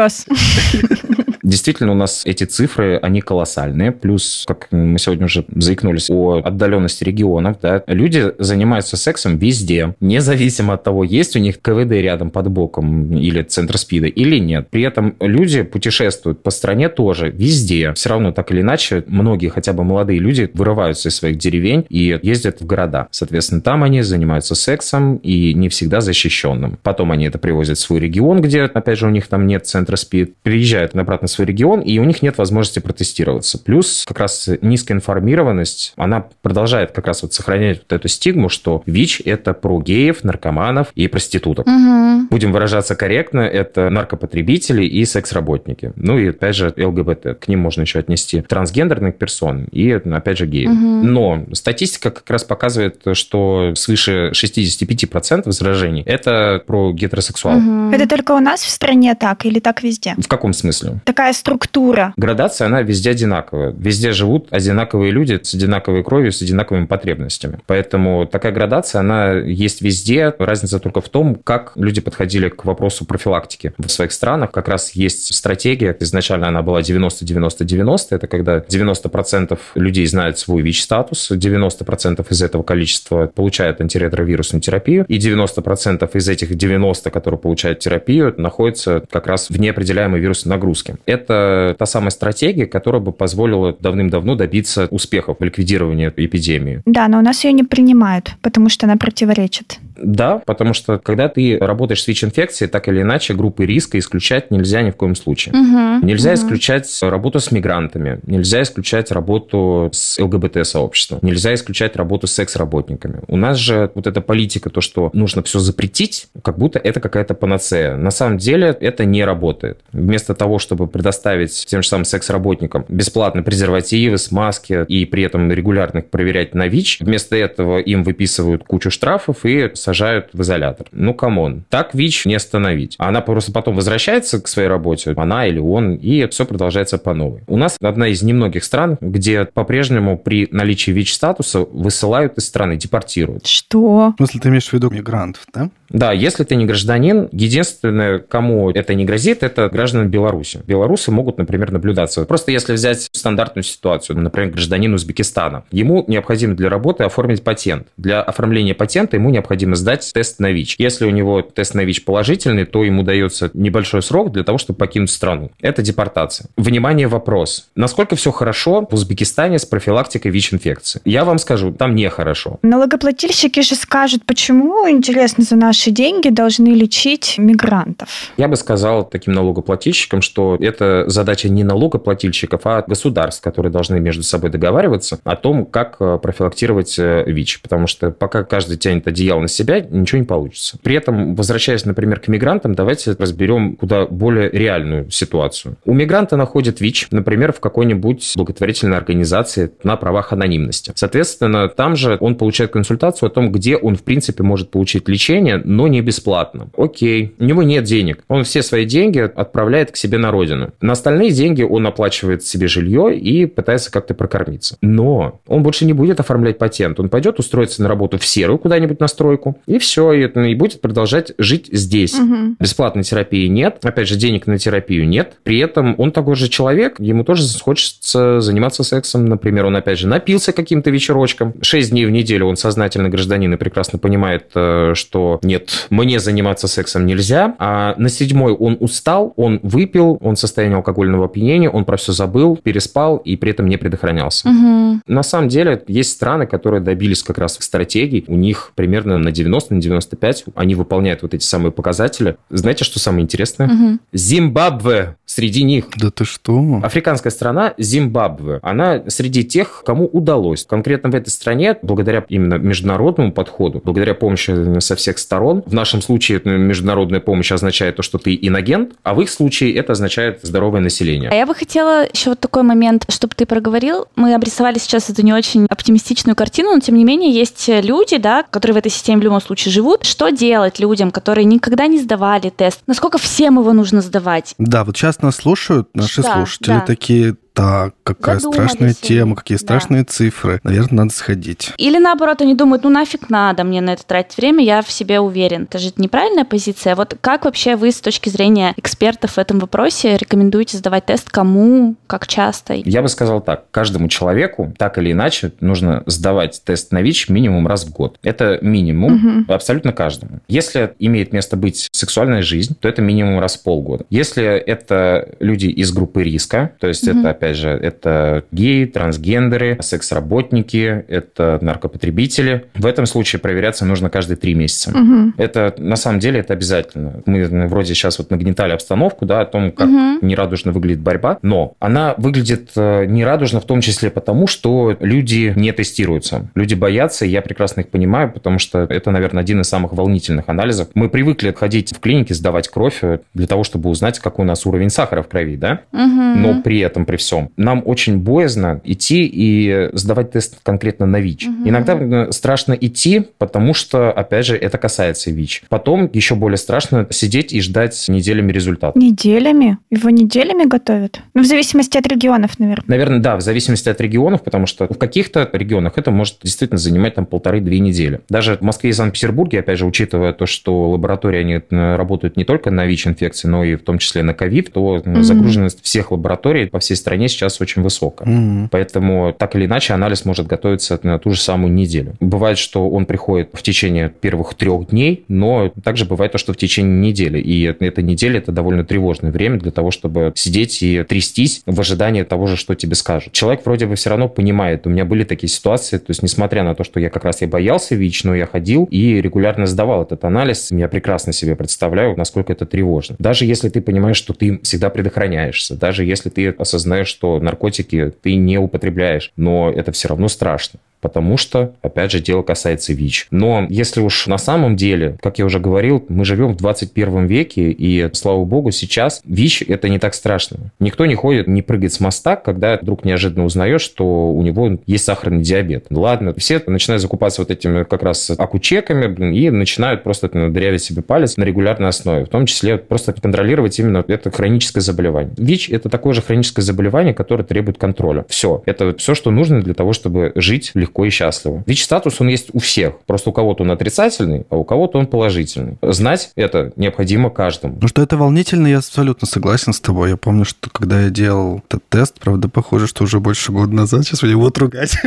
Действительно, 1.49 1.93
у 1.93 1.95
нас 1.95 2.25
эти 2.25 2.43
цифры, 2.43 2.99
они 3.01 3.21
колоссальные. 3.21 3.91
Плюс, 3.91 4.43
как 4.47 4.67
мы 4.71 4.99
сегодня 4.99 5.25
уже 5.25 5.45
заикнулись 5.55 6.09
о 6.09 6.41
отдаленности 6.43 7.03
регионов, 7.03 7.57
да, 7.61 7.83
люди 7.87 8.33
занимаются 8.37 8.97
сексом 8.97 9.37
везде, 9.37 9.95
независимо 9.99 10.75
от 10.75 10.83
того, 10.83 11.03
есть 11.03 11.35
у 11.35 11.39
них 11.39 11.59
КВД 11.59 11.91
рядом 11.93 12.29
под 12.29 12.49
боком 12.49 13.11
или 13.17 13.41
центр 13.41 13.77
СПИДа 13.77 14.07
или 14.07 14.37
нет. 14.37 14.69
При 14.69 14.83
этом 14.83 15.15
люди 15.19 15.63
путешествуют 15.63 16.43
по 16.43 16.51
стране 16.51 16.87
тоже, 16.87 17.31
везде. 17.31 17.93
Все 17.93 18.09
равно, 18.09 18.31
так 18.31 18.51
или 18.51 18.61
иначе, 18.61 19.03
многие 19.07 19.47
хотя 19.47 19.73
бы 19.73 19.83
молодые 19.83 20.19
люди 20.19 20.51
вырываются 20.53 21.09
из 21.09 21.15
своих 21.15 21.37
деревень 21.37 21.85
и 21.89 22.19
ездят 22.21 22.61
в 22.61 22.65
города. 22.65 23.07
Соответственно, 23.11 23.61
там 23.61 23.83
они 23.83 24.03
занимаются 24.03 24.55
сексом 24.55 25.17
и 25.17 25.53
не 25.53 25.69
всегда 25.69 26.01
защищенным. 26.01 26.77
Потом 26.83 27.11
они 27.11 27.25
это 27.25 27.39
привозят 27.39 27.77
в 27.77 27.81
свой 27.81 27.99
регион, 27.99 28.41
где, 28.41 28.63
опять 28.63 28.99
же, 28.99 29.07
у 29.07 29.09
них 29.09 29.27
там 29.27 29.47
нет 29.47 29.65
центра 29.65 29.88
СПИД, 29.95 30.35
приезжают 30.37 30.95
обратно 30.95 31.27
в 31.27 31.31
свой 31.31 31.47
регион, 31.47 31.81
и 31.81 31.97
у 31.99 32.03
них 32.03 32.21
нет 32.21 32.37
возможности 32.37 32.79
протестироваться. 32.79 33.57
Плюс 33.57 34.05
как 34.07 34.19
раз 34.19 34.49
низкая 34.61 34.97
информированность, 34.97 35.93
она 35.95 36.25
продолжает 36.41 36.91
как 36.91 37.07
раз 37.07 37.23
вот 37.23 37.33
сохранять 37.33 37.79
вот 37.79 37.91
эту 37.93 38.07
стигму, 38.07 38.49
что 38.49 38.83
ВИЧ– 38.85 39.21
это 39.25 39.53
про 39.53 39.81
геев, 39.81 40.23
наркоманов 40.23 40.87
и 40.95 41.07
проституток. 41.07 41.67
Угу. 41.67 42.27
Будем 42.29 42.51
выражаться 42.51 42.95
корректно, 42.95 43.41
это 43.41 43.89
наркопотребители 43.89 44.85
и 44.85 45.05
секс-работники. 45.05 45.93
Ну 45.95 46.17
и, 46.17 46.29
опять 46.29 46.55
же, 46.55 46.73
ЛГБТ. 46.75 47.39
К 47.39 47.47
ним 47.47 47.59
можно 47.59 47.81
еще 47.81 47.99
отнести 47.99 48.41
трансгендерных 48.41 49.17
персон 49.17 49.65
и, 49.71 49.91
опять 49.91 50.37
же, 50.37 50.45
геев. 50.45 50.69
Угу. 50.69 50.77
Но 50.79 51.45
статистика 51.53 52.11
как 52.11 52.29
раз 52.29 52.43
показывает, 52.43 53.01
что 53.13 53.73
свыше 53.75 54.31
65% 54.33 55.51
заражений– 55.51 56.03
это 56.05 56.61
про 56.65 56.91
гетеросексуалов. 56.93 57.63
Угу. 57.63 57.95
Это 57.95 58.07
только 58.07 58.33
у 58.33 58.39
нас 58.39 58.61
в 58.61 58.69
стране 58.69 59.15
так 59.15 59.45
или 59.45 59.59
так 59.59 59.78
везде? 59.83 60.15
В 60.17 60.27
каком 60.27 60.53
смысле? 60.53 60.99
Такая 61.05 61.33
структура. 61.33 62.13
Градация, 62.17 62.67
она 62.67 62.81
везде 62.81 63.11
одинаковая. 63.11 63.73
Везде 63.77 64.11
живут 64.11 64.47
одинаковые 64.51 65.11
люди 65.11 65.39
с 65.41 65.53
одинаковой 65.53 66.03
кровью, 66.03 66.31
с 66.31 66.41
одинаковыми 66.41 66.85
потребностями. 66.85 67.59
Поэтому 67.65 68.25
такая 68.25 68.51
градация, 68.51 68.99
она 68.99 69.33
есть 69.33 69.81
везде. 69.81 70.33
Разница 70.39 70.79
только 70.79 71.01
в 71.01 71.09
том, 71.09 71.35
как 71.35 71.73
люди 71.75 72.01
подходили 72.01 72.49
к 72.49 72.65
вопросу 72.65 73.05
профилактики. 73.05 73.73
В 73.77 73.89
своих 73.89 74.11
странах 74.11 74.51
как 74.51 74.67
раз 74.67 74.91
есть 74.91 75.33
стратегия. 75.33 75.95
Изначально 75.99 76.47
она 76.47 76.61
была 76.61 76.81
90-90-90. 76.81 78.07
Это 78.11 78.27
когда 78.27 78.57
90% 78.57 79.57
людей 79.75 80.05
знают 80.05 80.37
свой 80.39 80.61
ВИЧ-статус, 80.61 81.31
90% 81.31 82.25
из 82.29 82.41
этого 82.41 82.63
количества 82.63 83.27
получают 83.27 83.81
антиретровирусную 83.81 84.61
терапию, 84.61 85.05
и 85.07 85.17
90% 85.17 86.09
из 86.13 86.29
этих 86.29 86.55
90, 86.55 87.09
которые 87.09 87.39
получают 87.39 87.79
терапию, 87.79 88.33
находятся 88.37 89.03
как 89.09 89.27
раз 89.27 89.49
в 89.49 89.59
неопределяемой 89.69 90.19
вирусной 90.19 90.55
нагрузке. 90.55 90.95
Это 91.05 91.75
та 91.77 91.85
самая 91.85 92.09
стратегия, 92.09 92.65
которая 92.65 93.01
бы 93.01 93.11
позволила 93.11 93.75
давным-давно 93.79 94.35
добиться 94.35 94.87
успехов 94.91 95.37
в 95.39 95.43
ликвидировании 95.43 96.11
эпидемии. 96.15 96.81
Да, 96.85 97.07
но 97.07 97.19
у 97.19 97.21
нас 97.21 97.43
ее 97.43 97.53
не 97.53 97.63
принимают, 97.63 98.31
потому 98.41 98.69
что 98.69 98.85
она 98.85 98.97
противоречит. 98.97 99.79
Да, 100.01 100.41
потому 100.45 100.73
что 100.73 100.97
когда 100.97 101.27
ты 101.27 101.57
работаешь 101.59 102.03
с 102.03 102.07
ВИЧ-инфекцией, 102.07 102.69
так 102.69 102.87
или 102.87 103.01
иначе 103.01 103.33
группы 103.33 103.65
риска 103.65 103.99
исключать 103.99 104.51
нельзя 104.51 104.81
ни 104.81 104.91
в 104.91 104.95
коем 104.95 105.15
случае. 105.15 105.53
Угу. 105.53 106.05
Нельзя 106.05 106.31
угу. 106.31 106.39
исключать 106.39 106.99
работу 107.01 107.39
с 107.39 107.51
мигрантами, 107.51 108.19
нельзя 108.25 108.61
исключать 108.61 109.11
работу 109.11 109.89
с 109.93 110.19
ЛГБТ-сообществом, 110.19 111.19
нельзя 111.21 111.53
исключать 111.53 111.95
работу 111.95 112.27
с 112.27 112.33
секс-работниками. 112.33 113.21
У 113.27 113.37
нас 113.37 113.57
же 113.57 113.91
вот 113.93 114.07
эта 114.07 114.21
политика, 114.21 114.69
то, 114.69 114.81
что 114.81 115.09
нужно 115.13 115.43
все 115.43 115.59
запретить, 115.59 116.27
как 116.43 116.57
будто 116.57 116.79
это 116.79 116.99
какая-то 116.99 117.33
панацея. 117.33 117.95
На 117.95 118.11
самом 118.11 118.37
деле 118.37 118.75
это 118.79 119.05
не 119.05 119.23
работает. 119.23 119.49
Вместо 119.91 120.33
того, 120.33 120.59
чтобы 120.59 120.87
предоставить 120.87 121.65
тем 121.65 121.81
же 121.81 121.87
самым 121.87 122.05
секс-работникам 122.05 122.85
бесплатно 122.87 123.43
презервативы, 123.43 124.17
смазки 124.17 124.85
и 124.87 125.05
при 125.05 125.23
этом 125.23 125.51
регулярно 125.51 125.99
их 125.99 126.09
проверять 126.09 126.53
на 126.53 126.67
ВИЧ, 126.67 126.99
вместо 127.01 127.35
этого 127.35 127.79
им 127.79 128.03
выписывают 128.03 128.63
кучу 128.63 128.91
штрафов 128.91 129.45
и 129.45 129.71
сажают 129.73 130.29
в 130.33 130.41
изолятор. 130.41 130.87
Ну, 130.91 131.13
come 131.13 131.42
on. 131.42 131.63
Так 131.69 131.93
ВИЧ 131.93 132.25
не 132.25 132.35
остановить. 132.35 132.95
Она 132.97 133.21
просто 133.21 133.51
потом 133.51 133.75
возвращается 133.75 134.41
к 134.41 134.47
своей 134.47 134.67
работе, 134.67 135.13
она 135.15 135.47
или 135.47 135.59
он, 135.59 135.95
и 135.95 136.27
все 136.27 136.45
продолжается 136.45 136.97
по 136.97 137.13
новой. 137.13 137.41
У 137.47 137.57
нас 137.57 137.77
одна 137.81 138.07
из 138.07 138.21
немногих 138.21 138.63
стран, 138.63 138.97
где 139.01 139.45
по-прежнему 139.45 140.17
при 140.17 140.47
наличии 140.51 140.91
ВИЧ-статуса 140.91 141.59
высылают 141.59 142.37
из 142.37 142.47
страны, 142.47 142.77
депортируют. 142.77 143.45
Что? 143.45 144.13
В 144.13 144.15
смысле, 144.17 144.39
ты 144.39 144.49
имеешь 144.49 144.67
в 144.67 144.73
виду 144.73 144.89
мигрантов, 144.89 145.43
да? 145.53 145.69
Да, 145.89 146.11
если 146.11 146.43
ты 146.43 146.55
не 146.55 146.65
гражданин, 146.65 147.29
единственное, 147.31 148.19
кому 148.19 148.69
это 148.69 148.93
не 148.93 149.05
грозит, 149.05 149.38
это 149.43 149.69
граждане 149.69 150.07
Беларуси. 150.07 150.61
Белорусы 150.65 151.11
могут, 151.11 151.37
например, 151.37 151.71
наблюдаться. 151.71 152.25
Просто 152.25 152.51
если 152.51 152.73
взять 152.73 153.09
стандартную 153.11 153.63
ситуацию, 153.63 154.17
например, 154.19 154.51
гражданин 154.51 154.93
Узбекистана, 154.93 155.63
ему 155.71 156.03
необходимо 156.07 156.55
для 156.55 156.69
работы 156.69 157.03
оформить 157.03 157.43
патент. 157.43 157.87
Для 157.97 158.21
оформления 158.21 158.73
патента 158.73 159.17
ему 159.17 159.29
необходимо 159.29 159.75
сдать 159.75 160.09
тест 160.13 160.39
на 160.39 160.51
ВИЧ. 160.51 160.75
Если 160.77 161.05
у 161.05 161.09
него 161.09 161.41
тест 161.41 161.73
на 161.75 161.83
ВИЧ 161.83 162.05
положительный, 162.05 162.65
то 162.65 162.83
ему 162.83 163.03
дается 163.03 163.49
небольшой 163.53 164.01
срок 164.01 164.31
для 164.31 164.43
того, 164.43 164.57
чтобы 164.57 164.77
покинуть 164.77 165.11
страну. 165.11 165.51
Это 165.61 165.81
депортация. 165.81 166.47
Внимание, 166.57 167.07
вопрос. 167.07 167.69
Насколько 167.75 168.15
все 168.15 168.31
хорошо 168.31 168.87
в 168.89 168.93
Узбекистане 168.93 169.59
с 169.59 169.65
профилактикой 169.65 170.31
ВИЧ-инфекции? 170.31 171.01
Я 171.05 171.25
вам 171.25 171.39
скажу, 171.39 171.71
там 171.71 171.95
нехорошо. 171.95 172.59
Налогоплательщики 172.61 173.61
же 173.61 173.75
скажут, 173.75 174.25
почему, 174.25 174.89
интересно, 174.89 175.43
за 175.43 175.55
наши 175.55 175.91
деньги 175.91 176.29
должны 176.29 176.69
лечить 176.69 177.35
мигрантов. 177.37 178.09
Я 178.37 178.47
бы 178.47 178.55
сказал 178.55 179.03
таким 179.03 179.28
налогоплательщикам, 179.31 180.21
что 180.21 180.57
это 180.59 181.05
задача 181.07 181.49
не 181.49 181.63
налогоплательщиков, 181.63 182.61
а 182.65 182.83
государств, 182.85 183.43
которые 183.43 183.71
должны 183.71 183.99
между 183.99 184.23
собой 184.23 184.49
договариваться 184.49 185.19
о 185.23 185.35
том, 185.35 185.65
как 185.65 185.97
э, 185.99 186.19
профилактировать 186.21 186.97
э, 186.97 187.23
ВИЧ. 187.25 187.61
Потому 187.61 187.87
что 187.87 188.11
пока 188.11 188.43
каждый 188.43 188.77
тянет 188.77 189.07
одеяло 189.07 189.41
на 189.41 189.47
себя, 189.47 189.79
ничего 189.79 190.19
не 190.19 190.25
получится. 190.25 190.77
При 190.81 190.95
этом, 190.95 191.35
возвращаясь, 191.35 191.85
например, 191.85 192.19
к 192.19 192.27
мигрантам, 192.27 192.75
давайте 192.75 193.15
разберем 193.17 193.75
куда 193.75 194.05
более 194.05 194.49
реальную 194.49 195.09
ситуацию. 195.11 195.77
У 195.85 195.93
мигранта 195.93 196.35
находит 196.35 196.81
ВИЧ, 196.81 197.07
например, 197.11 197.53
в 197.53 197.59
какой-нибудь 197.59 198.33
благотворительной 198.35 198.97
организации 198.97 199.71
на 199.83 199.95
правах 199.97 200.33
анонимности. 200.33 200.91
Соответственно, 200.95 201.69
там 201.69 201.95
же 201.95 202.17
он 202.19 202.35
получает 202.35 202.71
консультацию 202.71 203.27
о 203.27 203.29
том, 203.29 203.51
где 203.51 203.77
он, 203.77 203.95
в 203.95 204.03
принципе, 204.03 204.43
может 204.43 204.71
получить 204.71 205.07
лечение, 205.07 205.61
но 205.63 205.87
не 205.87 206.01
бесплатно. 206.01 206.69
Окей, 206.77 207.35
у 207.37 207.43
него 207.43 207.63
нет 207.63 207.83
денег. 207.83 208.23
Он 208.27 208.43
все 208.43 208.63
свои 208.63 208.85
деньги 208.85 209.18
отправляет 209.21 209.91
к 209.91 209.95
себе 209.95 210.17
на 210.17 210.31
родину. 210.31 210.71
На 210.81 210.93
остальные 210.93 211.31
деньги 211.31 211.63
он 211.63 211.85
оплачивает 211.87 212.43
себе 212.43 212.67
жилье 212.67 213.17
и 213.17 213.45
пытается 213.45 213.91
как-то 213.91 214.13
прокормиться. 214.13 214.77
Но 214.81 215.39
он 215.47 215.63
больше 215.63 215.85
не 215.85 215.93
будет 215.93 216.19
оформлять 216.19 216.57
патент. 216.57 216.99
Он 216.99 217.09
пойдет 217.09 217.39
устроиться 217.39 217.81
на 217.81 217.89
работу 217.89 218.17
в 218.17 218.25
серую 218.25 218.59
куда-нибудь 218.59 218.99
на 218.99 219.07
стройку, 219.07 219.57
и 219.65 219.79
все, 219.79 220.13
и, 220.13 220.27
и 220.27 220.55
будет 220.55 220.81
продолжать 220.81 221.33
жить 221.37 221.69
здесь. 221.71 222.13
Угу. 222.13 222.55
Бесплатной 222.59 223.03
терапии 223.03 223.47
нет, 223.47 223.79
опять 223.83 224.07
же, 224.07 224.15
денег 224.15 224.47
на 224.47 224.57
терапию 224.57 225.07
нет. 225.07 225.37
При 225.43 225.59
этом 225.59 225.95
он 225.97 226.11
такой 226.11 226.35
же 226.35 226.49
человек, 226.49 226.99
ему 226.99 227.23
тоже 227.23 227.43
хочется 227.59 228.41
заниматься 228.41 228.83
сексом. 228.83 229.25
Например, 229.25 229.65
он, 229.65 229.75
опять 229.75 229.99
же, 229.99 230.07
напился 230.07 230.51
каким-то 230.51 230.89
вечерочком. 230.89 231.53
Шесть 231.61 231.91
дней 231.91 232.05
в 232.05 232.11
неделю 232.11 232.47
он 232.47 232.57
сознательный 232.57 233.09
гражданин 233.09 233.53
и 233.53 233.57
прекрасно 233.57 233.99
понимает, 233.99 234.51
э, 234.55 234.93
что 234.95 235.39
нет, 235.43 235.87
мне 235.89 236.19
заниматься 236.19 236.67
сексом 236.67 237.05
нельзя. 237.05 237.55
А 237.59 237.95
на 237.97 238.09
седьмой 238.09 238.53
он 238.53 238.77
устал, 238.79 238.99
он 239.17 239.59
выпил, 239.63 240.17
он 240.21 240.35
в 240.35 240.39
состоянии 240.39 240.75
алкогольного 240.75 241.25
опьянения, 241.25 241.69
он 241.69 241.85
про 241.85 241.97
все 241.97 242.11
забыл, 242.11 242.57
переспал 242.57 243.17
и 243.17 243.35
при 243.35 243.51
этом 243.51 243.67
не 243.67 243.77
предохранялся. 243.77 244.49
Угу. 244.49 245.01
На 245.07 245.23
самом 245.23 245.49
деле, 245.49 245.83
есть 245.87 246.11
страны, 246.11 246.45
которые 246.45 246.81
добились 246.81 247.23
как 247.23 247.37
раз 247.37 247.57
стратегий. 247.59 248.25
У 248.27 248.35
них 248.35 248.71
примерно 248.75 249.17
на 249.17 249.31
90, 249.31 249.75
на 249.75 249.81
95 249.81 250.45
они 250.55 250.75
выполняют 250.75 251.21
вот 251.21 251.33
эти 251.33 251.43
самые 251.43 251.71
показатели. 251.71 252.37
Знаете, 252.49 252.83
что 252.83 252.99
самое 252.99 253.23
интересное? 253.23 253.67
Угу. 253.67 253.99
Зимбабве 254.13 255.15
среди 255.25 255.63
них. 255.63 255.85
Да 255.97 256.09
ты 256.09 256.25
что? 256.25 256.81
Африканская 256.83 257.31
страна 257.31 257.73
Зимбабве, 257.77 258.59
она 258.61 259.03
среди 259.07 259.43
тех, 259.43 259.83
кому 259.85 260.05
удалось. 260.05 260.65
Конкретно 260.65 261.09
в 261.11 261.15
этой 261.15 261.29
стране, 261.29 261.77
благодаря 261.81 262.25
именно 262.29 262.55
международному 262.55 263.31
подходу, 263.31 263.81
благодаря 263.83 264.13
помощи 264.13 264.79
со 264.79 264.95
всех 264.95 265.17
сторон, 265.19 265.63
в 265.65 265.73
нашем 265.73 266.01
случае 266.01 266.41
международная 266.43 267.19
помощь 267.19 267.51
означает 267.51 267.95
то, 267.95 268.03
что 268.03 268.17
ты 268.17 268.37
иногент, 268.41 268.93
а 269.03 269.13
в 269.13 269.21
их 269.21 269.29
случае 269.29 269.75
это 269.75 269.93
означает 269.93 270.39
здоровое 270.43 270.81
население. 270.81 271.29
А 271.29 271.35
я 271.35 271.45
бы 271.45 271.55
хотела 271.55 272.07
еще 272.11 272.31
вот 272.31 272.39
такой 272.39 272.63
момент, 272.63 273.05
чтобы 273.09 273.33
ты 273.35 273.45
проговорил. 273.45 274.07
Мы 274.15 274.33
обрисовали 274.33 274.77
сейчас 274.77 275.09
эту 275.09 275.21
не 275.23 275.33
очень 275.33 275.65
оптимистичную 275.69 276.35
картину, 276.35 276.73
но 276.73 276.79
тем 276.79 276.95
не 276.95 277.03
менее 277.03 277.31
есть 277.31 277.67
люди, 277.67 278.17
да, 278.17 278.43
которые 278.43 278.75
в 278.75 278.77
этой 278.77 278.91
системе 278.91 279.21
в 279.21 279.23
любом 279.23 279.41
случае 279.41 279.71
живут. 279.71 280.05
Что 280.05 280.29
делать 280.29 280.79
людям, 280.79 281.11
которые 281.11 281.45
никогда 281.45 281.87
не 281.87 281.99
сдавали 281.99 282.49
тест? 282.49 282.81
Насколько 282.87 283.17
всем 283.17 283.59
его 283.59 283.73
нужно 283.73 284.01
сдавать? 284.01 284.55
Да, 284.57 284.83
вот 284.83 284.97
сейчас 284.97 285.21
нас 285.21 285.37
слушают 285.37 285.89
наши 285.93 286.21
Да, 286.21 286.33
слушатели 286.35 286.73
да. 286.75 286.81
такие, 286.81 287.35
так, 287.59 287.93
какая 288.03 288.39
страшная 288.39 288.93
тема, 288.93 289.35
какие 289.35 289.57
да. 289.57 289.61
страшные 289.61 290.05
цифры. 290.05 290.61
Наверное, 290.63 291.03
надо 291.03 291.13
сходить. 291.13 291.73
Или 291.75 291.97
наоборот, 291.97 292.41
они 292.41 292.55
думают, 292.55 292.83
ну 292.83 292.89
нафиг 292.89 293.29
надо 293.29 293.65
мне 293.65 293.81
на 293.81 293.91
это 293.93 294.05
тратить 294.05 294.37
время, 294.37 294.63
я 294.63 294.81
в 294.81 294.89
себе 294.89 295.19
уверен. 295.19 295.63
Это 295.63 295.77
же 295.77 295.91
неправильная 295.97 296.45
позиция. 296.45 296.95
Вот 296.95 297.17
как 297.19 297.43
вообще 297.43 297.75
вы 297.75 297.91
с 297.91 297.99
точки 297.99 298.29
зрения 298.29 298.73
экспертов 298.77 299.31
в 299.31 299.37
этом 299.37 299.59
вопросе 299.59 300.15
рекомендуете 300.15 300.77
сдавать 300.77 301.07
тест 301.07 301.29
кому, 301.29 301.95
как 302.07 302.27
часто? 302.27 302.75
Я 302.75 303.01
бы 303.01 303.09
сказал 303.09 303.41
так, 303.41 303.69
каждому 303.71 304.07
человеку 304.07 304.73
так 304.77 304.97
или 304.97 305.11
иначе 305.11 305.51
нужно 305.59 306.03
сдавать 306.05 306.61
тест 306.63 306.93
на 306.93 307.01
ВИЧ 307.01 307.27
минимум 307.27 307.67
раз 307.67 307.83
в 307.83 307.91
год. 307.91 308.17
Это 308.23 308.59
минимум 308.61 309.41
угу. 309.41 309.53
абсолютно 309.53 309.91
каждому. 309.91 310.39
Если 310.47 310.93
имеет 310.99 311.33
место 311.33 311.57
быть 311.57 311.89
сексуальная 311.91 312.41
жизнь, 312.41 312.77
то 312.79 312.87
это 312.87 313.01
минимум 313.01 313.39
раз 313.39 313.57
в 313.57 313.63
полгода. 313.63 314.05
Если 314.09 314.45
это 314.45 315.35
люди 315.41 315.67
из 315.67 315.91
группы 315.91 316.23
риска, 316.23 316.71
то 316.79 316.87
есть 316.87 317.05
угу. 317.05 317.19
это, 317.19 317.31
опять 317.31 317.48
же, 317.53 317.69
это 317.69 318.43
геи, 318.51 318.85
трансгендеры, 318.85 319.77
секс-работники, 319.81 321.05
это 321.07 321.59
наркопотребители, 321.61 322.65
в 322.75 322.85
этом 322.85 323.05
случае 323.05 323.39
проверяться 323.39 323.85
нужно 323.85 324.09
каждые 324.09 324.37
три 324.37 324.53
месяца. 324.53 324.91
Угу. 324.91 325.33
Это, 325.37 325.73
на 325.77 325.95
самом 325.95 326.19
деле, 326.19 326.39
это 326.39 326.53
обязательно. 326.53 327.21
Мы 327.25 327.67
вроде 327.67 327.93
сейчас 327.93 328.19
вот 328.19 328.29
нагнетали 328.29 328.73
обстановку, 328.73 329.25
да, 329.25 329.41
о 329.41 329.45
том, 329.45 329.71
как 329.71 329.87
угу. 329.87 330.25
нерадужно 330.25 330.71
выглядит 330.71 331.01
борьба, 331.01 331.39
но 331.41 331.73
она 331.79 332.15
выглядит 332.17 332.71
э, 332.75 333.05
нерадужно 333.05 333.59
в 333.59 333.65
том 333.65 333.81
числе 333.81 334.09
потому, 334.09 334.47
что 334.47 334.97
люди 334.99 335.53
не 335.55 335.71
тестируются. 335.71 336.47
Люди 336.55 336.75
боятся, 336.75 337.25
и 337.25 337.29
я 337.29 337.41
прекрасно 337.41 337.81
их 337.81 337.89
понимаю, 337.89 338.31
потому 338.31 338.59
что 338.59 338.79
это, 338.79 339.11
наверное, 339.11 339.41
один 339.41 339.61
из 339.61 339.69
самых 339.69 339.93
волнительных 339.93 340.49
анализов. 340.49 340.89
Мы 340.93 341.09
привыкли 341.09 341.51
ходить 341.51 341.95
в 341.95 341.99
клинике, 341.99 342.33
сдавать 342.33 342.67
кровь 342.67 342.99
э, 343.01 343.19
для 343.33 343.47
того, 343.47 343.63
чтобы 343.63 343.89
узнать, 343.89 344.19
какой 344.19 344.45
у 344.45 344.47
нас 344.47 344.65
уровень 344.65 344.89
сахара 344.89 345.21
в 345.21 345.27
крови, 345.27 345.57
да? 345.57 345.81
Угу. 345.91 345.99
Но 346.01 346.61
при 346.61 346.79
этом, 346.79 347.05
при 347.05 347.17
всем, 347.17 347.38
нам 347.57 347.83
очень 347.85 348.17
боязно 348.17 348.81
идти 348.83 349.25
и 349.25 349.89
сдавать 349.93 350.31
тест 350.31 350.59
конкретно 350.63 351.05
на 351.05 351.19
ВИЧ. 351.19 351.47
Угу. 351.47 351.69
Иногда 351.69 351.93
э, 351.93 352.31
страшно 352.31 352.73
идти, 352.73 353.27
потому 353.37 353.73
что, 353.73 354.11
опять 354.11 354.45
же, 354.45 354.55
это 354.55 354.77
касается 354.77 355.31
ВИЧ. 355.31 355.63
Потом 355.69 356.09
еще 356.11 356.35
более 356.35 356.57
страшно 356.57 357.07
сидеть 357.09 357.53
и 357.53 357.61
ждать 357.61 358.05
неделями 358.07 358.51
результат. 358.51 358.95
Неделями? 358.95 359.77
Его 359.89 360.09
неделями 360.09 360.67
готовят? 360.67 361.21
Ну, 361.33 361.43
в 361.43 361.45
зависимости 361.45 361.97
от 361.97 362.07
регионов, 362.07 362.59
наверное. 362.59 362.85
Наверное, 362.87 363.19
да, 363.19 363.37
в 363.37 363.41
зависимости 363.41 363.89
от 363.89 364.01
регионов, 364.01 364.43
потому 364.43 364.65
что 364.65 364.87
в 364.87 364.97
каких-то 364.97 365.49
регионах 365.53 365.97
это 365.97 366.11
может 366.11 366.37
действительно 366.43 366.77
занимать 366.77 367.15
там 367.15 367.25
полторы-две 367.25 367.79
недели. 367.79 368.21
Даже 368.29 368.57
в 368.57 368.61
Москве 368.61 368.89
и 368.89 368.93
Санкт-Петербурге, 368.93 369.59
опять 369.59 369.79
же, 369.79 369.85
учитывая 369.85 370.33
то, 370.33 370.45
что 370.45 370.89
лаборатории, 370.91 371.39
они 371.39 371.53
э, 371.53 371.95
работают 371.95 372.37
не 372.37 372.43
только 372.43 372.71
на 372.71 372.85
ВИЧ-инфекции, 372.85 373.47
но 373.47 373.63
и 373.63 373.75
в 373.75 373.83
том 373.83 373.97
числе 373.97 374.23
на 374.23 374.33
ковид, 374.33 374.73
то 374.73 374.97
mm-hmm. 374.97 375.21
загруженность 375.21 375.83
всех 375.83 376.11
лабораторий 376.11 376.67
по 376.67 376.79
всей 376.79 376.95
стране 376.95 377.28
сейчас 377.29 377.61
очень 377.61 377.81
высокая. 377.81 378.27
Mm-hmm. 378.27 378.67
Поэтому 378.71 379.33
так 379.37 379.55
или 379.55 379.65
иначе 379.65 379.93
анализ 379.93 380.25
может 380.25 380.47
готовиться 380.47 380.99
на 381.03 381.19
ту 381.19 381.31
же 381.31 381.39
самую 381.39 381.73
неделю. 381.73 382.15
Бывает, 382.19 382.57
что 382.57 382.89
он 382.89 383.05
приходит 383.05 383.49
в 383.53 383.61
течение 383.61 384.09
первых 384.09 384.55
трех 384.55 384.89
дней, 384.89 385.23
но 385.27 385.71
также 385.83 386.05
бывает 386.05 386.31
то, 386.31 386.37
что 386.37 386.53
в 386.53 386.57
течение 386.57 387.09
недели. 387.09 387.39
И 387.39 387.63
эта 387.63 388.01
неделя– 388.01 388.37
это 388.39 388.51
довольно 388.51 388.83
тревожное 388.83 389.31
время 389.31 389.59
для 389.59 389.71
того, 389.71 389.91
чтобы 389.91 390.33
сидеть 390.35 390.81
и 390.83 391.03
трястись 391.03 391.61
в 391.65 391.79
ожидании 391.79 392.23
того 392.23 392.47
же, 392.47 392.57
что 392.57 392.75
тебе 392.75 392.95
скажут. 392.95 393.33
Человек 393.33 393.65
вроде 393.65 393.85
бы 393.85 393.95
все 393.95 394.09
равно 394.09 394.27
понимает. 394.27 394.85
У 394.87 394.89
меня 394.89 395.05
были 395.05 395.23
такие 395.23 395.49
ситуации, 395.49 395.97
то 395.97 396.09
есть 396.09 396.23
несмотря 396.23 396.63
на 396.63 396.75
то, 396.75 396.83
что 396.83 396.99
я 396.99 397.09
как 397.09 397.25
раз 397.25 397.41
и 397.41 397.45
боялся 397.45 397.95
ВИЧ, 397.95 398.23
но 398.25 398.35
я 398.35 398.45
ходил 398.45 398.87
и 398.89 399.21
регулярно 399.21 399.65
сдавал 399.65 400.03
этот 400.03 400.25
анализ, 400.25 400.71
я 400.71 400.87
прекрасно 400.87 401.33
себе 401.33 401.55
представляю, 401.55 402.15
насколько 402.17 402.51
это 402.51 402.65
тревожно. 402.65 403.15
Даже 403.19 403.45
если 403.45 403.69
ты 403.69 403.81
понимаешь, 403.81 404.17
что 404.17 404.33
ты 404.33 404.59
всегда 404.63 404.89
предохраняешься, 404.89 405.75
даже 405.75 406.05
если 406.05 406.29
ты 406.29 406.49
осознаешь, 406.49 407.08
что 407.09 407.39
наркотики 407.39 408.13
ты 408.21 408.35
не 408.35 408.57
употребляешь, 408.57 409.31
но 409.35 409.69
это 409.69 409.91
все 409.91 410.07
равно 410.07 410.27
страшно 410.27 410.79
потому 411.01 411.37
что, 411.37 411.73
опять 411.81 412.11
же, 412.11 412.19
дело 412.19 412.41
касается 412.41 412.93
ВИЧ. 412.93 413.27
Но 413.31 413.65
если 413.69 414.01
уж 414.01 414.27
на 414.27 414.37
самом 414.37 414.75
деле, 414.75 415.17
как 415.21 415.39
я 415.39 415.45
уже 415.45 415.59
говорил, 415.59 416.05
мы 416.09 416.25
живем 416.25 416.53
в 416.53 416.57
21 416.57 417.25
веке, 417.25 417.71
и, 417.71 418.09
слава 418.13 418.43
богу, 418.45 418.71
сейчас 418.71 419.21
ВИЧ– 419.25 419.63
это 419.67 419.89
не 419.89 419.99
так 419.99 420.13
страшно. 420.13 420.71
Никто 420.79 421.05
не 421.05 421.15
ходит, 421.15 421.47
не 421.47 421.61
прыгает 421.61 421.93
с 421.93 421.99
моста, 421.99 422.35
когда 422.35 422.77
вдруг 422.81 423.05
неожиданно 423.05 423.45
узнаешь, 423.45 423.81
что 423.81 424.29
у 424.31 424.41
него 424.41 424.79
есть 424.85 425.05
сахарный 425.05 425.41
диабет. 425.41 425.85
Ладно, 425.89 426.33
все 426.37 426.61
начинают 426.65 427.01
закупаться 427.01 427.41
вот 427.41 427.51
этими 427.51 427.83
как 427.83 428.03
раз 428.03 428.29
акучеками 428.29 429.33
и 429.35 429.49
начинают 429.49 430.03
просто 430.03 430.29
дырявить 430.29 430.83
себе 430.83 431.01
палец 431.01 431.37
на 431.37 431.43
регулярной 431.43 431.89
основе, 431.89 432.25
в 432.25 432.29
том 432.29 432.45
числе 432.45 432.77
просто 432.77 433.13
контролировать 433.13 433.77
именно 433.79 434.03
это 434.07 434.31
хроническое 434.31 434.81
заболевание. 434.81 435.33
ВИЧ– 435.37 435.69
это 435.71 435.89
такое 435.89 436.13
же 436.13 436.21
хроническое 436.21 436.63
заболевание, 436.63 437.13
которое 437.13 437.43
требует 437.43 437.77
контроля. 437.77 438.25
Все. 438.29 438.63
Это 438.65 438.95
все, 438.97 439.15
что 439.15 439.31
нужно 439.31 439.61
для 439.61 439.73
того, 439.73 439.93
чтобы 439.93 440.31
жить 440.35 440.71
легко 440.73 440.88
легко 440.89 441.05
и 441.05 441.09
счастливо. 441.09 441.63
ВИЧ-статус, 441.65 442.19
он 442.19 442.27
есть 442.27 442.49
у 442.53 442.59
всех. 442.59 442.99
Просто 443.05 443.29
у 443.29 443.33
кого-то 443.33 443.63
он 443.63 443.71
отрицательный, 443.71 444.45
а 444.49 444.57
у 444.57 444.63
кого-то 444.63 444.97
он 444.97 445.07
положительный. 445.07 445.77
Знать 445.81 446.31
это 446.35 446.71
необходимо 446.75 447.29
каждому. 447.29 447.77
Ну, 447.81 447.87
что 447.87 448.01
это 448.01 448.17
волнительно, 448.17 448.67
я 448.67 448.79
абсолютно 448.79 449.27
согласен 449.27 449.73
с 449.73 449.79
тобой. 449.79 450.09
Я 450.09 450.17
помню, 450.17 450.45
что 450.45 450.69
когда 450.69 451.01
я 451.01 451.09
делал 451.09 451.61
этот 451.67 451.87
тест, 451.89 452.19
правда, 452.19 452.49
похоже, 452.49 452.87
что 452.87 453.03
уже 453.03 453.19
больше 453.19 453.51
года 453.51 453.73
назад, 453.73 454.05
сейчас 454.05 454.23
меня 454.23 454.37
будут 454.37 454.57
ругать. 454.57 454.97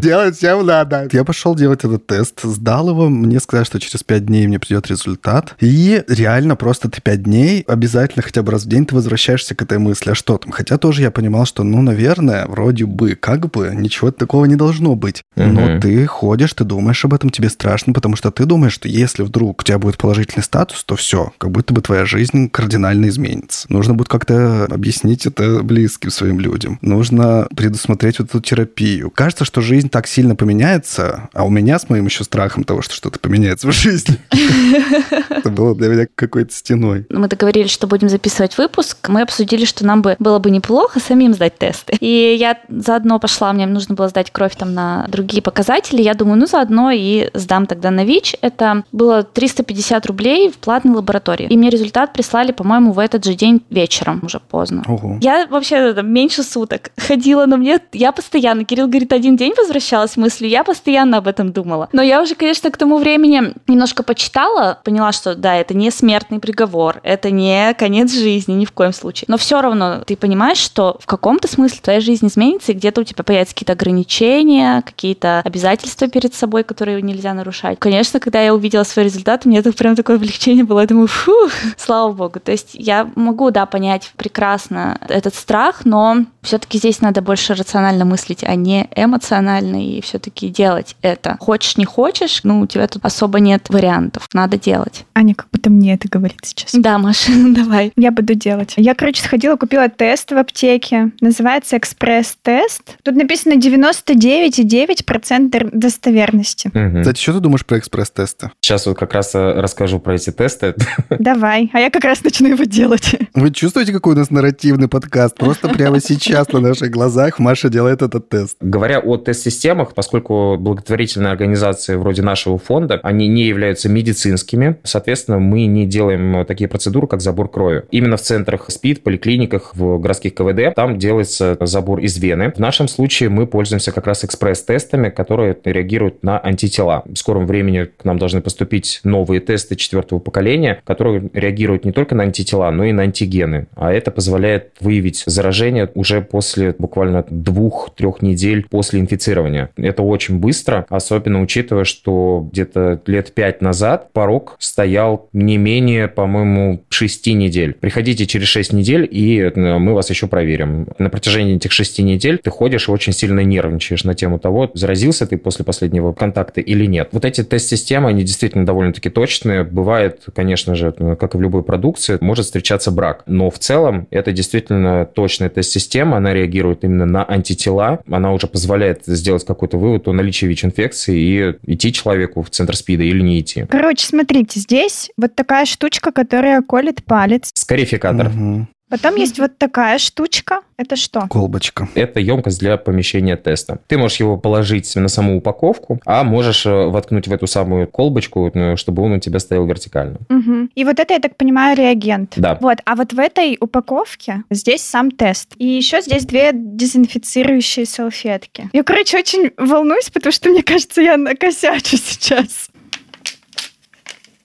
Делать 0.00 0.36
всем 0.36 0.64
надо. 0.64 1.08
Я 1.12 1.24
пошел 1.24 1.54
делать 1.54 1.84
этот 1.84 2.06
тест, 2.06 2.40
сдал 2.42 2.90
его, 2.90 3.08
мне 3.08 3.40
сказали, 3.40 3.64
что 3.64 3.80
через 3.80 4.02
5 4.02 4.26
дней 4.26 4.46
мне 4.46 4.58
придет 4.58 4.86
результат. 4.86 5.56
И 5.60 6.02
реально 6.08 6.56
просто 6.56 6.88
ты 6.88 7.00
5 7.00 7.22
дней, 7.22 7.64
обязательно 7.66 8.22
хотя 8.22 8.42
бы 8.42 8.52
раз 8.52 8.64
в 8.64 8.68
день 8.68 8.86
ты 8.86 8.94
возвращаешься 8.94 9.54
к 9.54 9.62
этой 9.62 9.78
мысли, 9.78 10.10
а 10.10 10.14
что 10.14 10.38
там? 10.38 10.52
Хотя 10.52 10.78
тоже 10.78 11.02
я 11.02 11.10
понимал, 11.10 11.46
что, 11.46 11.64
ну, 11.64 11.82
наверное, 11.82 12.46
вроде 12.46 12.86
бы, 12.86 13.14
как 13.14 13.50
бы, 13.50 13.72
ничего 13.74 14.10
такого 14.10 14.44
не 14.44 14.56
должно 14.56 14.83
быть. 14.94 15.22
Угу. 15.36 15.46
Но 15.46 15.80
ты 15.80 16.06
ходишь, 16.06 16.52
ты 16.52 16.64
думаешь 16.64 17.04
об 17.04 17.14
этом, 17.14 17.30
тебе 17.30 17.48
страшно, 17.48 17.92
потому 17.92 18.16
что 18.16 18.30
ты 18.30 18.44
думаешь, 18.44 18.74
что 18.74 18.88
если 18.88 19.22
вдруг 19.22 19.62
у 19.62 19.64
тебя 19.64 19.78
будет 19.78 19.96
положительный 19.96 20.42
статус, 20.42 20.84
то 20.84 20.96
все, 20.96 21.32
как 21.38 21.50
будто 21.50 21.72
бы 21.72 21.80
твоя 21.80 22.04
жизнь 22.04 22.50
кардинально 22.50 23.08
изменится. 23.08 23.66
Нужно 23.70 23.94
будет 23.94 24.08
как-то 24.08 24.66
объяснить 24.66 25.26
это 25.26 25.62
близким 25.62 26.10
своим 26.10 26.40
людям. 26.40 26.78
Нужно 26.82 27.48
предусмотреть 27.56 28.18
вот 28.18 28.28
эту 28.28 28.40
терапию. 28.40 29.10
Кажется, 29.10 29.44
что 29.44 29.60
жизнь 29.60 29.88
так 29.88 30.06
сильно 30.06 30.36
поменяется, 30.36 31.28
а 31.32 31.44
у 31.44 31.50
меня 31.50 31.78
с 31.78 31.88
моим 31.88 32.04
еще 32.06 32.24
страхом 32.24 32.64
того, 32.64 32.82
что 32.82 32.94
что-то 32.94 33.18
поменяется 33.18 33.68
в 33.68 33.72
жизни, 33.72 34.18
это 35.30 35.50
было 35.50 35.74
для 35.74 35.88
меня 35.88 36.06
какой-то 36.14 36.52
стеной. 36.52 37.06
Мы 37.08 37.28
договорились, 37.28 37.70
что 37.70 37.86
будем 37.86 38.08
записывать 38.08 38.58
выпуск. 38.58 39.08
Мы 39.08 39.22
обсудили, 39.22 39.64
что 39.64 39.86
нам 39.86 40.02
бы 40.02 40.16
было 40.18 40.38
бы 40.38 40.50
неплохо 40.50 41.00
самим 41.00 41.34
сдать 41.34 41.58
тесты. 41.58 41.96
И 42.00 42.36
я 42.38 42.58
заодно 42.68 43.18
пошла, 43.18 43.52
мне 43.52 43.66
нужно 43.66 43.94
было 43.94 44.08
сдать 44.08 44.30
кровь 44.30 44.56
там 44.56 44.73
на 44.74 45.06
другие 45.08 45.42
показатели. 45.42 46.02
Я 46.02 46.14
думаю, 46.14 46.38
ну 46.38 46.46
заодно 46.46 46.90
и 46.90 47.30
сдам 47.34 47.66
тогда 47.66 47.90
на 47.90 48.04
ВИЧ. 48.04 48.36
Это 48.40 48.84
было 48.92 49.22
350 49.22 50.06
рублей 50.06 50.50
в 50.50 50.58
платной 50.58 50.94
лаборатории. 50.94 51.46
И 51.48 51.56
мне 51.56 51.70
результат 51.70 52.12
прислали, 52.12 52.52
по-моему, 52.52 52.92
в 52.92 52.98
этот 52.98 53.24
же 53.24 53.34
день 53.34 53.62
вечером, 53.70 54.20
уже 54.22 54.40
поздно. 54.40 54.82
Ого. 54.86 55.18
Я 55.20 55.46
вообще 55.48 55.92
там, 55.92 56.10
меньше 56.12 56.42
суток 56.42 56.90
ходила, 56.96 57.46
но 57.46 57.56
мне 57.56 57.78
я 57.92 58.12
постоянно, 58.12 58.64
Кирилл 58.64 58.88
говорит, 58.88 59.12
один 59.12 59.36
день 59.36 59.54
возвращалась 59.56 60.16
мыслью, 60.16 60.50
я 60.50 60.64
постоянно 60.64 61.18
об 61.18 61.28
этом 61.28 61.52
думала. 61.52 61.88
Но 61.92 62.02
я 62.02 62.22
уже, 62.22 62.34
конечно, 62.34 62.70
к 62.70 62.76
тому 62.76 62.98
времени 62.98 63.54
немножко 63.66 64.02
почитала, 64.02 64.78
поняла, 64.84 65.12
что 65.12 65.34
да, 65.34 65.56
это 65.56 65.74
не 65.74 65.90
смертный 65.90 66.40
приговор, 66.40 67.00
это 67.02 67.30
не 67.30 67.74
конец 67.74 68.12
жизни, 68.12 68.52
ни 68.54 68.64
в 68.64 68.72
коем 68.72 68.92
случае. 68.92 69.26
Но 69.28 69.36
все 69.36 69.60
равно 69.60 70.02
ты 70.06 70.16
понимаешь, 70.16 70.58
что 70.58 70.96
в 71.00 71.06
каком-то 71.06 71.48
смысле 71.48 71.78
твоя 71.82 72.00
жизнь 72.00 72.26
изменится, 72.26 72.72
и 72.72 72.74
где-то 72.74 73.00
у 73.02 73.04
тебя 73.04 73.22
появятся 73.24 73.54
какие-то 73.54 73.72
ограничения, 73.72 74.63
какие-то 74.84 75.40
обязательства 75.44 76.08
перед 76.08 76.34
собой, 76.34 76.64
которые 76.64 77.02
нельзя 77.02 77.34
нарушать. 77.34 77.78
Конечно, 77.78 78.20
когда 78.20 78.40
я 78.40 78.54
увидела 78.54 78.84
свой 78.84 79.06
результат, 79.06 79.44
мне 79.44 79.58
это 79.58 79.72
прям 79.72 79.96
такое 79.96 80.16
облегчение 80.16 80.64
было. 80.64 80.80
Я 80.80 80.86
думаю, 80.86 81.06
фу, 81.06 81.32
слава 81.76 82.12
богу. 82.12 82.40
То 82.40 82.52
есть 82.52 82.70
я 82.74 83.08
могу, 83.14 83.50
да, 83.50 83.66
понять 83.66 84.12
прекрасно 84.16 84.98
этот 85.08 85.34
страх, 85.34 85.84
но 85.84 86.24
все-таки 86.42 86.78
здесь 86.78 87.00
надо 87.00 87.22
больше 87.22 87.54
рационально 87.54 88.04
мыслить, 88.04 88.44
а 88.44 88.54
не 88.54 88.88
эмоционально 88.94 89.84
и 89.84 90.00
все-таки 90.00 90.48
делать 90.48 90.96
это. 91.02 91.36
Хочешь, 91.40 91.76
не 91.76 91.84
хочешь, 91.84 92.40
ну, 92.44 92.60
у 92.60 92.66
тебя 92.66 92.86
тут 92.86 93.04
особо 93.04 93.40
нет 93.40 93.68
вариантов. 93.68 94.28
Надо 94.32 94.58
делать. 94.58 95.04
Аня 95.14 95.34
как 95.34 95.48
будто 95.50 95.70
мне 95.70 95.94
это 95.94 96.08
говорит 96.08 96.40
сейчас. 96.42 96.70
Да, 96.72 96.98
Маша, 96.98 97.32
давай. 97.54 97.92
Я 97.96 98.10
буду 98.10 98.34
делать. 98.34 98.74
Я, 98.76 98.94
короче, 98.94 99.22
сходила, 99.22 99.56
купила 99.56 99.88
тест 99.88 100.30
в 100.30 100.36
аптеке. 100.36 101.10
Называется 101.20 101.76
экспресс-тест. 101.76 102.96
Тут 103.02 103.16
написано 103.16 103.56
99 103.56 104.53
99% 104.62 105.70
достоверности. 105.72 106.70
Мгм. 106.72 107.02
Кстати, 107.02 107.20
что 107.20 107.34
ты 107.34 107.40
думаешь 107.40 107.64
про 107.64 107.78
экспресс-тесты? 107.78 108.50
Сейчас 108.60 108.86
вот 108.86 108.98
как 108.98 109.12
раз 109.14 109.34
э, 109.34 109.60
расскажу 109.60 109.98
про 109.98 110.14
эти 110.14 110.30
тесты. 110.30 110.74
Давай, 111.10 111.70
а 111.72 111.80
я 111.80 111.90
как 111.90 112.04
раз 112.04 112.22
начну 112.22 112.48
его 112.48 112.64
делать. 112.64 113.14
Вы 113.34 113.50
чувствуете, 113.50 113.92
какой 113.92 114.14
у 114.14 114.16
нас 114.18 114.30
нарративный 114.30 114.88
подкаст? 114.88 115.36
Просто 115.36 115.68
прямо 115.68 116.00
сейчас 116.00 116.52
на 116.52 116.60
наших 116.60 116.90
глазах 116.90 117.38
Маша 117.38 117.68
делает 117.68 118.02
этот 118.02 118.28
тест. 118.28 118.56
Говоря 118.60 119.00
о 119.00 119.16
тест-системах, 119.16 119.94
поскольку 119.94 120.56
благотворительные 120.58 121.30
организации 121.30 121.96
вроде 121.96 122.22
нашего 122.22 122.58
фонда, 122.58 123.00
они 123.02 123.28
не 123.28 123.44
являются 123.44 123.88
медицинскими, 123.88 124.76
соответственно, 124.82 125.38
мы 125.38 125.66
не 125.66 125.86
делаем 125.86 126.44
такие 126.46 126.68
процедуры, 126.68 127.06
как 127.06 127.20
забор 127.20 127.50
крови. 127.50 127.84
Именно 127.90 128.16
в 128.16 128.22
центрах 128.22 128.70
СПИД, 128.70 129.02
поликлиниках, 129.02 129.74
в 129.74 129.98
городских 129.98 130.34
КВД, 130.34 130.74
там 130.74 130.98
делается 130.98 131.56
забор 131.60 132.00
из 132.00 132.18
вены. 132.18 132.52
В 132.54 132.58
нашем 132.58 132.88
случае 132.88 133.28
мы 133.28 133.46
пользуемся 133.46 133.92
как 133.92 134.06
раз 134.06 134.24
экспресс-тестами, 134.44 135.08
которые 135.08 135.56
реагируют 135.64 136.22
на 136.22 136.38
антитела. 136.38 137.02
В 137.06 137.16
скором 137.16 137.46
времени 137.46 137.84
к 137.96 138.04
нам 138.04 138.18
должны 138.18 138.40
поступить 138.40 139.00
новые 139.04 139.40
тесты 139.40 139.76
четвертого 139.76 140.18
поколения, 140.18 140.80
которые 140.84 141.30
реагируют 141.32 141.84
не 141.84 141.92
только 141.92 142.14
на 142.14 142.24
антитела, 142.24 142.70
но 142.70 142.84
и 142.84 142.92
на 142.92 143.02
антигены. 143.02 143.66
А 143.74 143.92
это 143.92 144.10
позволяет 144.10 144.72
выявить 144.80 145.22
заражение 145.26 145.90
уже 145.94 146.20
после 146.20 146.74
буквально 146.78 147.24
двух-трех 147.28 148.22
недель 148.22 148.66
после 148.68 149.00
инфицирования. 149.00 149.70
Это 149.76 150.02
очень 150.02 150.38
быстро, 150.38 150.86
особенно 150.88 151.40
учитывая, 151.40 151.84
что 151.84 152.46
где-то 152.52 153.00
лет 153.06 153.32
пять 153.32 153.62
назад 153.62 154.12
порог 154.12 154.56
стоял 154.58 155.28
не 155.32 155.56
менее, 155.56 156.08
по-моему, 156.08 156.82
шести 156.88 157.32
недель. 157.32 157.74
Приходите 157.74 158.26
через 158.26 158.48
шесть 158.48 158.72
недель, 158.72 159.08
и 159.10 159.38
э, 159.40 159.78
мы 159.78 159.94
вас 159.94 160.10
еще 160.10 160.26
проверим. 160.26 160.88
На 160.98 161.08
протяжении 161.10 161.56
этих 161.56 161.72
шести 161.72 162.02
недель 162.02 162.38
ты 162.38 162.50
ходишь 162.50 162.88
и 162.88 162.90
очень 162.90 163.12
сильно 163.12 163.40
нервничаешь 163.40 164.04
на 164.04 164.14
тему 164.14 164.33
того, 164.38 164.70
заразился 164.74 165.26
ты 165.26 165.36
после 165.36 165.64
последнего 165.64 166.12
контакта 166.12 166.60
или 166.60 166.86
нет. 166.86 167.08
Вот 167.12 167.24
эти 167.24 167.42
тест-системы, 167.42 168.08
они 168.08 168.22
действительно 168.22 168.66
довольно-таки 168.66 169.10
точные. 169.10 169.64
Бывает, 169.64 170.22
конечно 170.34 170.74
же, 170.74 170.92
как 170.92 171.34
и 171.34 171.38
в 171.38 171.40
любой 171.40 171.62
продукции, 171.62 172.18
может 172.20 172.46
встречаться 172.46 172.90
брак. 172.90 173.22
Но 173.26 173.50
в 173.50 173.58
целом 173.58 174.06
это 174.10 174.32
действительно 174.32 175.06
точная 175.06 175.48
тест-система, 175.48 176.16
она 176.16 176.34
реагирует 176.34 176.84
именно 176.84 177.06
на 177.06 177.24
антитела, 177.28 178.00
она 178.10 178.32
уже 178.32 178.46
позволяет 178.46 179.02
сделать 179.06 179.44
какой-то 179.44 179.78
вывод 179.78 180.08
о 180.08 180.12
наличии 180.12 180.46
ВИЧ-инфекции 180.46 181.18
и 181.18 181.72
идти 181.72 181.92
человеку 181.92 182.42
в 182.42 182.50
центр 182.50 182.76
СПИДа 182.76 183.04
или 183.04 183.20
не 183.20 183.40
идти. 183.40 183.66
Короче, 183.68 184.06
смотрите, 184.06 184.60
здесь 184.60 185.10
вот 185.16 185.34
такая 185.34 185.66
штучка, 185.66 186.12
которая 186.12 186.62
колет 186.62 187.04
палец. 187.04 187.50
Скарификатор. 187.54 188.28
Мгм. 188.28 188.68
Потом 188.94 189.16
есть 189.16 189.40
вот 189.40 189.58
такая 189.58 189.98
штучка. 189.98 190.60
Это 190.76 190.94
что? 190.94 191.26
Колбочка. 191.28 191.88
Это 191.96 192.20
емкость 192.20 192.60
для 192.60 192.76
помещения 192.76 193.36
теста. 193.36 193.80
Ты 193.88 193.98
можешь 193.98 194.20
его 194.20 194.36
положить 194.36 194.94
на 194.94 195.08
саму 195.08 195.36
упаковку, 195.36 196.00
а 196.06 196.22
можешь 196.22 196.64
э, 196.64 196.70
воткнуть 196.70 197.26
в 197.26 197.32
эту 197.32 197.48
самую 197.48 197.88
колбочку, 197.88 198.52
ну, 198.54 198.76
чтобы 198.76 199.02
он 199.02 199.14
у 199.14 199.18
тебя 199.18 199.40
стоял 199.40 199.66
вертикально. 199.66 200.18
Мгм. 200.28 200.70
И 200.76 200.84
вот 200.84 201.00
это, 201.00 201.14
я 201.14 201.18
так 201.18 201.36
понимаю, 201.36 201.76
реагент. 201.76 202.34
Да. 202.36 202.56
Вот, 202.60 202.78
а 202.84 202.94
вот 202.94 203.12
в 203.12 203.18
этой 203.18 203.56
упаковке 203.60 204.44
здесь 204.48 204.82
сам 204.82 205.10
тест. 205.10 205.54
И 205.58 205.66
еще 205.66 206.00
здесь 206.00 206.24
две 206.24 206.52
дезинфицирующие 206.54 207.86
салфетки. 207.86 208.70
Я, 208.72 208.84
короче, 208.84 209.18
очень 209.18 209.50
волнуюсь, 209.56 210.10
потому 210.10 210.30
что 210.30 210.50
мне 210.50 210.62
кажется, 210.62 211.02
я 211.02 211.16
накосячу 211.16 211.96
сейчас. 211.96 212.70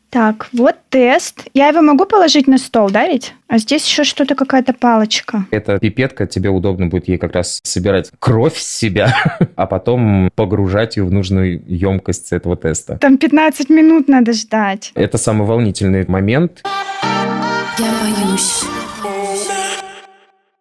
Так, 0.10 0.50
вот 0.54 0.76
тест. 0.90 1.46
Я 1.54 1.68
его 1.68 1.82
могу 1.82 2.06
положить 2.06 2.48
на 2.48 2.58
стол, 2.58 2.90
да 2.90 3.08
ведь? 3.08 3.36
А 3.48 3.60
здесь 3.60 3.86
еще 3.86 4.04
что-то, 4.04 4.34
какая-то 4.34 4.74
палочка. 4.74 5.46
Эта 5.52 5.78
пипетка, 5.78 6.26
тебе 6.26 6.50
удобно 6.50 6.88
будет 6.88 7.08
ей 7.08 7.18
как 7.18 7.34
раз 7.34 7.60
собирать 7.64 8.12
кровь 8.18 8.58
с 8.58 8.78
себя, 8.78 9.14
а 9.56 9.68
потом 9.68 10.32
погружать 10.36 10.98
ее 10.98 11.04
в 11.04 11.12
нужную 11.12 11.62
емкость 11.68 12.32
этого 12.32 12.58
теста. 12.58 12.98
Там 12.98 13.18
15 13.18 13.70
минут 13.70 14.08
надо 14.08 14.34
ждать. 14.34 14.92
Это 14.96 15.18
самый 15.18 15.48
волнительный 15.48 16.06
момент. 16.08 16.64
Я 17.78 17.92
боюсь. 18.02 18.64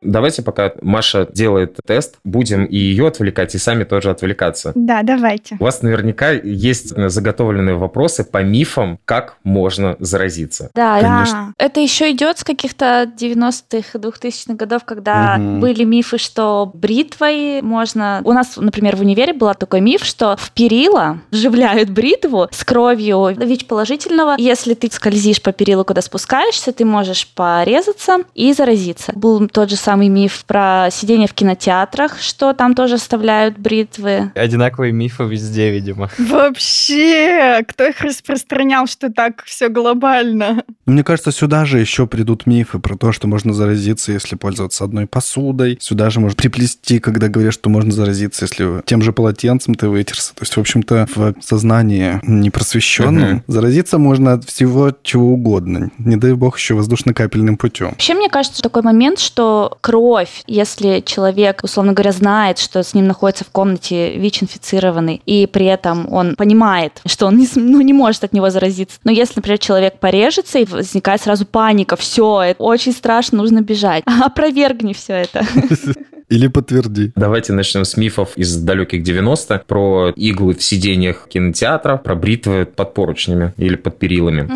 Давайте, 0.01 0.43
пока 0.43 0.73
Маша 0.81 1.27
делает 1.33 1.77
тест, 1.85 2.19
будем 2.25 2.65
и 2.65 2.77
ее 2.77 3.09
отвлекать, 3.09 3.55
и 3.55 3.59
сами 3.59 3.83
тоже 3.85 4.11
отвлекаться. 4.11 4.73
Да, 4.77 5.03
давайте. 5.03 5.57
У 5.59 5.65
вас 5.65 5.83
наверняка 5.83 6.31
есть 6.31 6.95
заготовленные 6.97 7.75
вопросы 7.75 8.23
по 8.25 8.43
мифам, 8.43 9.01
как 9.05 9.39
можно 9.43 9.97
заразиться. 9.99 10.71
Да, 10.75 11.01
Конечно. 11.01 11.55
это 11.59 11.81
еще 11.81 12.13
идет 12.13 12.39
с 12.39 12.45
каких-то 12.45 13.11
90-х, 13.19 13.99
2000-х 13.99 14.55
годов, 14.55 14.85
когда 14.85 15.37
Мгм. 15.37 15.61
были 15.61 15.83
мифы, 15.85 16.19
что 16.19 16.71
бритвой 16.73 17.61
можно... 17.63 18.21
У 18.25 18.33
нас, 18.33 18.57
например, 18.57 18.95
в 18.97 19.01
универе 19.01 19.33
был 19.33 19.53
такой 19.55 19.81
миф, 19.81 20.05
что 20.05 20.37
в 20.39 20.53
перила 20.53 21.19
вживляют 21.31 21.91
бритву 21.91 22.49
с 22.53 22.65
кровью 22.65 23.35
ВИЧ-положительного. 23.35 24.37
Если 24.39 24.75
ты 24.75 24.89
скользишь 24.93 25.43
по 25.43 25.53
перилу, 25.53 25.85
куда 25.85 26.03
спускаешься, 26.03 26.73
ты 26.73 26.85
можешь 26.85 27.27
порезаться 27.35 28.19
и 28.35 28.53
заразиться. 28.53 29.13
Был 29.15 29.49
тот 29.49 29.71
же 29.71 29.77
самый 29.77 29.88
миф 29.97 30.45
про 30.47 30.89
сидение 30.91 31.29
в 31.29 31.35
кинотеатрах, 31.35 32.19
что 32.21 32.53
там 32.53 32.75
тоже 32.75 32.95
оставляют 32.97 33.59
бритвы. 33.59 34.33
Одинаковые 34.35 34.93
мифы 34.93 35.25
везде, 35.25 35.71
видимо. 35.71 36.11
Вообще, 36.19 37.63
кто 37.67 37.87
их 37.87 38.01
распространял, 38.01 38.87
что 38.87 39.11
так 39.13 39.43
все 39.45 39.69
глобально? 39.69 40.65
Мне 40.87 41.05
кажется, 41.05 41.33
сюда 41.33 41.65
же 41.65 41.79
еще 41.79 42.07
придут 42.07 42.47
мифы 42.47 42.79
про 42.79 42.97
то, 42.97 43.13
что 43.13 43.27
можно 43.29 43.53
заразиться, 43.53 44.13
если 44.13 44.37
пользоваться 44.37 44.85
одной 44.85 45.07
посудой. 45.07 45.79
Сюда 45.81 46.11
же 46.11 46.21
можно 46.21 46.37
приплести, 46.37 46.99
когда 46.99 47.29
говорят, 47.29 47.55
что 47.55 47.71
можно 47.71 47.93
заразиться, 47.93 48.45
если 48.45 48.83
тем 48.85 49.03
же 49.03 49.13
полотенцем 49.13 49.75
ты 49.75 49.89
вытерся. 49.89 50.35
То 50.35 50.43
есть, 50.43 50.57
в 50.57 50.61
общем-то, 50.61 51.09
в 51.15 51.35
сознании 51.41 52.21
непросвещенном 52.23 53.29
Мгм. 53.29 53.43
заразиться 53.47 53.99
можно 53.99 54.35
от 54.35 54.45
всего 54.45 54.93
чего 55.03 55.33
угодно. 55.33 55.91
Не 55.99 56.17
дай 56.17 56.33
бог 56.35 56.59
еще 56.59 56.75
воздушно-капельным 56.75 57.57
путем. 57.57 57.89
Вообще, 57.89 58.15
мне 58.15 58.29
кажется, 58.29 58.63
такой 58.63 58.83
момент, 58.83 59.19
что 59.19 59.78
кровь, 59.81 60.43
если 60.47 61.01
человек, 61.01 61.61
условно 61.63 61.93
говоря, 61.93 62.13
знает, 62.13 62.59
что 62.59 62.83
с 62.83 62.95
ним 62.95 63.07
находится 63.07 63.45
в 63.45 63.51
комнате 63.51 64.17
ВИЧ-инфицированный, 64.19 65.21
и 65.27 65.47
при 65.47 65.67
этом 65.67 66.13
он 66.13 66.37
понимает, 66.37 67.01
что 67.07 67.27
он 67.27 67.37
не, 67.37 67.49
ну, 67.55 67.81
не 67.81 67.93
может 67.93 68.25
от 68.25 68.33
него 68.33 68.51
заразиться. 68.51 68.99
Но 69.05 69.11
если, 69.11 69.35
например, 69.37 69.59
человек 69.59 69.99
порежется, 69.99 70.59
и 70.59 70.65
возникает 70.65 71.23
сразу 71.23 71.47
паника, 71.47 71.97
все, 71.97 72.43
это 72.43 72.63
очень 72.63 72.93
страшно, 72.93 73.39
нужно 73.39 73.61
бежать. 73.61 74.05
Опровергни 74.23 74.93
все 74.93 75.15
это. 75.15 75.47
Или 76.29 76.49
подтверди. 76.49 77.13
Давайте 77.17 77.55
начнем 77.55 77.85
с 77.85 77.97
мифов 77.97 78.37
из 78.37 78.55
далеких 78.57 79.03
90-х 79.03 79.63
про 79.67 80.13
иглы 80.15 80.55
в 80.55 80.63
сидениях 80.63 81.27
кинотеатра, 81.29 81.97
про 81.97 82.15
бритвы 82.15 82.67
под 82.67 82.93
поручнями 82.93 83.55
или 83.57 83.77
под 83.77 83.99
перилами. 83.99 84.49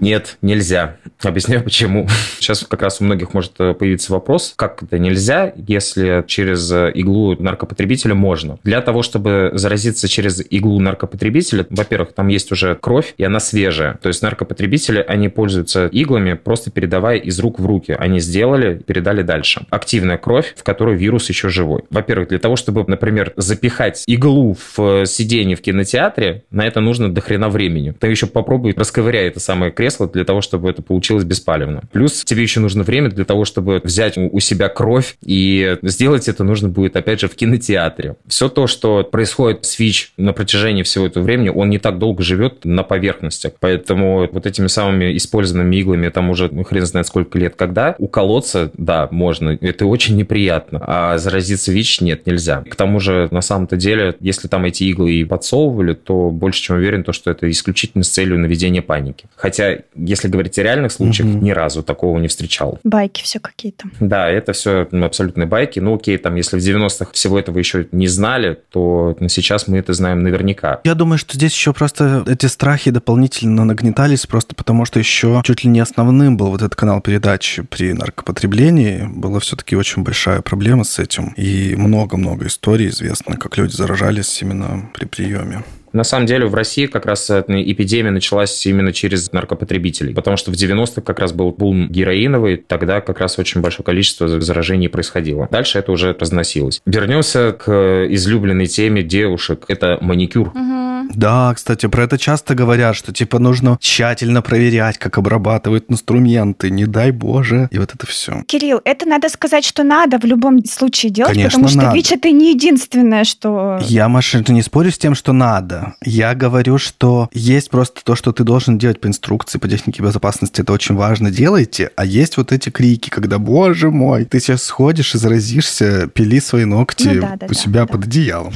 Нет, 0.00 0.38
нельзя. 0.42 0.96
Объясняю 1.22 1.62
почему. 1.62 2.08
Сейчас 2.38 2.64
как 2.64 2.82
раз 2.82 3.00
у 3.00 3.04
многих 3.04 3.34
может 3.34 3.52
э, 3.58 3.74
появиться 3.74 4.12
вопрос, 4.12 4.54
как 4.56 4.82
это 4.82 4.98
нельзя, 4.98 5.52
если 5.54 6.24
через 6.26 6.72
э, 6.72 6.90
иглу 6.94 7.36
наркопотребителя 7.38 8.14
можно. 8.14 8.58
Для 8.64 8.80
того, 8.80 9.02
чтобы 9.02 9.50
заразиться 9.52 10.08
через 10.08 10.42
иглу 10.50 10.80
наркопотребителя, 10.80 11.66
во-первых, 11.68 12.14
там 12.14 12.28
есть 12.28 12.50
уже 12.50 12.74
кровь, 12.74 13.14
и 13.18 13.24
она 13.24 13.40
свежая. 13.40 13.98
То 14.00 14.08
есть 14.08 14.22
наркопотребители, 14.22 15.04
они 15.06 15.28
пользуются 15.28 15.86
иглами, 15.88 16.32
просто 16.32 16.70
передавая 16.70 17.18
из 17.18 17.38
рук 17.38 17.60
в 17.60 17.66
руки. 17.66 17.92
Они 17.92 18.20
сделали, 18.20 18.78
передали 18.78 19.22
дальше. 19.22 19.66
Активная 19.68 20.16
кровь, 20.16 20.54
в 20.56 20.62
которой 20.62 20.96
вирус 20.96 21.19
еще 21.28 21.48
живой. 21.48 21.82
Во-первых, 21.90 22.28
для 22.28 22.38
того, 22.38 22.56
чтобы, 22.56 22.84
например, 22.86 23.32
запихать 23.36 24.04
иглу 24.06 24.54
в 24.54 25.02
э, 25.02 25.06
сиденье 25.06 25.56
в 25.56 25.60
кинотеатре, 25.60 26.44
на 26.50 26.66
это 26.66 26.80
нужно 26.80 27.12
до 27.12 27.20
хрена 27.20 27.48
времени. 27.48 27.94
Ты 27.98 28.08
еще 28.08 28.26
попробуй 28.26 28.74
расковыряй 28.76 29.28
это 29.28 29.40
самое 29.40 29.72
кресло 29.72 30.08
для 30.08 30.24
того, 30.24 30.40
чтобы 30.40 30.70
это 30.70 30.82
получилось 30.82 31.24
беспалевно. 31.24 31.82
Плюс 31.92 32.24
тебе 32.24 32.42
еще 32.42 32.60
нужно 32.60 32.82
время 32.82 33.10
для 33.10 33.24
того, 33.24 33.44
чтобы 33.44 33.80
взять 33.82 34.16
у 34.16 34.40
себя 34.40 34.68
кровь, 34.68 35.16
и 35.24 35.76
сделать 35.82 36.28
это 36.28 36.44
нужно 36.44 36.68
будет, 36.68 36.96
опять 36.96 37.20
же, 37.20 37.28
в 37.28 37.34
кинотеатре. 37.34 38.16
Все 38.26 38.48
то, 38.48 38.66
что 38.66 39.02
происходит 39.02 39.64
с 39.64 39.78
ВИЧ 39.78 40.12
на 40.16 40.32
протяжении 40.32 40.82
всего 40.82 41.06
этого 41.06 41.22
времени, 41.22 41.48
он 41.48 41.70
не 41.70 41.78
так 41.78 41.98
долго 41.98 42.22
живет 42.22 42.64
на 42.64 42.82
поверхностях. 42.82 43.52
Поэтому 43.60 44.28
вот 44.30 44.46
этими 44.46 44.66
самыми 44.66 45.16
использованными 45.16 45.76
иглами, 45.76 46.08
там 46.08 46.30
уже 46.30 46.48
ну, 46.50 46.64
хрен 46.64 46.86
знает 46.86 47.06
сколько 47.06 47.38
лет, 47.38 47.54
когда, 47.56 47.94
уколоться, 47.98 48.70
да, 48.74 49.08
можно. 49.10 49.56
Это 49.60 49.86
очень 49.86 50.16
неприятно. 50.16 50.82
А 50.86 51.09
заразиться 51.18 51.72
ВИЧ 51.72 52.00
нет, 52.02 52.26
нельзя. 52.26 52.62
К 52.68 52.74
тому 52.76 53.00
же, 53.00 53.28
на 53.30 53.40
самом-то 53.40 53.76
деле, 53.76 54.16
если 54.20 54.48
там 54.48 54.64
эти 54.64 54.84
иглы 54.84 55.12
и 55.12 55.24
подсовывали, 55.24 55.94
то 55.94 56.30
больше 56.30 56.62
чем 56.62 56.76
уверен, 56.76 57.04
то, 57.04 57.12
что 57.12 57.30
это 57.30 57.50
исключительно 57.50 58.04
с 58.04 58.08
целью 58.08 58.38
наведения 58.38 58.82
паники. 58.82 59.26
Хотя, 59.36 59.78
если 59.94 60.28
говорить 60.28 60.58
о 60.58 60.62
реальных 60.62 60.92
случаях, 60.92 61.28
Мгм. 61.28 61.44
ни 61.44 61.50
разу 61.50 61.82
такого 61.82 62.18
не 62.18 62.28
встречал. 62.28 62.78
Байки 62.84 63.22
все 63.22 63.38
какие-то. 63.40 63.86
Да, 64.00 64.28
это 64.28 64.52
все 64.52 64.88
абсолютные 64.92 65.46
байки. 65.46 65.80
Ну, 65.80 65.94
окей, 65.94 66.16
там, 66.18 66.34
если 66.36 66.58
в 66.58 66.62
90-х 66.62 67.12
всего 67.12 67.38
этого 67.38 67.58
еще 67.58 67.86
не 67.92 68.06
знали, 68.06 68.58
то 68.70 69.16
сейчас 69.28 69.68
мы 69.68 69.78
это 69.78 69.92
знаем 69.92 70.22
наверняка. 70.22 70.80
Я 70.84 70.94
думаю, 70.94 71.18
что 71.18 71.34
здесь 71.34 71.52
еще 71.52 71.72
просто 71.72 72.24
эти 72.26 72.46
страхи 72.46 72.90
дополнительно 72.90 73.64
нагнетались, 73.64 74.26
просто 74.26 74.54
потому 74.54 74.84
что 74.84 74.98
еще 74.98 75.40
чуть 75.44 75.64
ли 75.64 75.70
не 75.70 75.80
основным 75.80 76.36
был 76.36 76.48
вот 76.50 76.62
этот 76.62 76.76
канал 76.76 77.00
передач 77.00 77.60
при 77.70 77.92
наркопотреблении. 77.92 79.08
Была 79.14 79.40
все-таки 79.40 79.76
очень 79.76 80.02
большая 80.02 80.40
проблема 80.42 80.84
с 80.84 80.98
этим. 81.00 81.32
И 81.36 81.74
много-много 81.76 82.46
историй 82.46 82.88
известно, 82.88 83.36
как 83.36 83.56
люди 83.56 83.74
заражались 83.74 84.40
именно 84.42 84.90
при 84.94 85.06
приеме. 85.06 85.64
На 85.92 86.04
самом 86.04 86.26
деле 86.26 86.46
в 86.46 86.54
России 86.54 86.86
как 86.86 87.04
раз 87.04 87.28
эпидемия 87.30 88.12
началась 88.12 88.64
именно 88.64 88.92
через 88.92 89.32
наркопотребителей, 89.32 90.14
потому 90.14 90.36
что 90.36 90.52
в 90.52 90.54
90-х 90.54 91.00
как 91.00 91.18
раз 91.18 91.32
был 91.32 91.50
бум 91.50 91.88
героиновый, 91.88 92.58
тогда 92.58 93.00
как 93.00 93.18
раз 93.18 93.38
очень 93.40 93.60
большое 93.60 93.84
количество 93.84 94.40
заражений 94.40 94.88
происходило. 94.88 95.48
Дальше 95.50 95.78
это 95.78 95.90
уже 95.90 96.16
разносилось. 96.18 96.80
Вернемся 96.86 97.52
к 97.52 98.06
излюбленной 98.08 98.66
теме 98.66 99.02
девушек. 99.02 99.64
Это 99.66 99.98
маникюр. 100.00 100.48
Угу. 100.48 100.89
Да, 101.10 101.52
кстати, 101.54 101.86
про 101.86 102.04
это 102.04 102.18
часто 102.18 102.54
говорят, 102.54 102.96
что 102.96 103.12
типа 103.12 103.38
нужно 103.38 103.78
тщательно 103.80 104.42
проверять, 104.42 104.98
как 104.98 105.18
обрабатывают 105.18 105.86
инструменты, 105.88 106.70
не 106.70 106.86
дай 106.86 107.10
боже, 107.10 107.68
и 107.70 107.78
вот 107.78 107.94
это 107.94 108.06
все. 108.06 108.42
Кирилл, 108.46 108.80
это 108.84 109.06
надо 109.06 109.28
сказать, 109.28 109.64
что 109.64 109.82
надо 109.82 110.18
в 110.18 110.24
любом 110.24 110.64
случае 110.64 111.10
делать, 111.10 111.34
Конечно, 111.34 111.50
потому 111.50 111.68
что 111.68 111.78
надо. 111.78 111.96
ВИЧ 111.96 112.12
это 112.12 112.30
не 112.30 112.52
единственное, 112.52 113.24
что... 113.24 113.78
Я, 113.82 114.08
Маша, 114.08 114.44
не 114.48 114.62
спорю 114.62 114.90
с 114.90 114.98
тем, 114.98 115.14
что 115.14 115.32
надо. 115.32 115.94
Я 116.04 116.34
говорю, 116.34 116.78
что 116.78 117.28
есть 117.32 117.70
просто 117.70 118.02
то, 118.04 118.14
что 118.14 118.32
ты 118.32 118.44
должен 118.44 118.78
делать 118.78 119.00
по 119.00 119.06
инструкции, 119.06 119.58
по 119.58 119.68
технике 119.68 120.02
безопасности, 120.02 120.60
это 120.60 120.72
очень 120.72 120.94
важно, 120.94 121.30
делайте, 121.30 121.90
а 121.96 122.04
есть 122.04 122.36
вот 122.36 122.52
эти 122.52 122.70
крики, 122.70 123.10
когда, 123.10 123.38
боже 123.38 123.90
мой, 123.90 124.24
ты 124.24 124.40
сейчас 124.40 124.62
сходишь 124.64 125.14
и 125.14 125.18
заразишься, 125.18 126.08
пили 126.08 126.40
свои 126.40 126.64
ногти 126.64 127.08
Ну 127.08 127.20
да, 127.20 127.36
да, 127.36 127.46
у 127.46 127.48
да, 127.48 127.54
себя 127.54 127.80
да. 127.80 127.86
под 127.86 128.04
одеялом. 128.04 128.52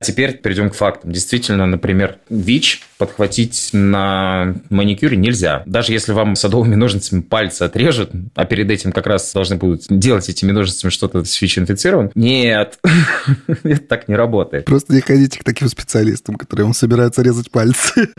Теперь 0.00 0.38
перейдем 0.38 0.70
к 0.70 0.74
фактам. 0.74 1.12
Действительно, 1.16 1.64
например, 1.64 2.18
ВИЧ 2.28 2.82
подхватить 2.98 3.70
на 3.72 4.54
маникюре 4.70 5.16
нельзя. 5.16 5.62
Даже 5.66 5.92
если 5.92 6.12
вам 6.12 6.36
садовыми 6.36 6.74
ножницами 6.74 7.20
пальцы 7.20 7.62
отрежут, 7.62 8.10
а 8.34 8.44
перед 8.44 8.70
этим 8.70 8.92
как 8.92 9.06
раз 9.06 9.32
должны 9.32 9.56
будут 9.56 9.84
делать 9.88 10.28
этими 10.28 10.52
ножницами 10.52 10.90
что-то 10.90 11.24
с 11.24 11.40
ВИЧ-инфицированным. 11.40 12.12
Нет, 12.14 12.78
это 13.62 13.80
так 13.82 14.08
не 14.08 14.14
работает. 14.14 14.64
Просто 14.64 14.94
не 14.94 15.00
ходите 15.00 15.38
к 15.38 15.44
таким 15.44 15.68
специалистам, 15.68 16.36
которые 16.36 16.64
вам 16.64 16.74
собираются 16.74 17.22
резать 17.22 17.50
пальцы. 17.50 18.08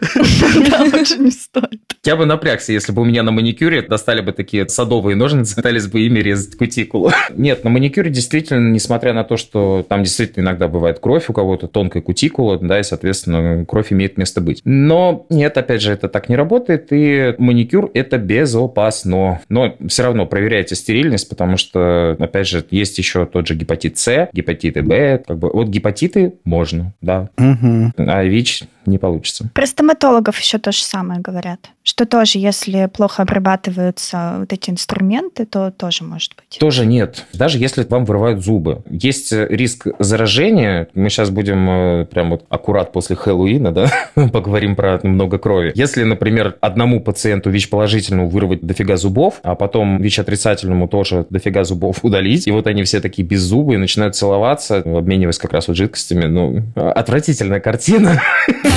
Да, 0.69 0.84
лучше 0.84 1.17
не 1.19 1.32
стоит. 1.32 1.82
Я 2.03 2.15
бы 2.15 2.25
напрягся, 2.25 2.71
если 2.71 2.91
бы 2.91 3.01
у 3.01 3.05
меня 3.05 3.23
на 3.23 3.32
маникюре 3.32 3.82
достали 3.82 4.21
бы 4.21 4.32
такие 4.32 4.67
садовые 4.69 5.15
ножницы, 5.15 5.55
пытались 5.55 5.88
бы 5.88 6.01
ими 6.01 6.19
резать 6.19 6.57
кутикулу. 6.57 7.11
Нет, 7.36 7.63
на 7.63 7.69
маникюре 7.69 8.09
действительно, 8.09 8.71
несмотря 8.71 9.13
на 9.13 9.23
то, 9.23 9.38
что 9.38 9.86
там 9.88 10.03
действительно 10.03 10.45
иногда 10.45 10.67
бывает 10.67 10.99
кровь 10.99 11.25
у 11.30 11.34
кого-то, 11.34 11.67
тонкая 11.67 12.01
кутикула, 12.01 12.59
да, 12.59 12.80
и, 12.80 12.84
соответственно, 12.84 13.65
кровь 13.65 13.91
имеет 13.91 14.17
место 14.17 14.41
быть. 14.41 14.61
Но 14.70 15.26
нет, 15.30 15.57
опять 15.57 15.82
же, 15.82 15.93
это 15.93 16.09
так 16.09 16.28
не 16.28 16.36
работает, 16.36 16.88
и 16.91 17.34
маникюр– 17.38 17.89
это 17.93 18.18
безопасно. 18.18 19.39
Но 19.47 19.78
все 19.88 20.03
равно 20.03 20.26
проверяйте 20.26 20.76
стерильность, 20.76 21.30
потому 21.30 21.55
что, 21.55 22.18
опять 22.20 22.47
же, 22.49 22.65
есть 22.70 22.97
еще 22.97 23.26
тот 23.26 23.47
же 23.47 23.55
гепатит 23.55 23.97
С, 23.97 24.28
гепатиты 24.34 24.82
Б, 24.82 25.24
как 25.26 25.38
бы 25.39 25.49
вот 25.53 25.70
гепатиты 25.70 26.34
можно, 26.43 26.93
да, 27.01 27.30
Мгм. 27.38 27.93
а 27.95 28.26
ВИЧ 28.26 28.63
не 28.88 28.97
получится. 28.97 29.49
Про 29.53 29.65
стоматологов 29.65 30.39
еще 30.39 30.57
то 30.57 30.71
же 30.71 30.81
самое 30.81 31.19
говорят. 31.19 31.69
Что 31.83 32.05
тоже, 32.05 32.39
если 32.39 32.89
плохо 32.93 33.21
обрабатываются 33.21 34.35
вот 34.39 34.51
эти 34.51 34.69
инструменты, 34.69 35.45
то 35.45 35.71
тоже 35.71 36.03
может 36.03 36.35
быть. 36.35 36.59
Тоже 36.59 36.85
нет. 36.85 37.25
Даже 37.33 37.59
если 37.59 37.83
вам 37.83 38.03
вырывают 38.05 38.43
зубы. 38.43 38.83
Есть 38.89 39.31
э, 39.31 39.47
риск 39.49 39.88
заражения. 39.99 40.89
Мы 40.93 41.09
сейчас 41.09 41.29
будем 41.29 41.69
э, 41.69 42.05
прям 42.05 42.31
вот 42.31 42.45
аккурат 42.49 42.91
после 42.91 43.15
Хэллоуина, 43.15 43.71
да, 43.71 43.89
поговорим 44.15 44.75
про 44.75 44.99
много 45.03 45.38
крови. 45.38 45.71
Если, 45.75 46.03
например, 46.03 46.57
одному 46.59 46.99
пациенту 46.99 47.49
ВИЧ-положительному 47.49 48.29
вырвать 48.29 48.61
дофига 48.61 48.97
зубов, 48.97 49.39
а 49.43 49.55
потом 49.55 50.01
ВИЧ-отрицательному 50.01 50.88
тоже 50.88 51.25
дофига 51.29 51.63
зубов 51.63 51.99
удалить, 52.03 52.47
и 52.47 52.51
вот 52.51 52.67
они 52.67 52.83
все 52.83 52.99
такие 52.99 53.25
без 53.25 53.41
зубы 53.41 53.75
и 53.75 53.77
начинают 53.77 54.15
целоваться, 54.15 54.79
обмениваясь 54.79 55.38
как 55.38 55.53
раз 55.53 55.67
вот 55.67 55.77
жидкостями, 55.77 56.25
ну, 56.25 56.63
отвратительная 56.75 57.59
картина. 57.59 58.21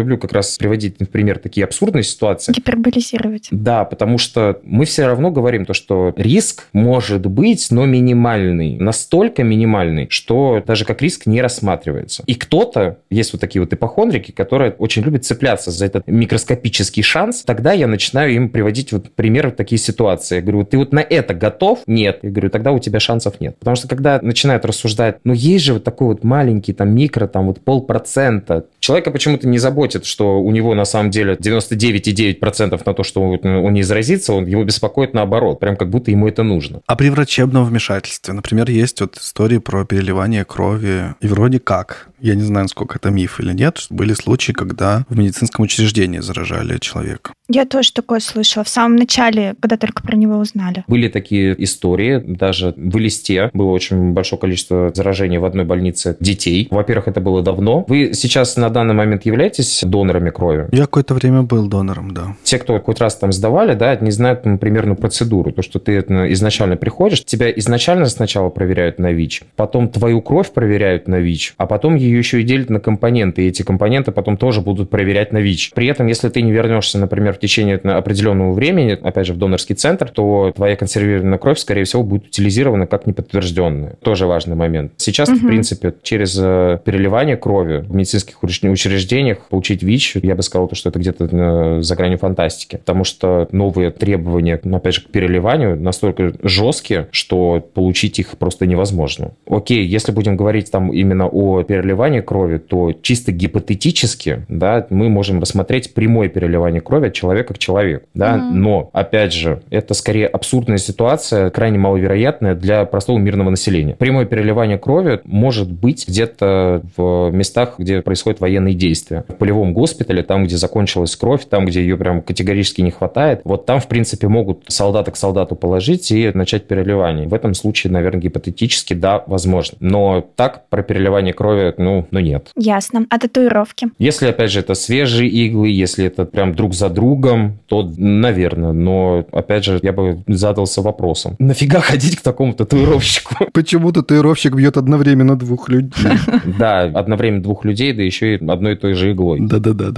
Люблю 0.00 0.16
как 0.16 0.32
раз 0.32 0.56
приводить 0.56 0.96
в 0.98 1.06
пример 1.06 1.38
такие 1.38 1.64
абсурдные 1.64 2.04
ситуации. 2.04 2.52
Гиперболизировать. 2.52 3.48
Да, 3.50 3.84
потому 3.84 4.16
что 4.16 4.58
мы 4.62 4.86
все 4.86 5.04
равно 5.04 5.30
говорим 5.30 5.66
то, 5.66 5.74
что 5.74 6.14
риск 6.16 6.68
может 6.72 7.26
быть, 7.26 7.66
но 7.70 7.84
минимальный. 7.84 8.76
Настолько 8.76 9.44
минимальный, 9.44 10.06
что 10.08 10.62
даже 10.66 10.86
как 10.86 11.02
риск 11.02 11.26
не 11.26 11.42
рассматривается. 11.42 12.22
И 12.26 12.34
кто-то, 12.34 12.96
есть 13.10 13.34
вот 13.34 13.42
такие 13.42 13.60
вот 13.60 13.74
ипохондрики, 13.74 14.30
которые 14.30 14.72
очень 14.72 15.02
любят 15.02 15.26
цепляться 15.26 15.70
за 15.70 15.84
этот 15.84 16.06
микроскопический 16.06 17.02
шанс. 17.02 17.42
Тогда 17.42 17.74
я 17.74 17.86
начинаю 17.86 18.32
им 18.32 18.48
приводить 18.48 18.92
вот 18.92 19.10
примеры 19.10 19.50
такие 19.50 19.78
ситуации. 19.78 20.36
Я 20.36 20.40
говорю, 20.40 20.64
ты 20.64 20.78
вот 20.78 20.92
на 20.94 21.00
это 21.00 21.34
готов? 21.34 21.80
Нет. 21.86 22.20
Я 22.22 22.30
говорю, 22.30 22.48
тогда 22.48 22.72
у 22.72 22.78
тебя 22.78 23.00
шансов 23.00 23.38
нет. 23.38 23.58
Потому 23.58 23.76
что 23.76 23.86
когда 23.86 24.18
начинают 24.22 24.64
рассуждать, 24.64 25.18
ну 25.24 25.34
есть 25.34 25.66
же 25.66 25.74
вот 25.74 25.84
такой 25.84 26.08
вот 26.08 26.24
маленький 26.24 26.72
там 26.72 26.94
микро, 26.94 27.26
там 27.26 27.48
вот 27.48 27.60
полпроцента. 27.60 28.64
Человека 28.80 29.10
почему-то 29.10 29.46
не 29.46 29.58
заботит, 29.58 30.04
что 30.06 30.40
у 30.40 30.50
него 30.50 30.74
на 30.74 30.84
самом 30.84 31.10
деле 31.10 31.34
99,9% 31.34 32.82
на 32.84 32.94
то, 32.94 33.02
что 33.02 33.22
он 33.22 33.72
не 33.72 33.82
заразится, 33.82 34.32
он 34.32 34.46
его 34.46 34.64
беспокоит 34.64 35.14
наоборот. 35.14 35.60
Прям 35.60 35.76
как 35.76 35.90
будто 35.90 36.10
ему 36.10 36.26
это 36.28 36.42
нужно. 36.42 36.80
А 36.86 36.96
при 36.96 37.10
врачебном 37.10 37.64
вмешательстве, 37.64 38.34
например, 38.34 38.70
есть 38.70 39.00
вот 39.00 39.16
истории 39.16 39.58
про 39.58 39.84
переливание 39.84 40.44
крови, 40.44 41.14
и 41.20 41.26
вроде 41.26 41.60
как, 41.60 42.08
я 42.20 42.34
не 42.34 42.42
знаю, 42.42 42.64
насколько 42.64 42.98
это 42.98 43.10
миф 43.10 43.40
или 43.40 43.52
нет, 43.52 43.86
были 43.90 44.12
случаи, 44.14 44.52
когда 44.52 45.04
в 45.08 45.18
медицинском 45.18 45.64
учреждении 45.64 46.20
заражали 46.20 46.78
человека. 46.78 47.32
Я 47.48 47.64
тоже 47.64 47.92
такое 47.92 48.20
слышала. 48.20 48.64
В 48.64 48.68
самом 48.68 48.96
начале, 48.96 49.56
когда 49.60 49.76
только 49.76 50.02
про 50.02 50.16
него 50.16 50.36
узнали. 50.36 50.84
Были 50.86 51.08
такие 51.08 51.54
истории, 51.64 52.18
даже 52.18 52.74
в 52.76 52.96
Листе 52.96 53.50
было 53.52 53.70
очень 53.70 54.12
большое 54.12 54.40
количество 54.40 54.92
заражений 54.94 55.38
в 55.38 55.44
одной 55.44 55.64
больнице 55.64 56.16
детей. 56.20 56.68
Во-первых, 56.70 57.08
это 57.08 57.20
было 57.20 57.42
давно. 57.42 57.84
Вы 57.88 58.12
сейчас 58.14 58.56
на 58.56 58.70
данный 58.70 58.94
момент 58.94 59.26
являетесь 59.26 59.82
донорами 59.84 60.30
крови? 60.30 60.68
Я 60.70 60.82
какое-то 60.82 61.14
время 61.14 61.42
был 61.42 61.66
донором, 61.66 62.12
да. 62.12 62.36
Те, 62.44 62.58
кто 62.58 62.78
хоть 62.78 63.00
раз 63.00 63.16
там 63.16 63.32
сдавали, 63.32 63.74
да, 63.74 63.96
не 63.96 64.12
знают 64.12 64.44
ну, 64.44 64.58
примерно 64.58 64.94
процедуру. 64.94 65.50
То, 65.52 65.62
что 65.62 65.80
ты 65.80 66.04
ну, 66.08 66.30
изначально 66.32 66.76
приходишь, 66.76 67.24
тебя 67.24 67.50
изначально 67.50 68.06
сначала 68.06 68.50
проверяют 68.50 68.98
на 68.98 69.12
ВИЧ, 69.12 69.42
потом 69.56 69.88
твою 69.88 70.22
кровь 70.22 70.52
проверяют 70.52 71.08
на 71.08 71.18
ВИЧ, 71.18 71.54
а 71.56 71.66
потом 71.66 71.96
ее 71.96 72.09
еще 72.18 72.40
и 72.40 72.44
делят 72.44 72.70
на 72.70 72.80
компоненты, 72.80 73.42
и 73.42 73.48
эти 73.48 73.62
компоненты 73.62 74.12
потом 74.12 74.36
тоже 74.36 74.60
будут 74.60 74.90
проверять 74.90 75.32
на 75.32 75.38
ВИЧ. 75.38 75.72
При 75.74 75.86
этом, 75.86 76.06
если 76.06 76.28
ты 76.28 76.42
не 76.42 76.52
вернешься, 76.52 76.98
например, 76.98 77.34
в 77.34 77.38
течение 77.38 77.76
определенного 77.76 78.52
времени, 78.52 78.98
опять 79.00 79.26
же, 79.26 79.32
в 79.32 79.38
донорский 79.38 79.74
центр, 79.74 80.08
то 80.08 80.52
твоя 80.54 80.76
консервированная 80.76 81.38
кровь, 81.38 81.58
скорее 81.58 81.84
всего, 81.84 82.02
будет 82.02 82.26
утилизирована 82.26 82.86
как 82.86 83.06
неподтвержденная. 83.06 83.96
Тоже 84.02 84.26
важный 84.26 84.56
момент. 84.56 84.92
Сейчас, 84.96 85.28
в 85.28 85.46
принципе, 85.46 85.94
через 86.02 86.38
э, 86.40 86.78
переливание 86.84 87.36
крови 87.36 87.78
в 87.78 87.94
медицинских 87.94 88.42
уч- 88.42 88.68
учреждениях 88.68 89.38
получить 89.48 89.82
ВИЧ, 89.82 90.16
я 90.22 90.34
бы 90.34 90.42
сказал, 90.42 90.68
то, 90.68 90.74
что 90.74 90.88
это 90.88 90.98
где-то 90.98 91.28
э, 91.30 91.82
за 91.82 91.96
гранью 91.96 92.18
фантастики. 92.18 92.76
Потому 92.76 93.04
что 93.04 93.48
новые 93.52 93.90
требования, 93.90 94.60
ну, 94.64 94.76
опять 94.76 94.94
же, 94.94 95.02
к 95.02 95.10
переливанию 95.10 95.80
настолько 95.80 96.32
жесткие, 96.42 97.08
что 97.10 97.60
получить 97.74 98.18
их 98.18 98.38
просто 98.38 98.66
невозможно. 98.66 99.32
Окей, 99.48 99.84
если 99.84 100.12
будем 100.12 100.36
говорить 100.36 100.70
там 100.70 100.92
именно 100.92 101.26
о 101.26 101.62
переливании 101.62 101.90
крови, 102.22 102.58
то 102.58 102.92
чисто 103.02 103.30
гипотетически, 103.30 104.44
да, 104.48 104.86
мы 104.90 105.08
можем 105.08 105.40
рассмотреть 105.40 105.92
прямое 105.92 106.28
переливание 106.28 106.80
крови 106.80 107.08
от 107.08 107.12
человека 107.12 107.54
к 107.54 107.58
человеку, 107.58 108.06
да, 108.14 108.36
но, 108.36 108.88
опять 108.92 109.32
же, 109.32 109.60
это 109.70 109.94
скорее 109.94 110.26
абсурдная 110.26 110.78
ситуация, 110.78 111.50
крайне 111.50 111.78
маловероятная 111.78 112.54
для 112.54 112.84
простого 112.86 113.18
мирного 113.18 113.50
населения. 113.50 113.94
Прямое 113.94 114.24
переливание 114.24 114.78
крови 114.78 115.20
может 115.24 115.70
быть 115.70 116.08
где-то 116.08 116.82
в 116.96 117.30
местах, 117.30 117.74
где 117.78 118.00
происходят 118.00 118.40
военные 118.40 118.74
действия. 118.74 119.24
В 119.28 119.34
полевом 119.34 119.74
госпитале, 119.74 120.22
там, 120.22 120.44
где 120.44 120.56
закончилась 120.56 121.14
кровь, 121.16 121.44
там, 121.44 121.66
где 121.66 121.82
ее 121.82 121.96
прям 121.96 122.22
категорически 122.22 122.80
не 122.80 122.90
хватает, 122.90 123.42
вот 123.44 123.66
там, 123.66 123.80
в 123.80 123.88
принципе, 123.88 124.28
могут 124.28 124.64
солдата 124.68 125.10
к 125.10 125.16
солдату 125.16 125.54
положить 125.54 126.10
и 126.10 126.30
начать 126.32 126.66
переливание. 126.66 127.28
В 127.28 127.34
этом 127.34 127.54
случае, 127.54 127.92
наверное, 127.92 128.22
гипотетически, 128.22 128.94
да, 128.94 129.22
возможно. 129.26 129.76
Но 129.80 130.24
так 130.36 130.68
про 130.68 130.82
переливание 130.82 131.34
крови, 131.34 131.74
ну, 131.76 131.89
ну 132.10 132.20
нет. 132.20 132.50
Ясно. 132.56 133.06
А 133.10 133.18
татуировки? 133.18 133.88
Если, 133.98 134.26
опять 134.26 134.50
же, 134.50 134.60
это 134.60 134.74
свежие 134.74 135.28
иглы, 135.28 135.68
если 135.68 136.04
это 136.06 136.24
прям 136.24 136.54
друг 136.54 136.74
за 136.74 136.88
другом, 136.88 137.58
то, 137.66 137.88
наверное. 137.96 138.72
Но, 138.72 139.24
опять 139.32 139.64
же, 139.64 139.78
я 139.82 139.92
бы 139.92 140.22
задался 140.26 140.82
вопросом. 140.82 141.36
Нафига 141.38 141.80
ходить 141.90 142.16
к 142.16 142.22
такому 142.22 142.54
татуировщику? 142.54 143.46
Почему 143.52 143.92
татуировщик 143.92 144.54
бьет 144.54 144.76
одновременно 144.76 145.36
двух 145.36 145.68
людей? 145.68 145.90
Да, 146.58 146.82
одновременно 146.82 147.42
двух 147.42 147.64
людей, 147.64 147.92
да 147.92 148.02
еще 148.02 148.34
и 148.34 148.48
одной 148.48 148.74
и 148.74 148.76
той 148.76 148.94
же 148.94 149.12
иглой. 149.12 149.40
Да-да-да. 149.40 149.90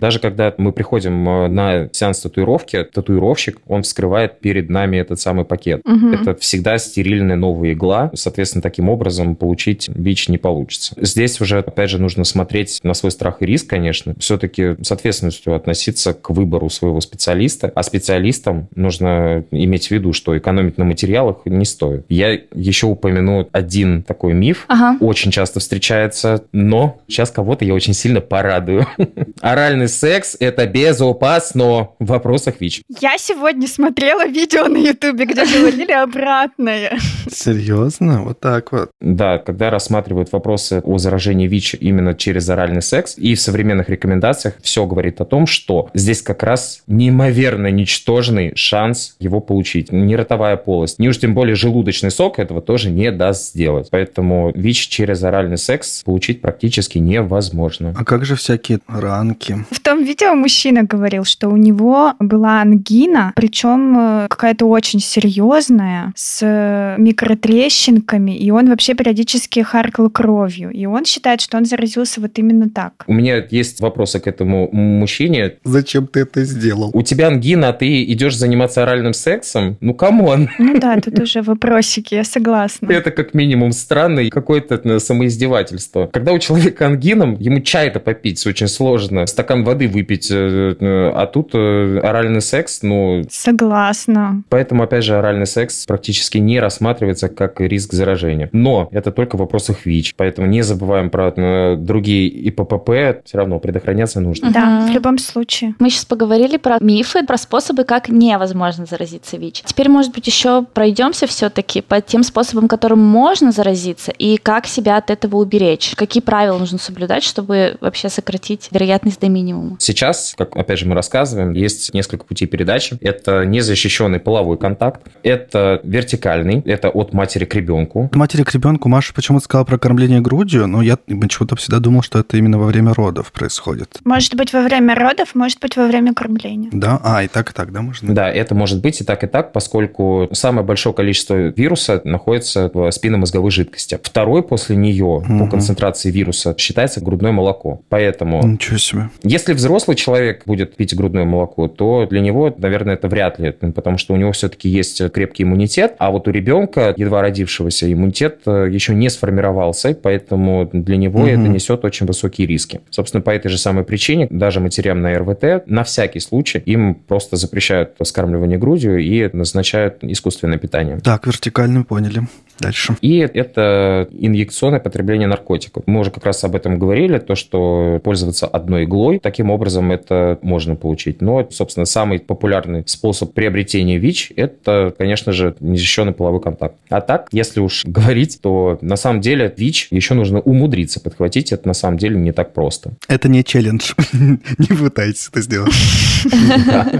Даже 0.00 0.18
когда 0.18 0.52
мы 0.58 0.72
приходим 0.72 1.28
э, 1.28 1.48
на 1.48 1.88
сеанс 1.92 2.20
татуировки, 2.20 2.84
татуировщик, 2.84 3.58
он 3.66 3.82
вскрывает 3.82 4.40
перед 4.40 4.70
нами 4.70 4.98
этот 4.98 5.20
самый 5.20 5.44
пакет. 5.44 5.82
Это 5.84 6.34
всегда 6.36 6.78
стерильная 6.78 7.36
новая 7.36 7.72
игла. 7.72 8.10
Соответственно, 8.14 8.62
таким 8.62 8.88
образом 8.88 9.36
получить 9.36 9.88
ВИЧ 9.88 10.28
не 10.28 10.38
получится. 10.38 10.94
Здесь 11.00 11.33
уже, 11.40 11.58
опять 11.58 11.90
же, 11.90 11.98
нужно 12.00 12.24
смотреть 12.24 12.80
на 12.82 12.94
свой 12.94 13.10
страх 13.12 13.38
и 13.40 13.46
риск, 13.46 13.68
конечно. 13.68 14.14
Все-таки 14.18 14.76
с 14.82 14.90
ответственностью 14.92 15.54
относиться 15.54 16.14
к 16.14 16.30
выбору 16.30 16.44
выбору 16.54 16.70
своего 16.70 17.00
специалиста, 17.00 17.72
а 17.74 17.82
специалистам 17.82 18.68
нужно 18.76 19.44
иметь 19.50 19.88
в 19.88 19.90
виду, 19.90 20.12
что 20.12 20.36
экономить 20.38 20.78
на 20.78 20.84
материалах 20.84 21.38
не 21.46 21.64
стоит. 21.64 22.04
Я 22.08 22.38
еще 22.54 22.86
упомяну 22.86 23.48
один 23.50 24.02
такой 24.02 24.34
миф, 24.34 24.64
Ага. 24.68 24.98
очень 25.00 25.30
часто 25.30 25.58
встречается, 25.60 26.44
но 26.52 27.00
сейчас 27.08 27.30
кого-то 27.30 27.64
я 27.64 27.74
очень 27.74 27.94
сильно 27.94 28.20
порадую. 28.20 28.86
Оральный 29.40 29.88
секс– 29.88 30.36
это 30.40 30.66
безопасно 30.66 31.88
в 31.98 32.06
вопросах 32.06 32.60
ВИЧ. 32.60 32.82
Я 33.00 33.16
сегодня 33.18 33.66
смотрела 33.66 34.26
видео 34.26 34.66
на 34.68 34.76
Ютубе, 34.76 35.24
где 35.24 35.44
говорили 35.46 35.92
обратное. 35.92 36.98
Серьезно? 37.30 38.22
Вот 38.22 38.38
так 38.40 38.70
вот. 38.72 38.90
Да, 39.00 39.38
когда 39.38 39.70
рассматривают 39.70 40.30
вопросы 40.32 40.80
о 40.84 40.98
заражении 40.98 41.23
ВИЧ 41.32 41.76
именно 41.80 42.14
через 42.14 42.48
оральный 42.48 42.82
секс, 42.82 43.16
и 43.16 43.34
в 43.34 43.40
современных 43.40 43.88
рекомендациях 43.88 44.54
все 44.62 44.86
говорит 44.86 45.20
о 45.20 45.24
том, 45.24 45.46
что 45.46 45.90
здесь 45.94 46.22
как 46.22 46.42
раз 46.42 46.82
неимоверно 46.86 47.68
ничтожный 47.68 48.52
шанс 48.54 49.16
его 49.18 49.40
получить. 49.40 49.92
Ни 49.92 50.14
ротовая 50.14 50.56
полость, 50.56 50.98
ни 50.98 51.08
уж 51.08 51.18
тем 51.18 51.34
более 51.34 51.54
желудочный 51.54 52.10
сок 52.10 52.38
этого 52.38 52.60
тоже 52.60 52.90
не 52.90 53.10
даст 53.10 53.52
сделать. 53.52 53.88
Поэтому 53.90 54.52
ВИЧ 54.54 54.88
через 54.88 55.22
оральный 55.22 55.58
секс 55.58 56.02
получить 56.04 56.40
практически 56.40 56.98
невозможно. 56.98 57.94
А 57.96 58.04
как 58.04 58.24
же 58.24 58.36
всякие 58.36 58.80
ранки? 58.86 59.64
В 59.70 59.80
том 59.80 60.04
видео 60.04 60.34
мужчина 60.34 60.82
говорил, 60.82 61.24
что 61.24 61.48
у 61.48 61.56
него 61.56 62.14
была 62.18 62.62
ангина, 62.62 63.32
причем 63.36 63.98
э, 63.98 64.26
какая-то 64.28 64.66
очень 64.66 65.00
серьезная, 65.00 66.12
с 66.16 66.94
микротрещинками, 66.98 68.36
и 68.36 68.50
он 68.50 68.68
вообще 68.68 68.94
периодически 68.94 69.60
харкал 69.60 70.10
кровью. 70.10 70.70
И 70.70 70.86
он 70.86 71.03
считает, 71.06 71.40
что 71.40 71.56
он 71.56 71.64
заразился 71.64 72.20
вот 72.20 72.38
именно 72.38 72.68
так. 72.70 73.04
У 73.06 73.12
меня 73.12 73.44
есть 73.50 73.80
вопросы 73.80 74.20
к 74.20 74.26
этому 74.26 74.68
мужчине. 74.72 75.54
Зачем 75.64 76.06
ты 76.06 76.20
это 76.20 76.44
сделал? 76.44 76.90
У 76.92 77.02
тебя 77.02 77.28
ангина, 77.28 77.68
а 77.68 77.72
ты 77.72 78.04
идешь 78.04 78.36
заниматься 78.36 78.82
оральным 78.82 79.12
сексом? 79.12 79.76
Ну, 79.80 79.94
come 79.94 80.25
on. 80.25 80.48
Ну 80.58 80.78
да, 80.78 81.00
тут 81.00 81.18
уже 81.18 81.42
вопросики, 81.42 82.14
я 82.14 82.24
согласна. 82.24 82.90
Это 82.90 83.10
как 83.10 83.34
минимум 83.34 83.72
странно 83.72 84.20
и 84.20 84.30
какое-то 84.30 84.80
э, 84.82 84.98
самоиздевательство. 84.98 86.08
Когда 86.12 86.32
у 86.32 86.38
человека 86.38 86.86
ангина, 86.86 87.36
ему 87.38 87.60
чай-то 87.60 88.00
попить 88.00 88.46
очень 88.46 88.68
сложно, 88.68 89.26
стакан 89.26 89.64
воды 89.64 89.88
выпить, 89.88 90.30
э, 90.30 90.76
э, 90.78 91.10
а 91.14 91.26
тут 91.26 91.54
оральный 91.54 92.40
секс, 92.40 92.82
ну... 92.82 93.24
Согласна. 93.30 94.42
Поэтому, 94.48 94.82
опять 94.82 95.04
же, 95.04 95.16
оральный 95.16 95.46
секс 95.46 95.86
практически 95.86 96.38
не 96.38 96.60
рассматривается 96.60 97.28
как 97.28 97.60
риск 97.60 97.92
заражения. 97.92 98.48
Но 98.52 98.88
это 98.92 99.10
только 99.10 99.36
в 99.36 99.40
вопросах 99.40 99.86
ВИЧ, 99.86 100.14
поэтому 100.16 100.46
не 100.46 100.62
забываем 100.94 101.10
про 101.10 101.32
э, 101.36 101.76
другие 101.76 102.28
ИППП, 102.28 103.24
все 103.24 103.38
равно 103.38 103.58
предохраняться 103.58 104.20
нужно. 104.20 104.50
Да, 104.50 104.86
в 104.86 104.90
любом 104.90 105.18
случае. 105.18 105.74
Мы 105.78 105.90
сейчас 105.90 106.04
поговорили 106.04 106.56
про 106.56 106.78
мифы, 106.80 107.24
про 107.24 107.36
способы, 107.36 107.84
как 107.84 108.08
невозможно 108.08 108.86
заразиться 108.86 109.36
ВИЧ. 109.36 109.62
Теперь, 109.66 109.88
может 109.88 110.12
быть, 110.12 110.26
еще 110.26 110.62
пройдемся 110.62 111.26
все-таки 111.26 111.80
по 111.80 112.00
тем 112.00 112.22
способам, 112.22 112.68
которым 112.68 113.00
можно 113.00 113.50
заразиться, 113.50 114.12
и 114.12 114.36
как 114.36 114.66
себя 114.66 114.96
от 114.96 115.10
этого 115.10 115.36
уберечь. 115.36 115.94
Какие 115.96 116.22
правила 116.22 116.58
нужно 116.58 116.78
соблюдать, 116.78 117.24
чтобы 117.24 117.76
вообще 117.80 118.08
сократить 118.08 118.68
вероятность 118.70 119.20
до 119.20 119.28
минимума. 119.28 119.76
Сейчас, 119.80 120.34
как 120.36 120.56
опять 120.56 120.78
же 120.78 120.86
мы 120.86 120.94
рассказываем, 120.94 121.52
есть 121.52 121.92
несколько 121.94 122.24
путей 122.24 122.46
передачи. 122.46 122.96
Это 123.00 123.44
незащищенный 123.44 124.20
половой 124.20 124.58
контакт, 124.58 125.02
это 125.22 125.80
вертикальный, 125.82 126.62
это 126.64 126.88
от 126.88 127.12
матери 127.12 127.44
к 127.44 127.54
ребенку. 127.54 128.04
От 128.06 128.16
матери 128.16 128.42
к 128.44 128.52
ребенку 128.54 128.88
Маша 128.88 129.12
почему-то 129.14 129.44
сказала 129.44 129.64
про 129.64 129.78
кормление 129.78 130.20
грудью, 130.20 130.66
но 130.66 130.83
я 130.84 130.96
почему-то 130.96 131.56
всегда 131.56 131.78
думал, 131.78 132.02
что 132.02 132.18
это 132.20 132.36
именно 132.36 132.58
во 132.58 132.66
время 132.66 132.92
родов 132.94 133.32
происходит. 133.32 133.98
Может 134.04 134.34
быть, 134.36 134.52
во 134.52 134.62
время 134.62 134.94
родов, 134.94 135.34
может 135.34 135.60
быть, 135.60 135.76
во 135.76 135.86
время 135.86 136.14
кормления. 136.14 136.70
Да? 136.72 137.00
А, 137.02 137.22
и 137.22 137.28
так, 137.28 137.50
и 137.50 137.52
так, 137.54 137.72
да, 137.72 137.82
можно? 137.82 138.14
Да, 138.14 138.30
это 138.30 138.54
может 138.54 138.80
быть 138.82 139.00
и 139.00 139.04
так, 139.04 139.24
и 139.24 139.26
так, 139.26 139.52
поскольку 139.52 140.28
самое 140.32 140.66
большое 140.66 140.94
количество 140.94 141.34
вируса 141.34 142.00
находится 142.04 142.70
в 142.72 142.90
спинномозговой 142.90 143.50
жидкости. 143.50 143.98
Второй 144.02 144.42
после 144.42 144.76
нее 144.76 145.22
по 145.26 145.32
Мгм. 145.32 145.50
концентрации 145.50 146.10
вируса 146.10 146.54
считается 146.58 147.00
грудное 147.00 147.32
молоко. 147.32 147.80
Поэтому, 147.88 148.46
Ничего 148.46 148.78
себе. 148.78 149.10
если 149.22 149.52
взрослый 149.52 149.96
человек 149.96 150.42
будет 150.46 150.76
пить 150.76 150.94
грудное 150.94 151.24
молоко, 151.24 151.68
то 151.68 152.06
для 152.08 152.20
него, 152.20 152.54
наверное, 152.56 152.94
это 152.94 153.08
вряд 153.08 153.38
ли, 153.38 153.50
потому 153.52 153.98
что 153.98 154.14
у 154.14 154.16
него 154.16 154.32
все-таки 154.32 154.68
есть 154.68 155.02
крепкий 155.12 155.42
иммунитет, 155.44 155.94
а 155.98 156.10
вот 156.10 156.28
у 156.28 156.30
ребенка, 156.30 156.94
едва 156.96 157.22
родившегося, 157.22 157.92
иммунитет 157.92 158.40
э, 158.46 158.68
еще 158.70 158.94
не 158.94 159.08
сформировался, 159.10 159.96
поэтому 160.00 160.68
для 160.82 160.96
него 160.96 161.20
Мгм. 161.20 161.28
это 161.28 161.48
несет 161.48 161.84
очень 161.84 162.06
высокие 162.06 162.46
риски. 162.46 162.80
Собственно, 162.90 163.20
по 163.20 163.30
этой 163.30 163.48
же 163.48 163.58
самой 163.58 163.84
причине 163.84 164.26
даже 164.30 164.60
матерям 164.60 165.00
на 165.00 165.14
РВТ 165.18 165.66
на 165.66 165.84
всякий 165.84 166.20
случай 166.20 166.58
им 166.58 166.94
просто 166.94 167.36
запрещают 167.36 167.92
скармливание 168.02 168.58
грудью 168.58 168.98
и 168.98 169.28
назначают 169.32 169.98
искусственное 170.02 170.58
питание. 170.58 170.98
Так, 170.98 171.26
вертикально 171.26 171.84
поняли. 171.84 172.22
Дальше. 172.60 172.96
И 173.00 173.18
это 173.18 174.08
инъекционное 174.12 174.78
потребление 174.78 175.26
наркотиков. 175.26 175.82
Мы 175.86 176.00
уже 176.00 176.10
как 176.12 176.24
раз 176.24 176.44
об 176.44 176.54
этом 176.54 176.78
говорили, 176.78 177.18
то, 177.18 177.34
что 177.34 178.00
пользоваться 178.04 178.46
одной 178.46 178.84
иглой, 178.84 179.18
таким 179.18 179.50
образом 179.50 179.90
это 179.90 180.38
можно 180.42 180.76
получить. 180.76 181.20
Но, 181.20 181.46
собственно, 181.50 181.84
самый 181.84 182.20
популярный 182.20 182.84
способ 182.86 183.32
приобретения 183.32 183.98
ВИЧ– 183.98 184.32
это, 184.36 184.94
конечно 184.96 185.32
же, 185.32 185.56
незащищенный 185.58 186.12
половой 186.12 186.40
контакт. 186.40 186.76
А 186.90 187.00
так, 187.00 187.28
если 187.32 187.58
уж 187.60 187.84
говорить, 187.84 188.38
то 188.40 188.78
на 188.80 188.96
самом 188.96 189.20
деле 189.20 189.52
ВИЧ 189.56 189.88
еще 189.90 190.14
нужно 190.14 190.40
умудриться 190.64 190.98
подхватить. 191.00 191.52
Это 191.52 191.68
на 191.68 191.74
самом 191.74 191.98
деле 191.98 192.16
не 192.16 192.32
так 192.32 192.54
просто. 192.54 192.92
Это 193.06 193.28
не 193.28 193.44
челлендж. 193.44 193.92
Не 194.58 194.76
пытайтесь 194.76 195.28
это 195.30 195.42
сделать. 195.42 195.72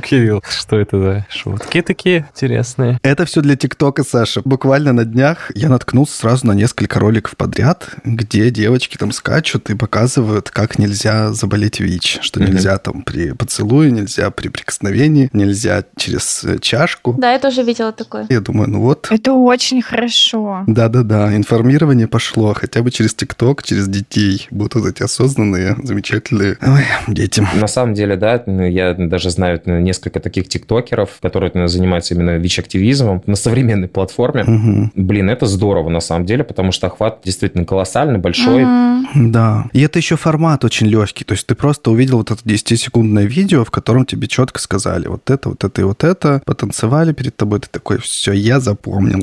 Кирилл, 0.02 0.42
что 0.48 0.76
это 0.78 0.98
за 0.98 1.26
шутки 1.30 1.80
такие 1.80 2.28
интересные? 2.34 2.98
Это 3.02 3.24
все 3.24 3.40
для 3.40 3.56
ТикТока, 3.56 4.04
Саша. 4.04 4.42
Буквально 4.44 4.92
на 4.92 5.04
днях 5.04 5.50
я 5.54 5.68
наткнулся 5.68 6.16
сразу 6.16 6.46
на 6.46 6.52
несколько 6.52 7.00
роликов 7.00 7.36
подряд, 7.36 7.88
где 8.04 8.50
девочки 8.50 8.96
там 8.98 9.12
скачут 9.12 9.70
и 9.70 9.74
показывают, 9.74 10.50
как 10.50 10.78
нельзя 10.78 11.32
заболеть 11.32 11.80
ВИЧ. 11.80 12.18
Что 12.20 12.40
нельзя 12.42 12.76
там 12.78 13.02
при 13.02 13.32
поцелуе, 13.32 13.90
нельзя 13.90 14.30
при 14.30 14.48
прикосновении, 14.48 15.30
нельзя 15.32 15.84
через 15.96 16.44
э, 16.44 16.58
чашку. 16.58 17.14
Да, 17.18 17.32
я 17.32 17.38
тоже 17.38 17.62
видела 17.62 17.92
такое. 17.92 18.26
Я 18.28 18.40
думаю, 18.40 18.68
ну 18.68 18.80
вот, 18.80 19.08
Это 19.10 19.32
очень 19.32 19.80
хорошо. 19.80 20.64
да-да-да, 20.66 21.34
информирование 21.34 22.08
пошло 22.08 22.52
хотя 22.54 22.82
бы 22.82 22.90
через 22.90 23.14
ТикТок, 23.14 23.53
через 23.62 23.88
детей. 23.88 24.48
Будут 24.50 24.74
вот 24.74 24.86
эти 24.86 25.02
осознанные, 25.02 25.76
замечательные 25.82 26.56
ой, 26.62 26.84
дети. 27.06 27.46
На 27.54 27.66
самом 27.66 27.94
деле, 27.94 28.16
да, 28.16 28.42
я 28.46 28.94
даже 28.94 29.30
знаю 29.30 29.60
несколько 29.64 30.20
таких 30.20 30.48
тиктокеров, 30.48 31.18
которые 31.22 31.68
занимаются 31.68 32.14
именно 32.14 32.36
ВИЧ-активизмом 32.38 33.22
на 33.26 33.36
современной 33.36 33.88
платформе. 33.88 34.44
Мгм. 34.44 34.92
Блин, 34.94 35.30
это 35.30 35.46
здорово 35.46 35.90
на 35.90 36.00
самом 36.00 36.26
деле, 36.26 36.44
потому 36.44 36.72
что 36.72 36.86
охват 36.86 37.20
действительно 37.24 37.64
колоссальный, 37.64 38.18
большой. 38.18 38.64
Мгм. 38.64 39.32
Да. 39.32 39.66
И 39.72 39.80
это 39.80 39.98
еще 39.98 40.16
формат 40.16 40.64
очень 40.64 40.86
легкий. 40.86 41.24
То 41.24 41.32
есть 41.32 41.46
ты 41.46 41.54
просто 41.54 41.90
увидел 41.90 42.18
вот 42.18 42.30
это 42.30 42.42
10-секундное 42.42 43.24
видео, 43.24 43.64
в 43.64 43.70
котором 43.70 44.06
тебе 44.06 44.26
четко 44.28 44.60
сказали 44.60 45.06
вот 45.06 45.30
это, 45.30 45.50
вот 45.50 45.62
это 45.62 45.80
и 45.80 45.84
вот 45.84 46.04
это, 46.04 46.42
потанцевали 46.44 47.12
перед 47.12 47.36
тобой, 47.36 47.60
ты 47.60 47.68
такой, 47.70 47.98
все, 47.98 48.32
я 48.32 48.60
запомнил. 48.60 49.22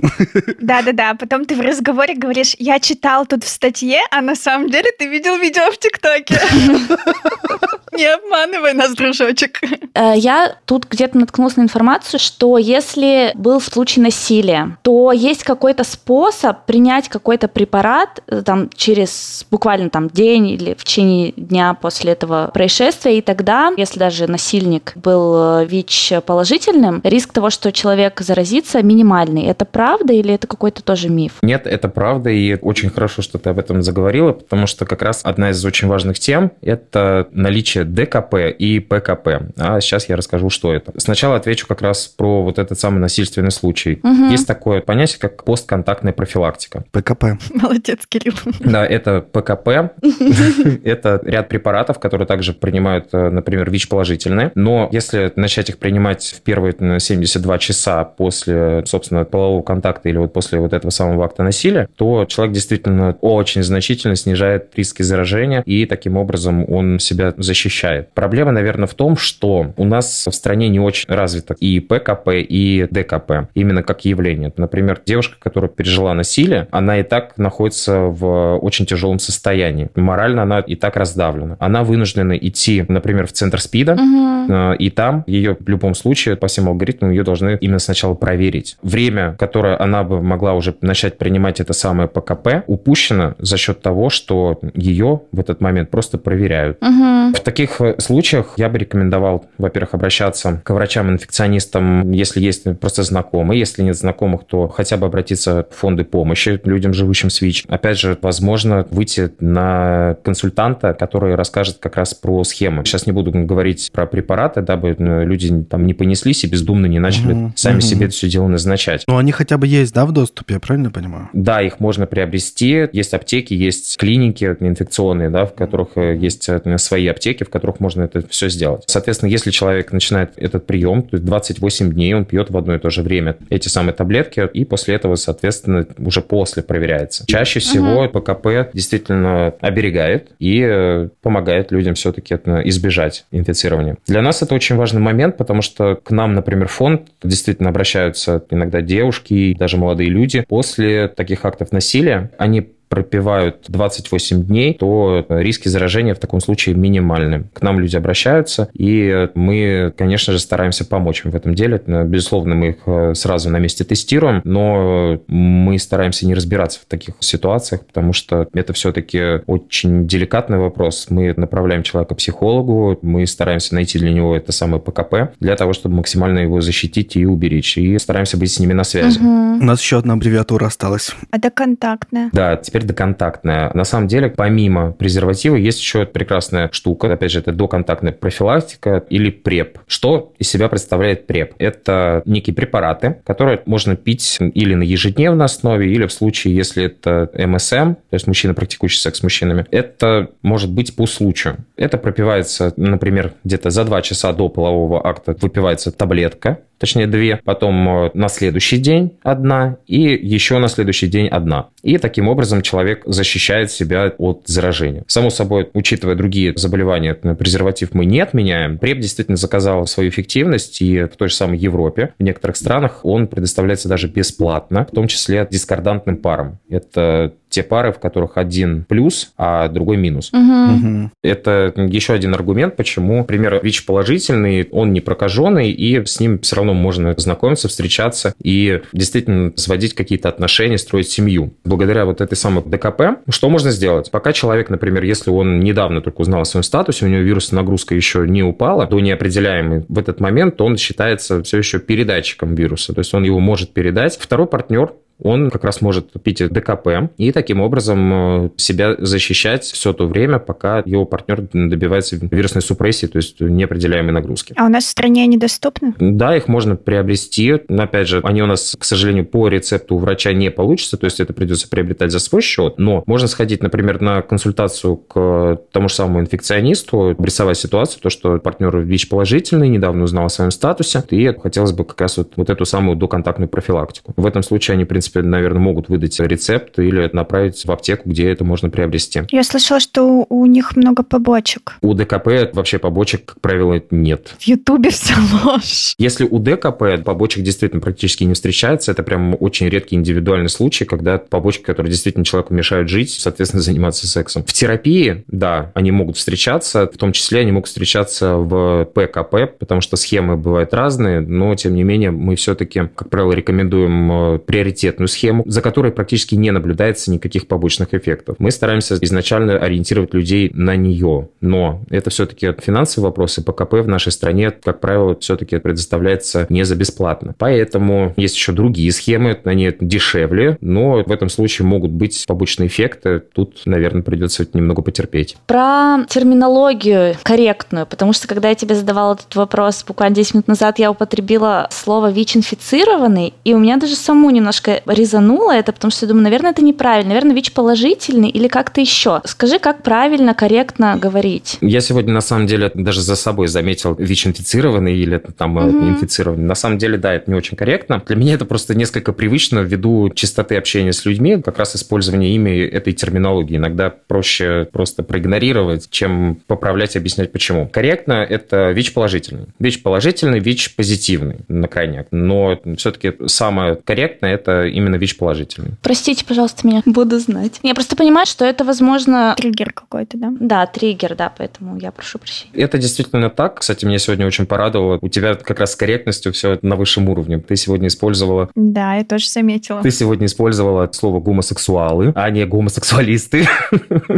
Да-да-да, 0.61 1.15
потом 1.15 1.45
ты 1.45 1.55
в 1.55 1.61
разговоре 1.61 2.15
говоришь, 2.15 2.55
я 2.59 2.79
читал 2.79 3.25
тут 3.25 3.43
в 3.43 3.47
статье, 3.47 3.99
а 4.11 4.20
на 4.22 4.36
самом 4.36 4.69
деле 4.69 4.91
ты 4.97 5.07
видел 5.07 5.38
видео 5.38 5.72
в 5.72 5.78
ТикТоке. 5.78 6.39
Не 7.93 8.05
обманывай 8.05 8.74
нас, 8.74 8.93
дружочек. 8.93 9.59
Э, 9.93 10.13
Я 10.15 10.55
тут 10.65 10.88
где-то 10.89 11.17
наткнулась 11.17 11.57
на 11.57 11.61
информацию, 11.61 12.19
что 12.19 12.57
если 12.57 13.32
был 13.36 13.59
случай 13.59 13.99
насилия, 13.99 14.78
то 14.82 15.11
есть 15.11 15.43
какой-то 15.43 15.84
способ 15.84 16.65
принять 16.65 17.09
какой-то 17.09 17.49
препарат 17.49 18.24
э, 18.28 18.43
там 18.43 18.69
через 18.74 19.45
буквально 19.51 19.89
там 19.89 20.09
день 20.09 20.47
или 20.47 20.74
в 20.74 20.86
течение 20.86 21.34
дня 21.34 21.74
после 21.74 22.13
этого 22.13 22.49
происшествия, 22.53 23.17
и 23.17 23.22
тогда, 23.22 23.74
если 23.76 23.99
даже 23.99 24.28
насильник 24.28 24.93
был 24.95 25.59
э, 25.61 25.65
ВИЧ 25.65 26.13
положительным, 26.26 27.01
риск 27.03 27.34
того, 27.34 27.49
что 27.49 27.74
человек 27.74 28.22
заразится, 28.22 28.82
минимальный. 28.82 29.43
Это 29.43 29.65
правда 29.65 30.13
или 30.13 30.34
это 30.34 30.47
какой-то 30.47 30.82
тоже 30.82 31.09
миф? 31.09 31.34
Нет, 31.41 31.67
это 31.67 31.89
правда, 31.89 32.30
и 32.30 32.57
очень 32.61 32.89
хорошо, 32.89 33.22
что 33.22 33.38
ты 33.38 33.49
об 33.49 33.59
этом 33.59 33.82
заговорила, 34.12 34.34
потому 34.34 34.68
что 34.68 34.86
как 34.86 35.01
раз 35.01 35.22
одна 35.24 35.51
из 35.51 35.64
очень 35.64 35.88
важных 35.88 36.20
тем– 36.20 36.51
это 36.62 37.28
наличие 37.32 37.86
ДКП 37.86 38.36
и 38.57 38.80
ПКП. 38.80 39.51
А 39.57 39.80
сейчас 39.80 40.09
я 40.09 40.16
расскажу, 40.16 40.49
что 40.49 40.74
это. 40.74 40.91
Сначала 40.97 41.38
отвечу 41.38 41.66
как 41.68 41.82
раз 41.82 42.07
про 42.07 42.43
вот 42.43 42.59
этот 42.59 42.80
самый 42.80 42.99
насильственный 42.99 43.51
случай. 43.51 43.99
Мгм. 44.03 44.30
Есть 44.30 44.47
такое 44.47 44.82
понятие, 44.82 45.20
как 45.20 45.43
постконтактная 45.45 46.14
профилактика. 46.14 46.84
ПКП. 46.91 47.38
Молодец, 47.53 47.99
Кирилл. 48.07 48.34
Да, 48.59 48.86
это 48.86 49.22
ПКП. 49.22 49.70
Это 50.84 51.22
ряд 51.24 51.47
препаратов, 51.47 51.99
которые 51.99 52.28
также 52.28 52.53
принимают, 52.53 53.09
э, 53.14 53.30
например, 53.30 53.70
ВИЧ-положительные. 53.70 54.51
Но 54.55 54.89
если 54.91 55.32
начать 55.36 55.70
их 55.70 55.78
принимать 55.78 56.36
в 56.38 56.41
первые 56.41 56.76
э, 56.78 56.99
72 56.99 57.57
часа 57.59 58.03
после, 58.03 58.84
собственно, 58.86 59.24
полового 59.26 59.62
контакта 59.62 60.09
или 60.09 60.18
вот 60.18 60.34
после 60.34 60.59
вот 60.59 60.74
этого 60.74 60.91
самого 60.91 61.26
акта 61.26 61.43
насилия, 61.43 61.88
то 61.95 62.26
человек 62.26 62.53
действительно 62.53 63.18
очень 63.22 63.64
значительно 63.64 63.90
снижает 63.95 64.71
риски 64.75 65.01
заражения 65.01 65.61
и 65.65 65.85
таким 65.85 66.17
образом 66.17 66.65
он 66.71 66.99
себя 66.99 67.33
защищает. 67.37 68.09
Проблема, 68.13 68.51
наверное, 68.51 68.87
в 68.87 68.93
том, 68.93 69.17
что 69.17 69.73
у 69.77 69.85
нас 69.85 70.27
в 70.27 70.31
стране 70.31 70.69
не 70.69 70.79
очень 70.79 71.13
развито 71.13 71.55
и 71.59 71.79
ПКП, 71.79 72.29
и 72.33 72.87
ДКП, 72.89 73.49
именно 73.53 73.83
как 73.83 74.05
явление. 74.05 74.53
Например, 74.57 74.99
девушка, 75.05 75.35
которая 75.39 75.69
пережила 75.69 76.13
насилие, 76.13 76.67
она 76.71 76.99
и 76.99 77.03
так 77.03 77.37
находится 77.37 77.99
в 77.99 78.57
очень 78.57 78.85
тяжелом 78.85 79.19
состоянии. 79.19 79.89
Морально 79.95 80.43
она 80.43 80.59
и 80.59 80.75
так 80.75 80.95
раздавлена. 80.95 81.57
Она 81.59 81.83
вынуждена 81.83 82.33
идти, 82.37 82.85
например, 82.87 83.27
в 83.27 83.31
центр 83.31 83.59
СПИДа, 83.59 83.93
угу. 83.93 84.73
и 84.73 84.89
там 84.89 85.23
ее 85.27 85.57
в 85.59 85.67
любом 85.67 85.95
случае 85.95 86.35
по 86.35 86.47
всем 86.47 86.67
алгоритмам 86.67 87.11
ее 87.11 87.23
должны 87.23 87.57
именно 87.59 87.79
сначала 87.79 88.13
проверить. 88.13 88.77
Время, 88.81 89.35
которое 89.37 89.79
она 89.79 90.03
бы 90.03 90.21
могла 90.21 90.53
уже 90.53 90.75
начать 90.81 91.17
принимать 91.17 91.59
это 91.59 91.73
самое 91.73 92.07
ПКП, 92.07 92.63
упущено 92.67 93.35
за 93.39 93.57
счет 93.57 93.80
того, 93.82 94.09
что 94.09 94.59
ее 94.73 95.21
в 95.32 95.39
этот 95.39 95.61
момент 95.61 95.89
просто 95.89 96.17
проверяют. 96.17 96.77
Угу. 96.82 97.34
В 97.36 97.39
таких 97.43 97.82
э, 97.82 97.95
случаях 97.99 98.53
я 98.57 98.69
бы 98.69 98.77
рекомендовал, 98.77 99.45
во-первых, 99.57 99.93
обращаться 99.93 100.61
к 100.63 100.69
врачам-инфекционистам, 100.69 102.11
если 102.11 102.39
есть 102.39 102.63
просто 102.79 103.03
знакомые. 103.03 103.59
Если 103.59 103.82
нет 103.82 103.97
знакомых, 103.97 104.45
то 104.45 104.67
хотя 104.67 104.97
бы 104.97 105.07
обратиться 105.07 105.67
в 105.69 105.75
фонды 105.75 106.03
помощи 106.03 106.59
людям, 106.63 106.93
живущим 106.93 107.29
с 107.29 107.41
ВИЧ. 107.41 107.65
Опять 107.67 107.99
же, 107.99 108.17
возможно, 108.21 108.86
выйти 108.91 109.32
на 109.39 110.15
консультанта, 110.23 110.93
который 110.93 111.36
расскажет 111.36 111.77
как 111.79 111.97
раз 111.97 112.13
про 112.13 112.43
схемы. 112.43 112.86
Сейчас 112.86 113.05
не 113.05 113.11
буду 113.11 113.32
говорить 113.32 113.89
про 113.91 114.05
препараты, 114.05 114.61
дабы 114.61 114.95
ну, 114.97 115.23
люди 115.23 115.63
там 115.63 115.86
не 115.86 115.93
понеслись 115.93 116.43
и 116.43 116.47
бездумно 116.47 116.86
не 116.86 116.99
начали 116.99 117.34
угу, 117.34 117.53
сами 117.55 117.75
угу. 117.75 117.82
себе 117.82 118.05
это 118.05 118.13
все 118.13 118.29
дело 118.29 118.47
назначать. 118.47 119.03
Но 119.07 119.17
они 119.17 119.32
хотя 119.32 119.57
бы 119.57 119.67
есть, 119.67 119.93
да, 119.93 120.05
в 120.05 120.11
доступе, 120.11 120.55
я 120.55 120.59
правильно 120.59 120.91
понимаю? 120.91 121.29
Да, 121.34 121.61
их 121.61 121.79
можно 121.79 122.05
приобрести. 122.05 122.89
Есть 122.91 123.13
аптеки, 123.13 123.53
есть 123.53 123.70
клиники 123.97 124.55
инфекционные, 124.59 125.30
да, 125.30 125.45
в 125.45 125.53
которых 125.53 125.89
э, 125.95 126.15
есть 126.15 126.47
э, 126.49 126.78
свои 126.78 127.07
аптеки, 127.07 127.43
в 127.43 127.49
которых 127.49 127.80
можно 127.80 128.03
это 128.03 128.26
все 128.28 128.49
сделать. 128.49 128.84
Соответственно, 128.88 129.30
если 129.30 129.51
человек 129.51 129.91
начинает 129.91 130.34
этот 130.38 130.65
прием, 130.65 131.03
то 131.03 131.15
есть 131.15 131.26
28 131.26 131.91
дней 131.91 132.13
он 132.13 132.26
пьет 132.26 132.49
в 132.49 132.57
одно 132.57 132.76
и 132.76 132.80
то 132.80 132.89
же 132.89 133.01
время 133.01 133.38
эти 133.49 133.67
самые 133.67 133.93
таблетки, 133.93 134.47
и 134.53 134.65
после 134.65 134.95
этого, 134.95 135.15
соответственно, 135.15 135.86
уже 135.97 136.22
после 136.22 136.63
проверяется. 136.63 137.26
Чаще 137.28 137.59
всего 137.59 138.03
угу. 138.03 138.19
ПКП 138.19 138.74
действительно 138.74 139.53
оберегает 139.61 140.32
и 140.39 140.61
э, 140.61 141.09
помогает 141.22 141.72
людям 141.72 141.95
все-таки 141.95 142.34
избежать 142.34 143.26
инфицирования. 143.32 143.97
Для 144.07 144.22
нас 144.22 144.41
это 144.41 144.55
очень 144.55 144.76
важный 144.76 145.01
момент, 145.01 145.38
потому 145.38 145.61
что 145.61 145.95
к 145.95 146.11
нам, 146.11 146.34
например, 146.34 146.67
фонд 146.67 147.09
действительно 147.24 147.69
обращаются 147.69 148.43
иногда 148.49 148.82
девушки 148.82 149.34
и 149.34 149.55
даже 149.55 149.78
молодые 149.78 150.09
люди 150.09 150.43
после 150.47 151.07
таких 151.07 151.45
актов 151.45 151.72
насилия. 151.72 152.32
Они 152.38 152.69
пропивают 152.91 153.65
28 153.69 154.43
дней, 154.43 154.73
то 154.73 155.25
риски 155.29 155.69
заражения 155.69 156.13
в 156.13 156.19
таком 156.19 156.41
случае 156.41 156.75
минимальны. 156.75 157.45
К 157.53 157.61
нам 157.61 157.79
люди 157.79 157.95
обращаются, 157.95 158.69
и 158.73 159.29
мы, 159.33 159.93
конечно 159.97 160.33
же, 160.33 160.39
стараемся 160.39 160.85
помочь 160.85 161.23
им 161.23 161.31
в 161.31 161.35
этом 161.35 161.55
деле. 161.55 161.81
Безусловно, 161.87 162.53
мы 162.53 162.69
их 162.69 162.75
э, 162.85 163.13
сразу 163.15 163.49
на 163.49 163.59
месте 163.59 163.85
тестируем, 163.85 164.41
но 164.43 165.21
мы 165.27 165.79
стараемся 165.79 166.27
не 166.27 166.33
разбираться 166.33 166.81
в 166.81 166.85
таких 166.85 167.15
ситуациях, 167.19 167.85
потому 167.85 168.11
что 168.11 168.49
это 168.53 168.73
все-таки 168.73 169.41
очень 169.47 170.05
деликатный 170.05 170.57
вопрос. 170.57 171.07
Мы 171.09 171.33
направляем 171.37 171.83
человека 171.83 172.13
к 172.13 172.17
психологу, 172.17 172.99
мы 173.01 173.25
стараемся 173.25 173.73
найти 173.73 173.99
для 173.99 174.11
него 174.11 174.35
это 174.35 174.51
самое 174.51 174.81
ПКП, 174.81 175.33
для 175.39 175.55
того, 175.55 175.71
чтобы 175.71 175.95
максимально 175.95 176.39
его 176.39 176.59
защитить 176.59 177.15
и 177.15 177.25
уберечь, 177.25 177.77
и 177.77 177.97
стараемся 177.99 178.35
быть 178.35 178.51
с 178.51 178.59
ними 178.59 178.73
на 178.73 178.83
связи. 178.83 179.17
Угу. 179.17 179.61
У 179.61 179.63
нас 179.63 179.81
еще 179.81 179.97
одна 179.97 180.15
аббревиатура 180.15 180.65
осталась. 180.65 181.15
Это 181.31 181.49
контактная. 181.49 182.29
Да, 182.33 182.57
теперь 182.57 182.80
теперь 182.82 182.88
доконтактная. 182.88 183.71
На 183.73 183.84
самом 183.84 184.07
деле, 184.07 184.29
помимо 184.29 184.91
презерватива, 184.91 185.55
есть 185.55 185.79
еще 185.79 186.05
прекрасная 186.05 186.69
штука. 186.71 187.11
Опять 187.13 187.32
же, 187.32 187.39
это 187.39 187.51
доконтактная 187.51 188.11
профилактика 188.11 189.03
или 189.09 189.29
ПРЕП. 189.29 189.79
Что 189.88 190.34
из 190.38 190.49
себя 190.49 190.67
представляет 190.69 191.27
ПРЕП? 191.27 191.53
Это 191.59 192.21
некие 192.25 192.53
препараты, 192.53 193.17
которые 193.25 193.61
можно 193.65 193.95
пить 193.95 194.38
или 194.39 194.73
на 194.73 194.84
ежедневной 194.84 195.45
основе, 195.45 195.91
или 195.91 196.05
в 196.05 196.11
случае, 196.11 196.55
если 196.55 196.86
это 196.86 197.29
МСМ, 197.34 197.93
то 197.95 198.13
есть 198.13 198.27
мужчина, 198.27 198.53
практикующий 198.53 198.99
секс 198.99 199.19
с 199.19 199.23
мужчинами, 199.23 199.65
это 199.71 200.29
может 200.41 200.71
быть 200.71 200.95
по 200.95 201.05
случаю. 201.05 201.57
Это 201.75 201.97
пропивается, 201.97 202.73
например, 202.77 203.34
где-то 203.43 203.69
за 203.69 203.84
два 203.86 204.01
часа 204.01 204.34
до 204.34 204.49
полового 204.49 205.05
акта 205.05 205.36
выпивается 205.39 205.91
таблетка, 205.91 206.59
точнее 206.82 207.07
две, 207.07 207.39
потом 207.45 207.88
э, 207.88 208.11
на 208.15 208.27
следующий 208.27 208.77
день 208.77 209.17
одна 209.23 209.77
и 209.86 210.01
еще 210.01 210.57
на 210.57 210.67
следующий 210.67 211.07
день 211.07 211.27
одна. 211.27 211.69
И 211.84 211.97
таким 211.99 212.27
образом 212.27 212.63
человек 212.63 213.03
защищает 213.05 213.71
себя 213.71 214.11
от 214.17 214.41
заражения. 214.47 215.03
Само 215.07 215.29
собой, 215.29 215.69
учитывая 215.73 216.15
другие 216.15 216.57
заболевания, 216.57 217.13
презерватив 217.13 217.93
мы 217.93 218.05
не 218.05 218.19
отменяем. 218.19 218.79
Преп 218.79 218.99
действительно 218.99 219.38
заказал 219.38 219.86
свою 219.86 220.09
эффективность, 220.09 220.82
и 220.82 221.03
в 221.03 221.15
той 221.15 221.29
же 221.29 221.36
самой 221.36 221.59
Европе, 221.59 222.13
в 222.17 222.23
некоторых 222.23 222.57
странах 222.57 223.05
он 223.05 223.27
предоставляется 223.27 223.88
даже 223.88 224.07
бесплатно, 224.07 224.88
в 224.91 224.95
том 224.95 225.07
числе 225.07 225.47
дискордантным 225.49 226.17
парам. 226.17 226.57
Это 226.69 227.34
те 227.52 227.64
пары, 227.64 227.91
в 227.91 227.99
которых 227.99 228.38
один 228.38 228.86
плюс, 228.88 229.34
а 229.38 229.68
другой 229.68 229.97
минус. 229.97 230.32
Угу. 230.34 230.41
Угу. 230.41 231.12
Это 231.22 231.74
еще 231.76 232.14
один 232.14 232.34
аргумент, 232.34 232.76
почему, 232.76 233.18
например, 233.18 233.60
ВИЧ 233.62 233.86
положительный, 233.86 234.68
он 234.72 234.93
не 234.93 235.02
прокаженный, 235.02 235.70
и 235.72 236.04
с 236.04 236.20
ним 236.20 236.39
все 236.39 236.56
равно 236.56 236.74
можно 236.74 237.14
знакомиться, 237.18 237.68
встречаться 237.68 238.34
и 238.41 238.82
действительно 238.93 239.52
сводить 239.58 239.93
какие-то 239.93 240.30
отношения, 240.30 240.78
строить 240.78 241.10
семью. 241.10 241.54
Благодаря 241.66 242.06
вот 242.06 242.22
этой 242.22 242.36
самой 242.36 242.64
ДКП, 242.66 243.22
что 243.30 243.49
можно 243.49 243.72
сделать? 243.72 244.10
Пока 244.10 244.32
человек, 244.32 244.70
например, 244.70 245.04
если 245.04 245.30
он 245.30 245.60
недавно 245.60 246.02
только 246.02 246.22
узнал 246.22 246.41
о 246.41 246.45
своем 246.45 246.64
статусе, 246.64 247.06
у 247.06 247.10
него 247.10 247.22
вирусная 247.22 247.62
нагрузка 247.62 247.93
еще 247.93 248.26
не 248.28 248.43
упала 248.43 248.88
до 248.88 248.99
неопределяемой, 248.99 249.86
в 249.89 249.99
этот 249.99 250.22
момент 250.22 250.62
он 250.62 250.78
считается 250.78 251.43
все 251.43 251.58
еще 251.58 251.80
передатчиком 251.80 252.56
вируса, 252.56 252.93
то 252.93 252.99
есть 252.99 253.14
он 253.14 253.24
его 253.24 253.39
может 253.39 253.74
передать. 253.74 254.18
Второй 254.18 254.47
партнер 254.47 254.93
он 255.22 255.49
как 255.49 255.63
раз 255.63 255.82
может 255.82 256.11
пить 256.24 256.41
ДКП 256.47 257.09
и 257.17 257.32
таким 257.32 257.61
образом 257.61 258.45
э, 258.45 258.49
себя 258.57 258.95
защищать 258.97 259.63
все 259.63 259.93
то 259.93 260.07
время, 260.07 260.39
пока 260.39 260.82
его 260.86 261.05
партнер 261.05 261.47
добивается 261.53 262.17
вирусной 262.19 262.61
супрессии, 262.61 263.05
то 263.05 263.17
есть 263.17 263.39
неопределяемой 263.39 264.13
нагрузки. 264.13 264.53
А 264.57 264.65
у 264.65 264.69
нас 264.69 264.86
в 264.86 264.88
стране 264.88 265.26
недоступны? 265.28 265.93
Да, 265.99 266.36
их 266.36 266.47
можно 266.47 266.76
приобрести. 266.76 267.61
Но, 267.67 267.84
опять 267.84 268.07
же, 268.07 268.22
они 268.24 268.41
у 268.41 268.45
нас, 268.45 268.76
к 268.78 268.84
сожалению, 268.84 269.26
по 269.26 269.47
рецепту 269.47 269.95
у 269.95 269.97
врача 269.99 270.34
не 270.34 270.49
получится, 270.49 270.97
то 270.97 271.05
есть 271.05 271.19
это 271.19 271.34
придется 271.34 271.69
приобретать 271.69 272.11
за 272.11 272.19
свой 272.19 272.41
счет. 272.41 272.76
Но 272.78 273.03
можно 273.05 273.28
сходить, 273.28 273.61
например, 273.61 274.01
на 274.01 274.22
консультацию 274.22 274.97
к 274.97 275.59
тому 275.72 275.89
же 275.89 275.95
самому 275.95 276.22
инфекционисту, 276.22 277.09
обрисовать 277.11 277.57
ситуацию, 277.57 278.01
то, 278.01 278.09
что 278.09 278.38
партнер 278.38 278.78
ВИЧ 278.80 279.09
положительный, 279.09 279.69
недавно 279.69 280.03
узнал 280.03 280.26
о 280.26 280.30
своем 280.30 280.51
статусе, 280.51 281.03
и 281.09 281.34
хотелось 281.39 281.72
бы 281.72 281.86
как 281.86 281.99
раз 282.01 282.17
вот, 282.17 282.34
вот 282.36 282.49
эту 282.49 282.65
самую 282.65 282.97
доконтактную 282.97 283.49
профилактику. 283.49 284.13
В 284.15 284.26
этом 284.26 284.43
случае 284.43 284.74
они, 284.74 284.86
в 284.86 284.88
принципе, 284.88 285.11
принципе, 285.12 285.22
наверное, 285.22 285.62
могут 285.62 285.89
выдать 285.89 286.20
рецепт 286.20 286.80
или 286.80 287.09
направить 287.14 287.66
в 287.66 287.72
аптеку, 287.72 288.09
где 288.09 288.30
это 288.30 288.43
можно 288.43 288.70
приобрести. 288.70 289.24
Я 289.32 289.43
слышала, 289.43 289.80
что 289.80 290.26
у 290.30 290.45
них 290.45 290.76
много 290.76 291.03
побочек. 291.03 291.78
У 291.82 291.93
ДКП 291.93 292.53
вообще 292.53 292.80
побочек, 292.80 293.26
как 293.26 293.41
правило, 293.41 293.82
нет. 293.91 294.36
В 294.39 294.43
Ютубе 294.43 294.89
все 294.89 295.14
ложь. 295.43 295.93
Если 295.97 296.26
у 296.26 296.39
ДКП 296.39 297.03
побочек 297.03 297.43
действительно 297.43 297.82
практически 297.82 298.24
не 298.24 298.34
встречается, 298.34 298.91
это 298.91 299.03
прям 299.03 299.36
очень 299.39 299.68
редкий 299.68 299.95
индивидуальный 299.95 300.49
случай, 300.49 300.86
когда 300.86 301.18
побочки, 301.18 301.64
которые 301.64 301.91
действительно 301.91 302.26
человеку 302.26 302.53
мешают 302.53 302.89
жить, 302.89 303.12
соответственно, 303.12 303.62
заниматься 303.72 304.07
сексом. 304.07 304.43
В 304.43 304.53
терапии, 304.53 305.24
да, 305.28 305.72
они 305.74 305.91
могут 305.91 306.18
встречаться, 306.18 306.88
в 306.88 306.97
том 306.97 307.12
числе 307.12 307.41
они 307.41 307.51
могут 307.51 307.68
встречаться 307.68 308.36
в 308.36 308.86
ПКП, 308.86 309.57
потому 309.59 309.82
что 309.82 309.97
схемы 309.97 310.38
бывают 310.38 310.74
разные, 310.74 311.22
но, 311.22 311.53
тем 311.55 311.76
не 311.76 311.84
менее, 311.84 312.12
мы 312.12 312.36
все-таки, 312.36 312.82
как 312.95 313.09
правило, 313.09 313.34
рекомендуем 313.34 314.12
э, 314.36 314.39
приоритет 314.39 314.99
стандартную 315.02 315.08
схему, 315.08 315.43
за 315.45 315.62
которой 315.62 315.91
практически 315.91 316.36
не 316.36 316.52
наблюдается 316.52 317.12
никаких 317.12 317.47
побочных 317.47 317.93
эффектов. 317.93 318.36
Мы 318.39 318.52
стараемся 318.52 318.97
изначально 319.02 319.58
ориентировать 319.58 320.14
людей 320.14 320.52
на 320.54 320.76
нее, 320.76 321.30
но 321.41 321.82
это 321.89 322.10
все-таки 322.10 322.54
финансовые 322.60 323.10
вопросы. 323.10 323.43
ПКП 323.43 323.74
в 323.74 323.88
нашей 323.88 324.12
стране, 324.12 324.52
как 324.52 324.80
правило, 324.80 325.16
все-таки 325.20 325.58
предоставляется 325.58 326.45
не 326.49 326.64
за 326.64 326.76
бесплатно. 326.76 327.34
Поэтому 327.38 328.14
есть 328.18 328.36
еще 328.36 328.52
другие 328.52 328.91
схемы, 328.91 329.38
они 329.43 329.74
дешевле, 329.80 330.58
но 330.62 331.04
в 331.04 331.12
этом 331.12 331.30
случае 331.30 331.66
могут 331.66 331.91
быть 331.91 332.26
побочные 332.28 332.68
эффекты. 332.68 333.20
Тут, 333.20 333.62
наверное, 333.66 334.04
придется 334.04 334.45
немного 334.54 334.82
потерпеть. 334.82 335.38
Про 335.47 336.06
терминологию 336.10 337.16
корректную, 337.24 337.86
потому 337.86 338.14
что 338.14 338.28
когда 338.28 338.49
я 338.49 338.56
тебе 338.56 338.76
задавала 338.76 339.14
этот 339.14 339.36
вопрос 339.36 339.84
буквально 339.88 340.16
10 340.16 340.34
минут 340.34 340.47
назад, 340.47 340.80
я 340.80 340.91
употребила 340.91 341.68
слово 341.72 342.12
ВИЧ-инфицированный, 342.12 343.34
и 343.43 343.54
у 343.54 343.60
меня 343.60 343.78
даже 343.78 343.95
саму 343.95 344.30
немножко 344.30 344.80
резануло 344.86 345.51
это, 345.51 345.71
потому 345.71 345.91
что 345.91 346.05
я 346.05 346.09
думаю, 346.09 346.23
наверное, 346.23 346.51
это 346.51 346.63
неправильно. 346.63 347.09
Наверное, 347.09 347.36
ВИЧ 347.36 347.53
положительный 347.53 348.29
или 348.29 348.47
как-то 348.47 348.82
еще. 348.82 349.21
Скажи, 349.25 349.59
как 349.59 349.84
правильно, 349.84 350.34
корректно 350.34 350.97
говорить? 350.97 351.57
Я 351.61 351.82
сегодня, 351.82 352.13
на 352.13 352.21
самом 352.21 352.47
деле, 352.47 352.71
даже 352.73 353.01
за 353.01 353.15
собой 353.15 353.47
заметил 353.47 353.95
ВИЧ-инфицированный 353.95 354.95
или 354.95 355.21
там 355.38 355.57
угу. 355.57 355.89
инфицированный. 355.89 356.45
На 356.45 356.55
самом 356.55 356.77
деле, 356.77 356.97
да, 356.97 357.13
это 357.13 357.29
не 357.29 357.38
очень 357.38 357.57
корректно. 357.57 358.01
Для 358.05 358.15
меня 358.15 358.34
это 358.36 358.45
просто 358.45 358.75
несколько 358.75 359.13
привычно 359.13 359.59
ввиду 359.59 360.09
чистоты 360.09 360.55
общения 360.55 360.93
с 360.93 361.05
людьми, 361.05 361.41
как 361.41 361.57
раз 361.57 361.75
использование 361.75 362.34
ими 362.36 362.59
этой 362.65 362.93
терминологии. 362.93 363.57
Иногда 363.57 363.93
проще 364.07 364.67
просто 364.71 365.03
проигнорировать, 365.03 365.89
чем 365.89 366.38
поправлять 366.47 366.95
и 366.95 366.99
объяснять, 366.99 367.32
почему. 367.32 367.67
Корректно 367.67 368.13
это 368.13 368.71
ВИЧ 368.71 368.93
положительный. 368.93 369.45
ВИЧ 369.59 369.84
положительный, 369.84 370.39
ВИЧ 370.39 370.75
позитивный 370.75 371.38
на 371.47 371.67
крайняк. 371.67 372.07
Но 372.11 372.59
все-таки 372.77 373.13
самое 373.27 373.75
корректное 373.75 374.34
это 374.34 374.67
именно 374.72 374.95
ВИЧ 374.95 375.17
положительный. 375.17 375.72
Простите, 375.82 376.26
пожалуйста, 376.26 376.65
меня. 376.65 376.82
Буду 376.86 377.19
знать. 377.19 377.59
Я 377.63 377.74
просто 377.74 377.95
понимаю, 377.95 378.26
что 378.26 378.45
это, 378.45 378.63
возможно... 378.63 379.36
Триггер 379.38 379.74
какой-то, 379.74 380.17
да? 380.17 380.34
Да, 380.39 380.65
триггер, 380.65 381.15
да, 381.15 381.32
поэтому 381.36 381.78
я 381.78 381.91
прошу 381.91 382.19
прощения. 382.19 382.51
Это 382.53 382.78
действительно 382.78 383.30
так. 383.30 383.59
Кстати, 383.59 383.86
меня 383.86 383.99
сегодня 383.99 384.26
очень 384.26 384.45
порадовало. 384.45 384.99
У 385.01 385.09
тебя 385.09 385.36
как 385.36 385.59
раз 385.59 385.74
с 385.74 385.76
корректностью 385.76 386.34
все 386.34 386.59
на 386.61 386.76
высшем 386.76 387.09
уровне. 387.09 387.39
Ты 387.39 387.55
сегодня 387.55 387.88
использовала... 387.88 388.49
Да, 388.55 388.95
я 388.95 389.03
тоже 389.03 389.28
заметила. 389.28 389.82
Ты 389.82 389.91
сегодня 389.91 390.26
использовала 390.26 390.89
слово 390.91 391.19
гомосексуалы, 391.19 392.13
а 392.15 392.30
не 392.30 392.45
гомосексуалисты. 392.45 393.47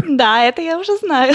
Да, 0.07 0.43
это 0.43 0.61
я 0.61 0.79
уже 0.79 0.95
знаю. 0.97 1.33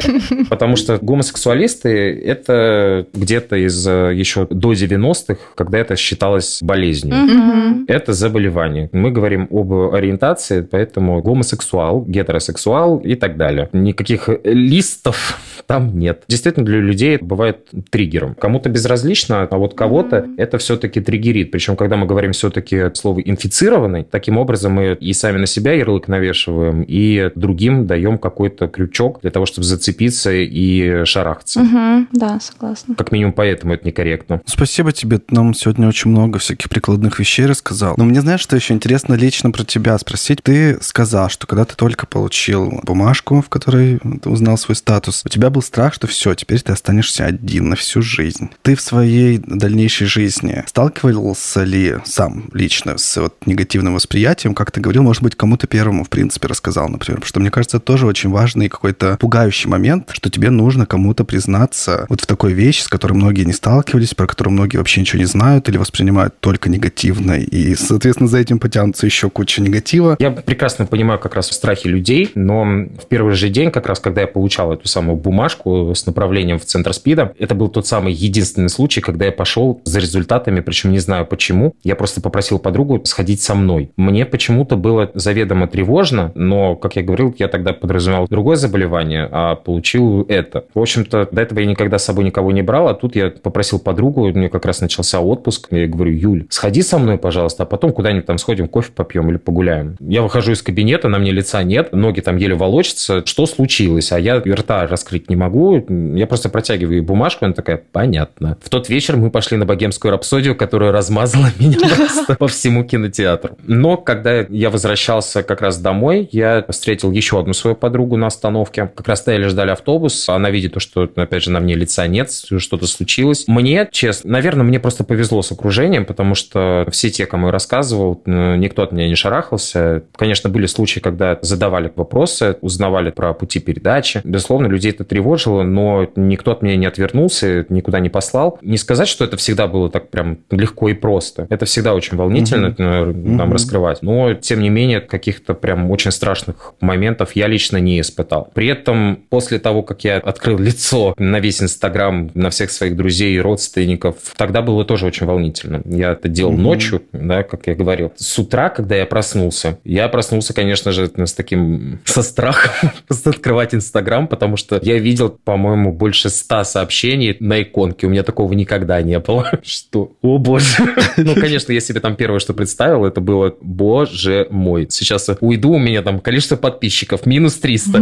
Потому 0.50 0.76
что 0.76 0.98
гомосексуалисты– 1.00 1.88
это 2.24 3.06
где-то 3.12 3.56
из 3.56 3.86
э, 3.86 4.12
еще 4.14 4.46
до 4.50 4.72
90-х, 4.72 5.36
когда 5.54 5.78
это 5.78 5.96
считалось 5.96 6.58
болезнью. 6.62 7.84
Это 7.88 8.12
заболевание. 8.12 8.59
Мы 8.92 9.10
говорим 9.10 9.48
об 9.50 9.72
ориентации, 9.94 10.60
поэтому 10.62 11.22
гомосексуал, 11.22 12.04
гетеросексуал 12.04 12.98
и 12.98 13.14
так 13.14 13.36
далее. 13.36 13.68
Никаких 13.72 14.28
листов 14.44 15.38
там 15.66 15.98
нет. 15.98 16.24
Действительно, 16.28 16.66
для 16.66 16.78
людей 16.78 17.16
это 17.16 17.24
бывает 17.24 17.68
триггером. 17.90 18.34
Кому-то 18.34 18.68
безразлично, 18.68 19.48
а 19.50 19.56
вот 19.56 19.74
кого-то 19.74 20.16
mm-hmm. 20.16 20.34
это 20.36 20.58
все-таки 20.58 21.00
триггерит. 21.00 21.50
Причем, 21.50 21.76
когда 21.76 21.96
мы 21.96 22.06
говорим 22.06 22.32
все-таки 22.32 22.92
слово 22.94 23.20
инфицированный, 23.20 24.04
таким 24.04 24.38
образом 24.38 24.72
мы 24.72 24.96
и 25.00 25.12
сами 25.12 25.38
на 25.38 25.46
себя 25.46 25.72
ярлык 25.72 26.08
навешиваем, 26.08 26.82
и 26.82 27.30
другим 27.34 27.86
даем 27.86 28.18
какой-то 28.18 28.68
крючок 28.68 29.20
для 29.22 29.30
того, 29.30 29.46
чтобы 29.46 29.66
зацепиться 29.66 30.32
и 30.32 31.04
шарахаться. 31.04 31.60
Mm-hmm. 31.60 32.06
Да, 32.12 32.40
согласна. 32.40 32.94
Как 32.94 33.12
минимум 33.12 33.32
поэтому 33.32 33.74
это 33.74 33.86
некорректно. 33.86 34.40
Спасибо 34.46 34.92
тебе. 34.92 35.20
Нам 35.30 35.54
сегодня 35.54 35.88
очень 35.88 36.10
много 36.10 36.38
всяких 36.38 36.68
прикладных 36.68 37.18
вещей 37.18 37.46
рассказал. 37.46 37.94
Но 37.96 38.04
мне 38.04 38.20
знаешь, 38.20 38.40
что 38.50 38.56
еще 38.56 38.74
интересно 38.74 39.14
лично 39.14 39.52
про 39.52 39.64
тебя 39.64 39.96
спросить? 39.96 40.42
Ты 40.42 40.76
сказал, 40.82 41.30
что 41.30 41.46
когда 41.46 41.64
ты 41.64 41.76
только 41.76 42.04
получил 42.04 42.80
бумажку, 42.82 43.42
в 43.42 43.48
которой 43.48 44.00
ты 44.00 44.28
узнал 44.28 44.58
свой 44.58 44.74
статус, 44.74 45.22
у 45.24 45.28
тебя 45.28 45.50
был 45.50 45.62
страх, 45.62 45.94
что 45.94 46.08
все, 46.08 46.34
теперь 46.34 46.60
ты 46.60 46.72
останешься 46.72 47.26
один 47.26 47.68
на 47.68 47.76
всю 47.76 48.02
жизнь. 48.02 48.50
Ты 48.62 48.74
в 48.74 48.80
своей 48.80 49.38
дальнейшей 49.38 50.08
жизни 50.08 50.64
сталкивался 50.66 51.62
ли 51.62 51.98
сам 52.04 52.50
лично 52.52 52.98
с 52.98 53.20
вот 53.20 53.36
негативным 53.46 53.94
восприятием, 53.94 54.56
как 54.56 54.72
ты 54.72 54.80
говорил, 54.80 55.04
может 55.04 55.22
быть, 55.22 55.36
кому-то 55.36 55.68
первому, 55.68 56.02
в 56.02 56.08
принципе, 56.08 56.48
рассказал, 56.48 56.88
например, 56.88 57.18
потому 57.20 57.28
что, 57.28 57.38
мне 57.38 57.52
кажется, 57.52 57.76
это 57.76 57.86
тоже 57.86 58.06
очень 58.06 58.30
важный 58.30 58.68
какой-то 58.68 59.16
пугающий 59.20 59.70
момент, 59.70 60.10
что 60.10 60.28
тебе 60.28 60.50
нужно 60.50 60.86
кому-то 60.86 61.22
признаться 61.22 62.04
вот 62.08 62.20
в 62.20 62.26
такой 62.26 62.52
вещи, 62.52 62.82
с 62.82 62.88
которой 62.88 63.12
многие 63.12 63.44
не 63.44 63.52
сталкивались, 63.52 64.14
про 64.14 64.26
которую 64.26 64.54
многие 64.54 64.78
вообще 64.78 65.02
ничего 65.02 65.20
не 65.20 65.26
знают 65.26 65.68
или 65.68 65.76
воспринимают 65.76 66.40
только 66.40 66.68
негативно, 66.68 67.34
и, 67.38 67.76
соответственно, 67.76 68.28
за 68.28 68.39
этим 68.40 68.58
потянутся 68.58 69.06
еще 69.06 69.30
куча 69.30 69.62
негатива. 69.62 70.16
Я 70.18 70.30
прекрасно 70.30 70.86
понимаю 70.86 71.18
как 71.18 71.34
раз 71.34 71.48
страхи 71.48 71.86
людей, 71.86 72.30
но 72.34 72.64
в 72.64 73.06
первый 73.08 73.34
же 73.34 73.48
день, 73.48 73.70
как 73.70 73.86
раз 73.86 74.00
когда 74.00 74.22
я 74.22 74.26
получал 74.26 74.72
эту 74.72 74.88
самую 74.88 75.16
бумажку, 75.16 75.92
с 75.94 76.06
направлением 76.06 76.58
в 76.58 76.64
центр 76.64 76.92
СПИДа. 76.92 77.34
Это 77.38 77.54
был 77.54 77.68
тот 77.68 77.86
самый 77.86 78.12
единственный 78.12 78.68
случай, 78.68 79.00
когда 79.00 79.26
я 79.26 79.32
пошел 79.32 79.80
за 79.84 80.00
результатами, 80.00 80.60
причем 80.60 80.92
не 80.92 80.98
знаю 80.98 81.26
почему. 81.26 81.74
Я 81.82 81.96
просто 81.96 82.20
попросил 82.20 82.58
подругу 82.58 83.02
сходить 83.04 83.42
со 83.42 83.54
мной. 83.54 83.90
Мне 83.96 84.26
почему-то 84.26 84.76
было 84.76 85.10
заведомо 85.14 85.68
тревожно, 85.68 86.32
но, 86.34 86.76
как 86.76 86.96
я 86.96 87.02
говорил, 87.02 87.34
я 87.38 87.48
тогда 87.48 87.72
подразумевал 87.72 88.26
другое 88.28 88.56
заболевание, 88.56 89.28
а 89.30 89.54
получил 89.56 90.22
это. 90.28 90.64
В 90.74 90.80
общем-то, 90.80 91.28
до 91.30 91.42
этого 91.42 91.60
я 91.60 91.66
никогда 91.66 91.98
с 91.98 92.04
собой 92.04 92.24
никого 92.24 92.52
не 92.52 92.62
брал, 92.62 92.88
а 92.88 92.94
тут 92.94 93.16
я 93.16 93.30
попросил 93.30 93.78
подругу, 93.78 94.22
у 94.22 94.30
нее 94.30 94.48
как 94.48 94.64
раз 94.64 94.80
начался 94.80 95.20
отпуск, 95.20 95.68
я 95.70 95.86
говорю, 95.86 96.12
Юль, 96.12 96.46
сходи 96.50 96.82
со 96.82 96.98
мной, 96.98 97.18
пожалуйста, 97.18 97.64
а 97.64 97.66
потом 97.66 97.92
куда-нибудь 97.92 98.26
там 98.30 98.38
сходим, 98.38 98.68
кофе 98.68 98.92
попьем 98.94 99.28
или 99.28 99.38
погуляем. 99.38 99.96
Я 99.98 100.22
выхожу 100.22 100.52
из 100.52 100.62
кабинета, 100.62 101.08
на 101.08 101.18
мне 101.18 101.32
лица 101.32 101.64
нет, 101.64 101.92
ноги 101.92 102.20
там 102.20 102.36
еле 102.36 102.54
волочатся, 102.54 103.26
что 103.26 103.44
случилось? 103.46 104.12
А 104.12 104.20
я 104.20 104.36
рта 104.36 104.86
раскрыть 104.86 105.28
не 105.28 105.34
могу, 105.34 105.84
я 106.14 106.28
просто 106.28 106.48
протягиваю 106.48 107.02
бумажку, 107.02 107.44
она 107.44 107.54
такая, 107.54 107.82
понятно. 107.90 108.56
В 108.62 108.68
тот 108.68 108.88
вечер 108.88 109.16
мы 109.16 109.32
пошли 109.32 109.56
на 109.56 109.66
богемскую 109.66 110.12
рапсодию, 110.12 110.54
которая 110.54 110.92
размазала 110.92 111.48
меня 111.58 111.76
просто 111.80 112.36
по 112.36 112.46
всему 112.46 112.84
кинотеатру. 112.84 113.56
Но 113.66 113.96
когда 113.96 114.42
я 114.42 114.70
возвращался 114.70 115.42
как 115.42 115.60
раз 115.60 115.80
домой, 115.80 116.28
я 116.30 116.64
встретил 116.68 117.10
еще 117.10 117.40
одну 117.40 117.52
свою 117.52 117.74
подругу 117.74 118.16
на 118.16 118.28
остановке. 118.28 118.92
Как 118.94 119.08
раз 119.08 119.18
стояли, 119.20 119.48
ждали 119.48 119.70
автобус. 119.70 120.28
Она 120.28 120.50
видит 120.50 120.74
то, 120.74 120.80
что, 120.80 121.10
опять 121.16 121.42
же, 121.42 121.50
на 121.50 121.58
мне 121.58 121.74
лица 121.74 122.06
нет, 122.06 122.30
что-то 122.30 122.86
случилось. 122.86 123.48
Мне, 123.48 123.88
честно, 123.90 124.30
наверное, 124.30 124.62
мне 124.62 124.78
просто 124.78 125.02
повезло 125.02 125.42
с 125.42 125.50
окружением, 125.50 126.04
потому 126.04 126.36
что 126.36 126.86
все 126.92 127.10
те, 127.10 127.26
кому 127.26 127.46
я 127.46 127.52
рассказывал, 127.52 128.19
никто 128.26 128.82
от 128.82 128.92
меня 128.92 129.08
не 129.08 129.14
шарахался. 129.14 130.02
Конечно, 130.16 130.50
были 130.50 130.66
случаи, 130.66 131.00
когда 131.00 131.38
задавали 131.42 131.92
вопросы, 131.94 132.56
узнавали 132.60 133.10
про 133.10 133.32
пути 133.34 133.60
передачи. 133.60 134.20
Безусловно, 134.24 134.66
людей 134.66 134.92
это 134.92 135.04
тревожило, 135.04 135.62
но 135.62 136.08
никто 136.16 136.52
от 136.52 136.62
меня 136.62 136.76
не 136.76 136.86
отвернулся, 136.86 137.66
никуда 137.68 138.00
не 138.00 138.08
послал. 138.08 138.58
Не 138.62 138.76
сказать, 138.76 139.08
что 139.08 139.24
это 139.24 139.36
всегда 139.36 139.66
было 139.66 139.90
так 139.90 140.10
прям 140.10 140.38
легко 140.50 140.88
и 140.88 140.94
просто. 140.94 141.46
Это 141.50 141.64
всегда 141.64 141.94
очень 141.94 142.16
волнительно 142.16 142.68
угу. 142.68 142.82
нам 143.12 143.48
угу. 143.48 143.54
раскрывать. 143.54 144.02
Но, 144.02 144.34
тем 144.34 144.60
не 144.60 144.68
менее, 144.68 145.00
каких-то 145.00 145.54
прям 145.54 145.90
очень 145.90 146.10
страшных 146.10 146.74
моментов 146.80 147.32
я 147.34 147.46
лично 147.46 147.78
не 147.78 148.00
испытал. 148.00 148.50
При 148.54 148.68
этом, 148.68 149.20
после 149.28 149.58
того, 149.58 149.82
как 149.82 150.04
я 150.04 150.16
открыл 150.18 150.58
лицо 150.58 151.14
на 151.18 151.40
весь 151.40 151.62
Инстаграм, 151.62 152.30
на 152.34 152.50
всех 152.50 152.70
своих 152.70 152.96
друзей 152.96 153.34
и 153.36 153.40
родственников, 153.40 154.16
тогда 154.36 154.62
было 154.62 154.84
тоже 154.84 155.06
очень 155.06 155.26
волнительно. 155.26 155.82
Я 155.84 156.12
это 156.12 156.28
делал 156.28 156.54
угу. 156.54 156.62
ночью, 156.62 157.02
да, 157.12 157.42
как 157.42 157.66
я 157.66 157.74
говорил. 157.74 158.09
С 158.16 158.38
утра, 158.38 158.68
когда 158.70 158.96
я 158.96 159.06
проснулся, 159.06 159.78
я 159.84 160.08
проснулся, 160.08 160.54
конечно 160.54 160.92
же, 160.92 161.10
с 161.16 161.32
таким, 161.32 162.00
со 162.04 162.22
страхом 162.22 162.90
открывать 163.24 163.74
Инстаграм, 163.74 164.28
потому 164.28 164.56
что 164.56 164.78
я 164.82 164.98
видел 164.98 165.30
по-моему, 165.44 165.92
больше 165.92 166.28
ста 166.30 166.64
сообщений 166.64 167.36
на 167.40 167.62
иконке. 167.62 168.06
У 168.06 168.10
меня 168.10 168.22
такого 168.22 168.52
никогда 168.52 169.00
не 169.02 169.18
было. 169.18 169.50
Что? 169.62 170.12
О, 170.22 170.38
боже. 170.38 170.66
Ну, 171.16 171.34
конечно, 171.34 171.72
я 171.72 171.80
себе 171.80 172.00
там 172.00 172.16
первое, 172.16 172.38
что 172.38 172.54
представил, 172.54 173.04
это 173.04 173.20
было, 173.20 173.54
боже 173.60 174.46
мой. 174.50 174.86
Сейчас 174.88 175.28
уйду, 175.40 175.72
у 175.72 175.78
меня 175.78 176.02
там 176.02 176.20
количество 176.20 176.56
подписчиков 176.56 177.26
минус 177.26 177.56
300. 177.56 177.92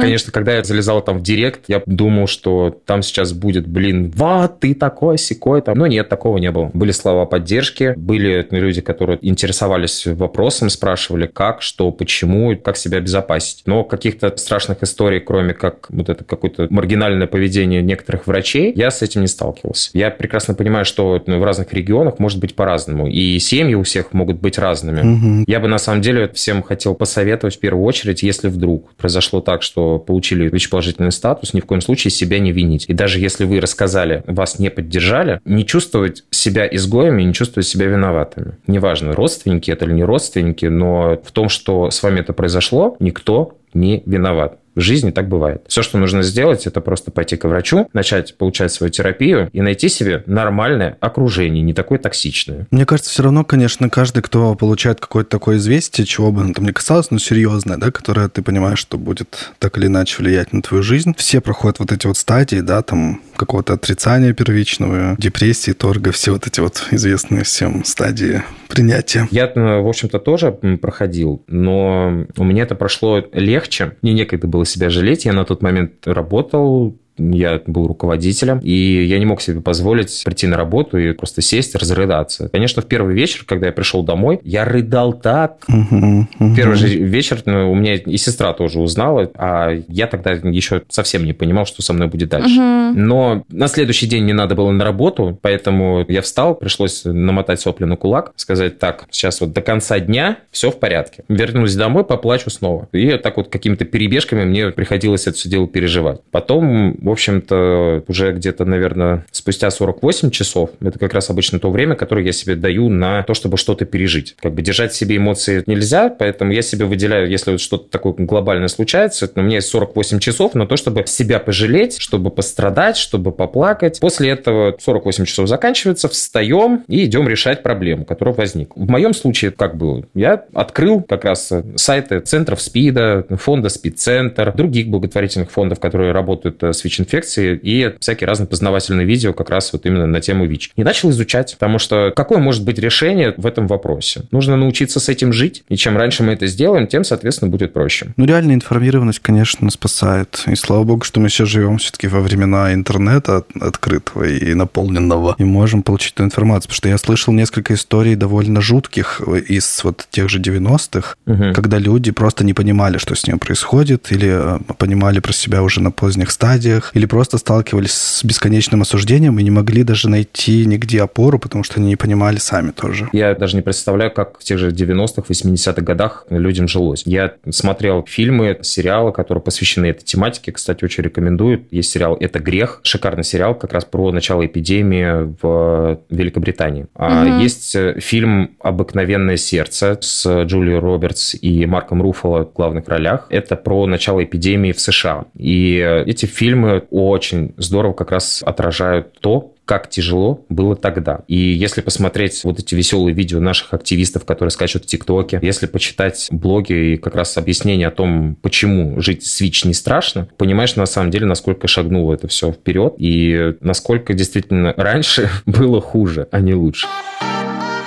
Конечно, 0.00 0.32
когда 0.32 0.54
я 0.54 0.64
залезал 0.64 1.02
там 1.02 1.18
в 1.18 1.22
директ, 1.22 1.64
я 1.68 1.82
думал, 1.86 2.26
что 2.26 2.80
там 2.86 3.02
сейчас 3.02 3.32
будет, 3.32 3.66
блин, 3.66 4.12
вот 4.16 4.60
ты 4.60 4.74
такой, 4.74 5.18
секой 5.18 5.60
там. 5.60 5.76
Но 5.78 5.86
нет, 5.86 6.08
такого 6.08 6.38
не 6.38 6.50
было. 6.50 6.70
Были 6.72 6.92
слова 6.92 7.26
поддержки, 7.26 7.94
были 7.96 8.46
люди, 8.50 8.80
которые 8.80 8.93
интересовались 9.22 10.06
вопросом, 10.06 10.70
спрашивали, 10.70 11.26
как, 11.26 11.62
что, 11.62 11.90
почему, 11.90 12.56
как 12.56 12.76
себя 12.76 12.98
обезопасить. 12.98 13.62
Но 13.66 13.84
каких-то 13.84 14.34
страшных 14.36 14.82
историй, 14.82 15.20
кроме 15.20 15.54
как 15.54 15.86
вот 15.90 16.08
это 16.08 16.24
какое-то 16.24 16.66
маргинальное 16.70 17.26
поведение 17.26 17.82
некоторых 17.82 18.26
врачей, 18.26 18.72
я 18.74 18.90
с 18.90 19.02
этим 19.02 19.22
не 19.22 19.26
сталкивался. 19.26 19.90
Я 19.94 20.10
прекрасно 20.10 20.54
понимаю, 20.54 20.84
что 20.84 21.22
ну, 21.26 21.38
в 21.38 21.44
разных 21.44 21.72
регионах 21.72 22.18
может 22.18 22.40
быть 22.40 22.54
по-разному, 22.54 23.08
и 23.08 23.38
семьи 23.38 23.74
у 23.74 23.82
всех 23.82 24.12
могут 24.12 24.40
быть 24.40 24.58
разными. 24.58 25.00
Угу. 25.00 25.44
Я 25.46 25.60
бы 25.60 25.68
на 25.68 25.78
самом 25.78 26.02
деле 26.02 26.28
всем 26.28 26.62
хотел 26.62 26.94
посоветовать 26.94 27.56
в 27.56 27.58
первую 27.58 27.84
очередь, 27.84 28.22
если 28.22 28.48
вдруг 28.48 28.94
произошло 28.94 29.40
так, 29.40 29.62
что 29.62 29.98
получили 29.98 30.48
ВИЧ-положительный 30.48 31.12
статус, 31.12 31.54
ни 31.54 31.60
в 31.60 31.66
коем 31.66 31.80
случае 31.80 32.10
себя 32.10 32.38
не 32.38 32.52
винить. 32.52 32.86
И 32.88 32.92
даже 32.92 33.18
если 33.18 33.44
вы 33.44 33.60
рассказали, 33.60 34.22
вас 34.26 34.58
не 34.58 34.70
поддержали, 34.70 35.40
не 35.44 35.64
чувствовать 35.66 36.24
себя 36.30 36.66
изгоями, 36.66 37.22
не 37.22 37.32
чувствовать 37.32 37.66
себя 37.66 37.86
виноватыми. 37.86 38.52
Неважно, 38.84 39.14
родственники 39.14 39.70
это 39.70 39.86
или 39.86 39.94
не 39.94 40.04
родственники, 40.04 40.66
но 40.66 41.18
в 41.24 41.32
том, 41.32 41.48
что 41.48 41.90
с 41.90 42.02
вами 42.02 42.20
это 42.20 42.34
произошло, 42.34 42.98
никто 43.00 43.56
не 43.72 44.02
виноват. 44.04 44.58
В 44.74 44.80
жизни 44.80 45.10
так 45.10 45.28
бывает. 45.28 45.62
Все, 45.68 45.82
что 45.82 45.98
нужно 45.98 46.22
сделать, 46.22 46.66
это 46.66 46.80
просто 46.80 47.12
пойти 47.12 47.36
к 47.36 47.44
врачу, 47.44 47.88
начать 47.92 48.36
получать 48.36 48.72
свою 48.72 48.90
терапию 48.90 49.48
и 49.52 49.60
найти 49.60 49.88
себе 49.88 50.22
нормальное 50.26 50.96
окружение, 51.00 51.62
не 51.62 51.72
такое 51.72 51.98
токсичное. 51.98 52.66
Мне 52.70 52.84
кажется, 52.84 53.10
все 53.10 53.22
равно, 53.22 53.44
конечно, 53.44 53.88
каждый, 53.88 54.22
кто 54.22 54.54
получает 54.54 55.00
какое-то 55.00 55.30
такое 55.30 55.56
известие, 55.58 56.06
чего 56.06 56.32
бы 56.32 56.42
оно 56.42 56.52
там 56.52 56.64
ни 56.66 56.72
касалось, 56.72 57.10
но 57.10 57.18
серьезное, 57.18 57.76
да, 57.76 57.90
которое 57.90 58.28
ты 58.28 58.42
понимаешь, 58.42 58.80
что 58.80 58.98
будет 58.98 59.52
так 59.60 59.78
или 59.78 59.86
иначе 59.86 60.16
влиять 60.18 60.52
на 60.52 60.60
твою 60.60 60.82
жизнь, 60.82 61.14
все 61.16 61.40
проходят 61.40 61.78
вот 61.78 61.92
эти 61.92 62.06
вот 62.06 62.18
стадии, 62.18 62.60
да, 62.60 62.82
там 62.82 63.22
какого-то 63.36 63.74
отрицания 63.74 64.32
первичного, 64.32 65.16
депрессии, 65.18 65.72
торга, 65.72 66.12
все 66.12 66.32
вот 66.32 66.46
эти 66.46 66.60
вот 66.60 66.88
известные 66.90 67.44
всем 67.44 67.84
стадии 67.84 68.42
принятия. 68.68 69.28
Я, 69.30 69.46
э, 69.46 69.80
в 69.80 69.88
общем-то, 69.88 70.18
тоже 70.18 70.52
проходил, 70.80 71.42
но 71.46 72.26
у 72.36 72.44
меня 72.44 72.64
это 72.64 72.74
прошло 72.74 73.22
легче. 73.32 73.96
Мне 74.02 74.12
некогда 74.12 74.46
было 74.46 74.66
себя 74.66 74.90
жалеть. 74.90 75.24
Я 75.24 75.32
на 75.32 75.44
тот 75.44 75.62
момент 75.62 76.06
работал, 76.06 76.96
я 77.16 77.60
был 77.66 77.86
руководителем, 77.86 78.58
и 78.58 79.04
я 79.04 79.18
не 79.18 79.26
мог 79.26 79.40
себе 79.40 79.60
позволить 79.60 80.22
прийти 80.24 80.46
на 80.46 80.56
работу 80.56 80.98
и 80.98 81.12
просто 81.12 81.42
сесть, 81.42 81.74
разрыдаться. 81.74 82.48
Конечно, 82.48 82.82
в 82.82 82.86
первый 82.86 83.14
вечер, 83.14 83.44
когда 83.46 83.66
я 83.66 83.72
пришел 83.72 84.02
домой, 84.02 84.40
я 84.42 84.64
рыдал 84.64 85.12
так. 85.12 85.64
Угу, 85.68 86.26
угу. 86.38 86.54
Первый 86.56 86.76
же 86.76 86.88
вечер 86.88 87.42
ну, 87.44 87.70
у 87.70 87.74
меня 87.74 87.94
и 87.94 88.16
сестра 88.16 88.52
тоже 88.52 88.80
узнала, 88.80 89.30
а 89.36 89.70
я 89.88 90.06
тогда 90.06 90.32
еще 90.32 90.82
совсем 90.88 91.24
не 91.24 91.32
понимал, 91.32 91.66
что 91.66 91.82
со 91.82 91.92
мной 91.92 92.08
будет 92.08 92.28
дальше. 92.28 92.54
Угу. 92.54 92.98
Но 92.98 93.44
на 93.48 93.68
следующий 93.68 94.06
день 94.06 94.24
не 94.24 94.32
надо 94.32 94.54
было 94.54 94.70
на 94.70 94.84
работу, 94.84 95.38
поэтому 95.40 96.04
я 96.08 96.22
встал, 96.22 96.54
пришлось 96.54 97.02
намотать 97.04 97.60
сопли 97.60 97.84
на 97.84 97.96
кулак, 97.96 98.32
сказать, 98.36 98.78
так, 98.78 99.04
сейчас 99.10 99.40
вот 99.40 99.52
до 99.52 99.62
конца 99.62 99.98
дня 99.98 100.38
все 100.50 100.70
в 100.70 100.78
порядке. 100.78 101.24
Вернусь 101.28 101.74
домой, 101.74 102.04
поплачу 102.04 102.50
снова. 102.50 102.88
И 102.92 103.16
так 103.18 103.36
вот 103.36 103.48
какими-то 103.48 103.84
перебежками 103.84 104.44
мне 104.44 104.70
приходилось 104.70 105.26
это 105.26 105.36
все 105.36 105.48
дело 105.48 105.68
переживать. 105.68 106.20
Потом 106.30 106.96
в 107.04 107.10
общем-то, 107.10 108.04
уже 108.08 108.32
где-то, 108.32 108.64
наверное, 108.64 109.26
спустя 109.30 109.70
48 109.70 110.30
часов, 110.30 110.70
это 110.80 110.98
как 110.98 111.12
раз 111.12 111.28
обычно 111.30 111.58
то 111.58 111.70
время, 111.70 111.96
которое 111.96 112.24
я 112.24 112.32
себе 112.32 112.56
даю 112.56 112.88
на 112.88 113.22
то, 113.24 113.34
чтобы 113.34 113.58
что-то 113.58 113.84
пережить. 113.84 114.36
Как 114.40 114.54
бы 114.54 114.62
держать 114.62 114.94
себе 114.94 115.18
эмоции 115.18 115.62
нельзя, 115.66 116.08
поэтому 116.08 116.52
я 116.52 116.62
себе 116.62 116.86
выделяю, 116.86 117.28
если 117.28 117.52
вот 117.52 117.60
что-то 117.60 117.90
такое 117.90 118.14
глобальное 118.14 118.68
случается, 118.68 119.30
у 119.34 119.40
меня 119.42 119.56
есть 119.56 119.68
48 119.68 120.18
часов 120.18 120.54
на 120.54 120.66
то, 120.66 120.76
чтобы 120.76 121.04
себя 121.06 121.38
пожалеть, 121.38 121.98
чтобы 121.98 122.30
пострадать, 122.30 122.96
чтобы 122.96 123.32
поплакать. 123.32 124.00
После 124.00 124.30
этого 124.30 124.76
48 124.78 125.24
часов 125.26 125.48
заканчивается, 125.48 126.08
встаем 126.08 126.84
и 126.88 127.04
идем 127.04 127.28
решать 127.28 127.62
проблему, 127.62 128.04
которая 128.04 128.34
возникла. 128.34 128.82
В 128.82 128.88
моем 128.88 129.12
случае 129.12 129.50
как 129.50 129.76
было? 129.76 130.04
Я 130.14 130.44
открыл 130.54 131.02
как 131.02 131.24
раз 131.24 131.52
сайты 131.76 132.20
центров 132.20 132.62
СПИДа, 132.62 133.26
фонда 133.38 133.68
СПИД-центр, 133.68 134.54
других 134.54 134.88
благотворительных 134.88 135.50
фондов, 135.50 135.80
которые 135.80 136.12
работают 136.12 136.62
с 136.62 136.84
ВИЧ-инфекцией, 136.94 137.58
и 137.62 137.94
всякие 138.00 138.28
разные 138.28 138.46
познавательные 138.46 139.06
видео 139.06 139.32
как 139.32 139.50
раз 139.50 139.72
вот 139.72 139.86
именно 139.86 140.06
на 140.06 140.20
тему 140.20 140.46
ВИЧ. 140.46 140.72
И 140.76 140.84
начал 140.84 141.10
изучать, 141.10 141.56
потому 141.58 141.78
что 141.78 142.12
какое 142.14 142.38
может 142.38 142.64
быть 142.64 142.78
решение 142.78 143.34
в 143.36 143.46
этом 143.46 143.66
вопросе? 143.66 144.22
Нужно 144.30 144.56
научиться 144.56 145.00
с 145.00 145.08
этим 145.08 145.32
жить, 145.32 145.64
и 145.68 145.76
чем 145.76 145.96
раньше 145.96 146.22
мы 146.22 146.32
это 146.32 146.46
сделаем, 146.46 146.86
тем, 146.86 147.04
соответственно, 147.04 147.50
будет 147.50 147.72
проще. 147.72 148.06
Ну, 148.16 148.24
реальная 148.26 148.54
информированность, 148.54 149.20
конечно, 149.20 149.70
спасает. 149.70 150.42
И 150.46 150.54
слава 150.54 150.84
богу, 150.84 151.04
что 151.04 151.20
мы 151.20 151.28
сейчас 151.28 151.48
живем 151.48 151.78
все-таки 151.78 152.06
во 152.08 152.20
времена 152.20 152.72
интернета 152.72 153.44
открытого 153.60 154.24
и 154.24 154.54
наполненного, 154.54 155.34
и 155.38 155.44
можем 155.44 155.82
получить 155.82 156.14
эту 156.14 156.24
информацию. 156.24 156.68
Потому 156.68 156.76
что 156.76 156.88
я 156.88 156.98
слышал 156.98 157.32
несколько 157.32 157.74
историй 157.74 158.14
довольно 158.14 158.60
жутких 158.60 159.20
из 159.20 159.82
вот 159.84 160.06
тех 160.10 160.28
же 160.28 160.40
90-х, 160.40 161.14
угу. 161.26 161.52
когда 161.54 161.78
люди 161.78 162.10
просто 162.10 162.44
не 162.44 162.54
понимали, 162.54 162.98
что 162.98 163.14
с 163.14 163.26
ним 163.26 163.38
происходит, 163.38 164.12
или 164.12 164.28
э, 164.30 164.58
понимали 164.78 165.20
про 165.20 165.32
себя 165.32 165.62
уже 165.62 165.80
на 165.80 165.90
поздних 165.90 166.30
стадиях, 166.30 166.83
или 166.92 167.06
просто 167.06 167.38
сталкивались 167.38 167.92
с 167.92 168.24
бесконечным 168.24 168.82
осуждением 168.82 169.38
и 169.38 169.42
не 169.42 169.50
могли 169.50 169.82
даже 169.82 170.08
найти 170.08 170.66
нигде 170.66 171.02
опору, 171.02 171.38
потому 171.38 171.64
что 171.64 171.80
они 171.80 171.88
не 171.88 171.96
понимали 171.96 172.36
сами 172.36 172.70
тоже. 172.70 173.08
Я 173.12 173.34
даже 173.34 173.56
не 173.56 173.62
представляю, 173.62 174.10
как 174.10 174.38
в 174.38 174.44
тех 174.44 174.58
же 174.58 174.70
90-х, 174.70 175.22
80-х 175.28 175.82
годах 175.82 176.26
людям 176.30 176.68
жилось. 176.68 177.02
Я 177.06 177.34
смотрел 177.50 178.04
фильмы, 178.06 178.58
сериалы, 178.62 179.12
которые 179.12 179.42
посвящены 179.42 179.86
этой 179.86 180.04
тематике. 180.04 180.52
Кстати, 180.52 180.84
очень 180.84 181.04
рекомендую. 181.04 181.66
Есть 181.70 181.92
сериал 181.92 182.16
«Это 182.20 182.38
грех». 182.38 182.80
Шикарный 182.82 183.24
сериал 183.24 183.54
как 183.54 183.72
раз 183.72 183.84
про 183.84 184.12
начало 184.12 184.46
эпидемии 184.46 185.34
в 185.40 186.00
Великобритании. 186.10 186.86
Угу. 186.94 187.42
Есть 187.42 187.74
э, 187.74 187.98
фильм 188.00 188.56
«Обыкновенное 188.60 189.36
сердце» 189.36 189.98
с 190.00 190.44
Джулией 190.44 190.78
Робертс 190.78 191.34
и 191.40 191.66
Марком 191.66 192.02
Руффало 192.02 192.44
в 192.44 192.52
главных 192.52 192.88
ролях. 192.88 193.26
Это 193.30 193.56
про 193.56 193.86
начало 193.86 194.24
эпидемии 194.24 194.72
в 194.72 194.80
США. 194.80 195.24
И 195.36 195.78
э, 195.78 196.04
эти 196.04 196.26
фильмы 196.26 196.73
очень 196.90 197.54
здорово 197.56 197.92
как 197.92 198.10
раз 198.10 198.42
отражают 198.44 199.18
то, 199.20 199.54
как 199.64 199.88
тяжело 199.88 200.44
было 200.48 200.76
тогда. 200.76 201.20
И 201.26 201.36
если 201.36 201.80
посмотреть 201.80 202.44
вот 202.44 202.58
эти 202.58 202.74
веселые 202.74 203.14
видео 203.14 203.40
наших 203.40 203.72
активистов, 203.72 204.24
которые 204.24 204.50
скачут 204.50 204.84
в 204.84 204.86
ТикТоке, 204.86 205.38
если 205.42 205.66
почитать 205.66 206.28
блоги 206.30 206.94
и 206.94 206.96
как 206.96 207.14
раз 207.14 207.36
объяснение 207.38 207.88
о 207.88 207.90
том, 207.90 208.36
почему 208.42 209.00
жить 209.00 209.24
с 209.24 209.40
ВИЧ 209.40 209.64
не 209.64 209.74
страшно, 209.74 210.28
понимаешь 210.36 210.76
на 210.76 210.86
самом 210.86 211.10
деле, 211.10 211.26
насколько 211.26 211.66
шагнуло 211.66 212.14
это 212.14 212.28
все 212.28 212.52
вперед 212.52 212.94
и 212.98 213.54
насколько 213.60 214.12
действительно 214.12 214.74
раньше 214.76 215.30
было 215.46 215.80
хуже, 215.80 216.28
а 216.30 216.40
не 216.40 216.54
лучше. 216.54 216.86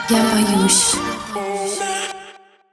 Я 0.09 0.23
боюсь. 0.33 0.95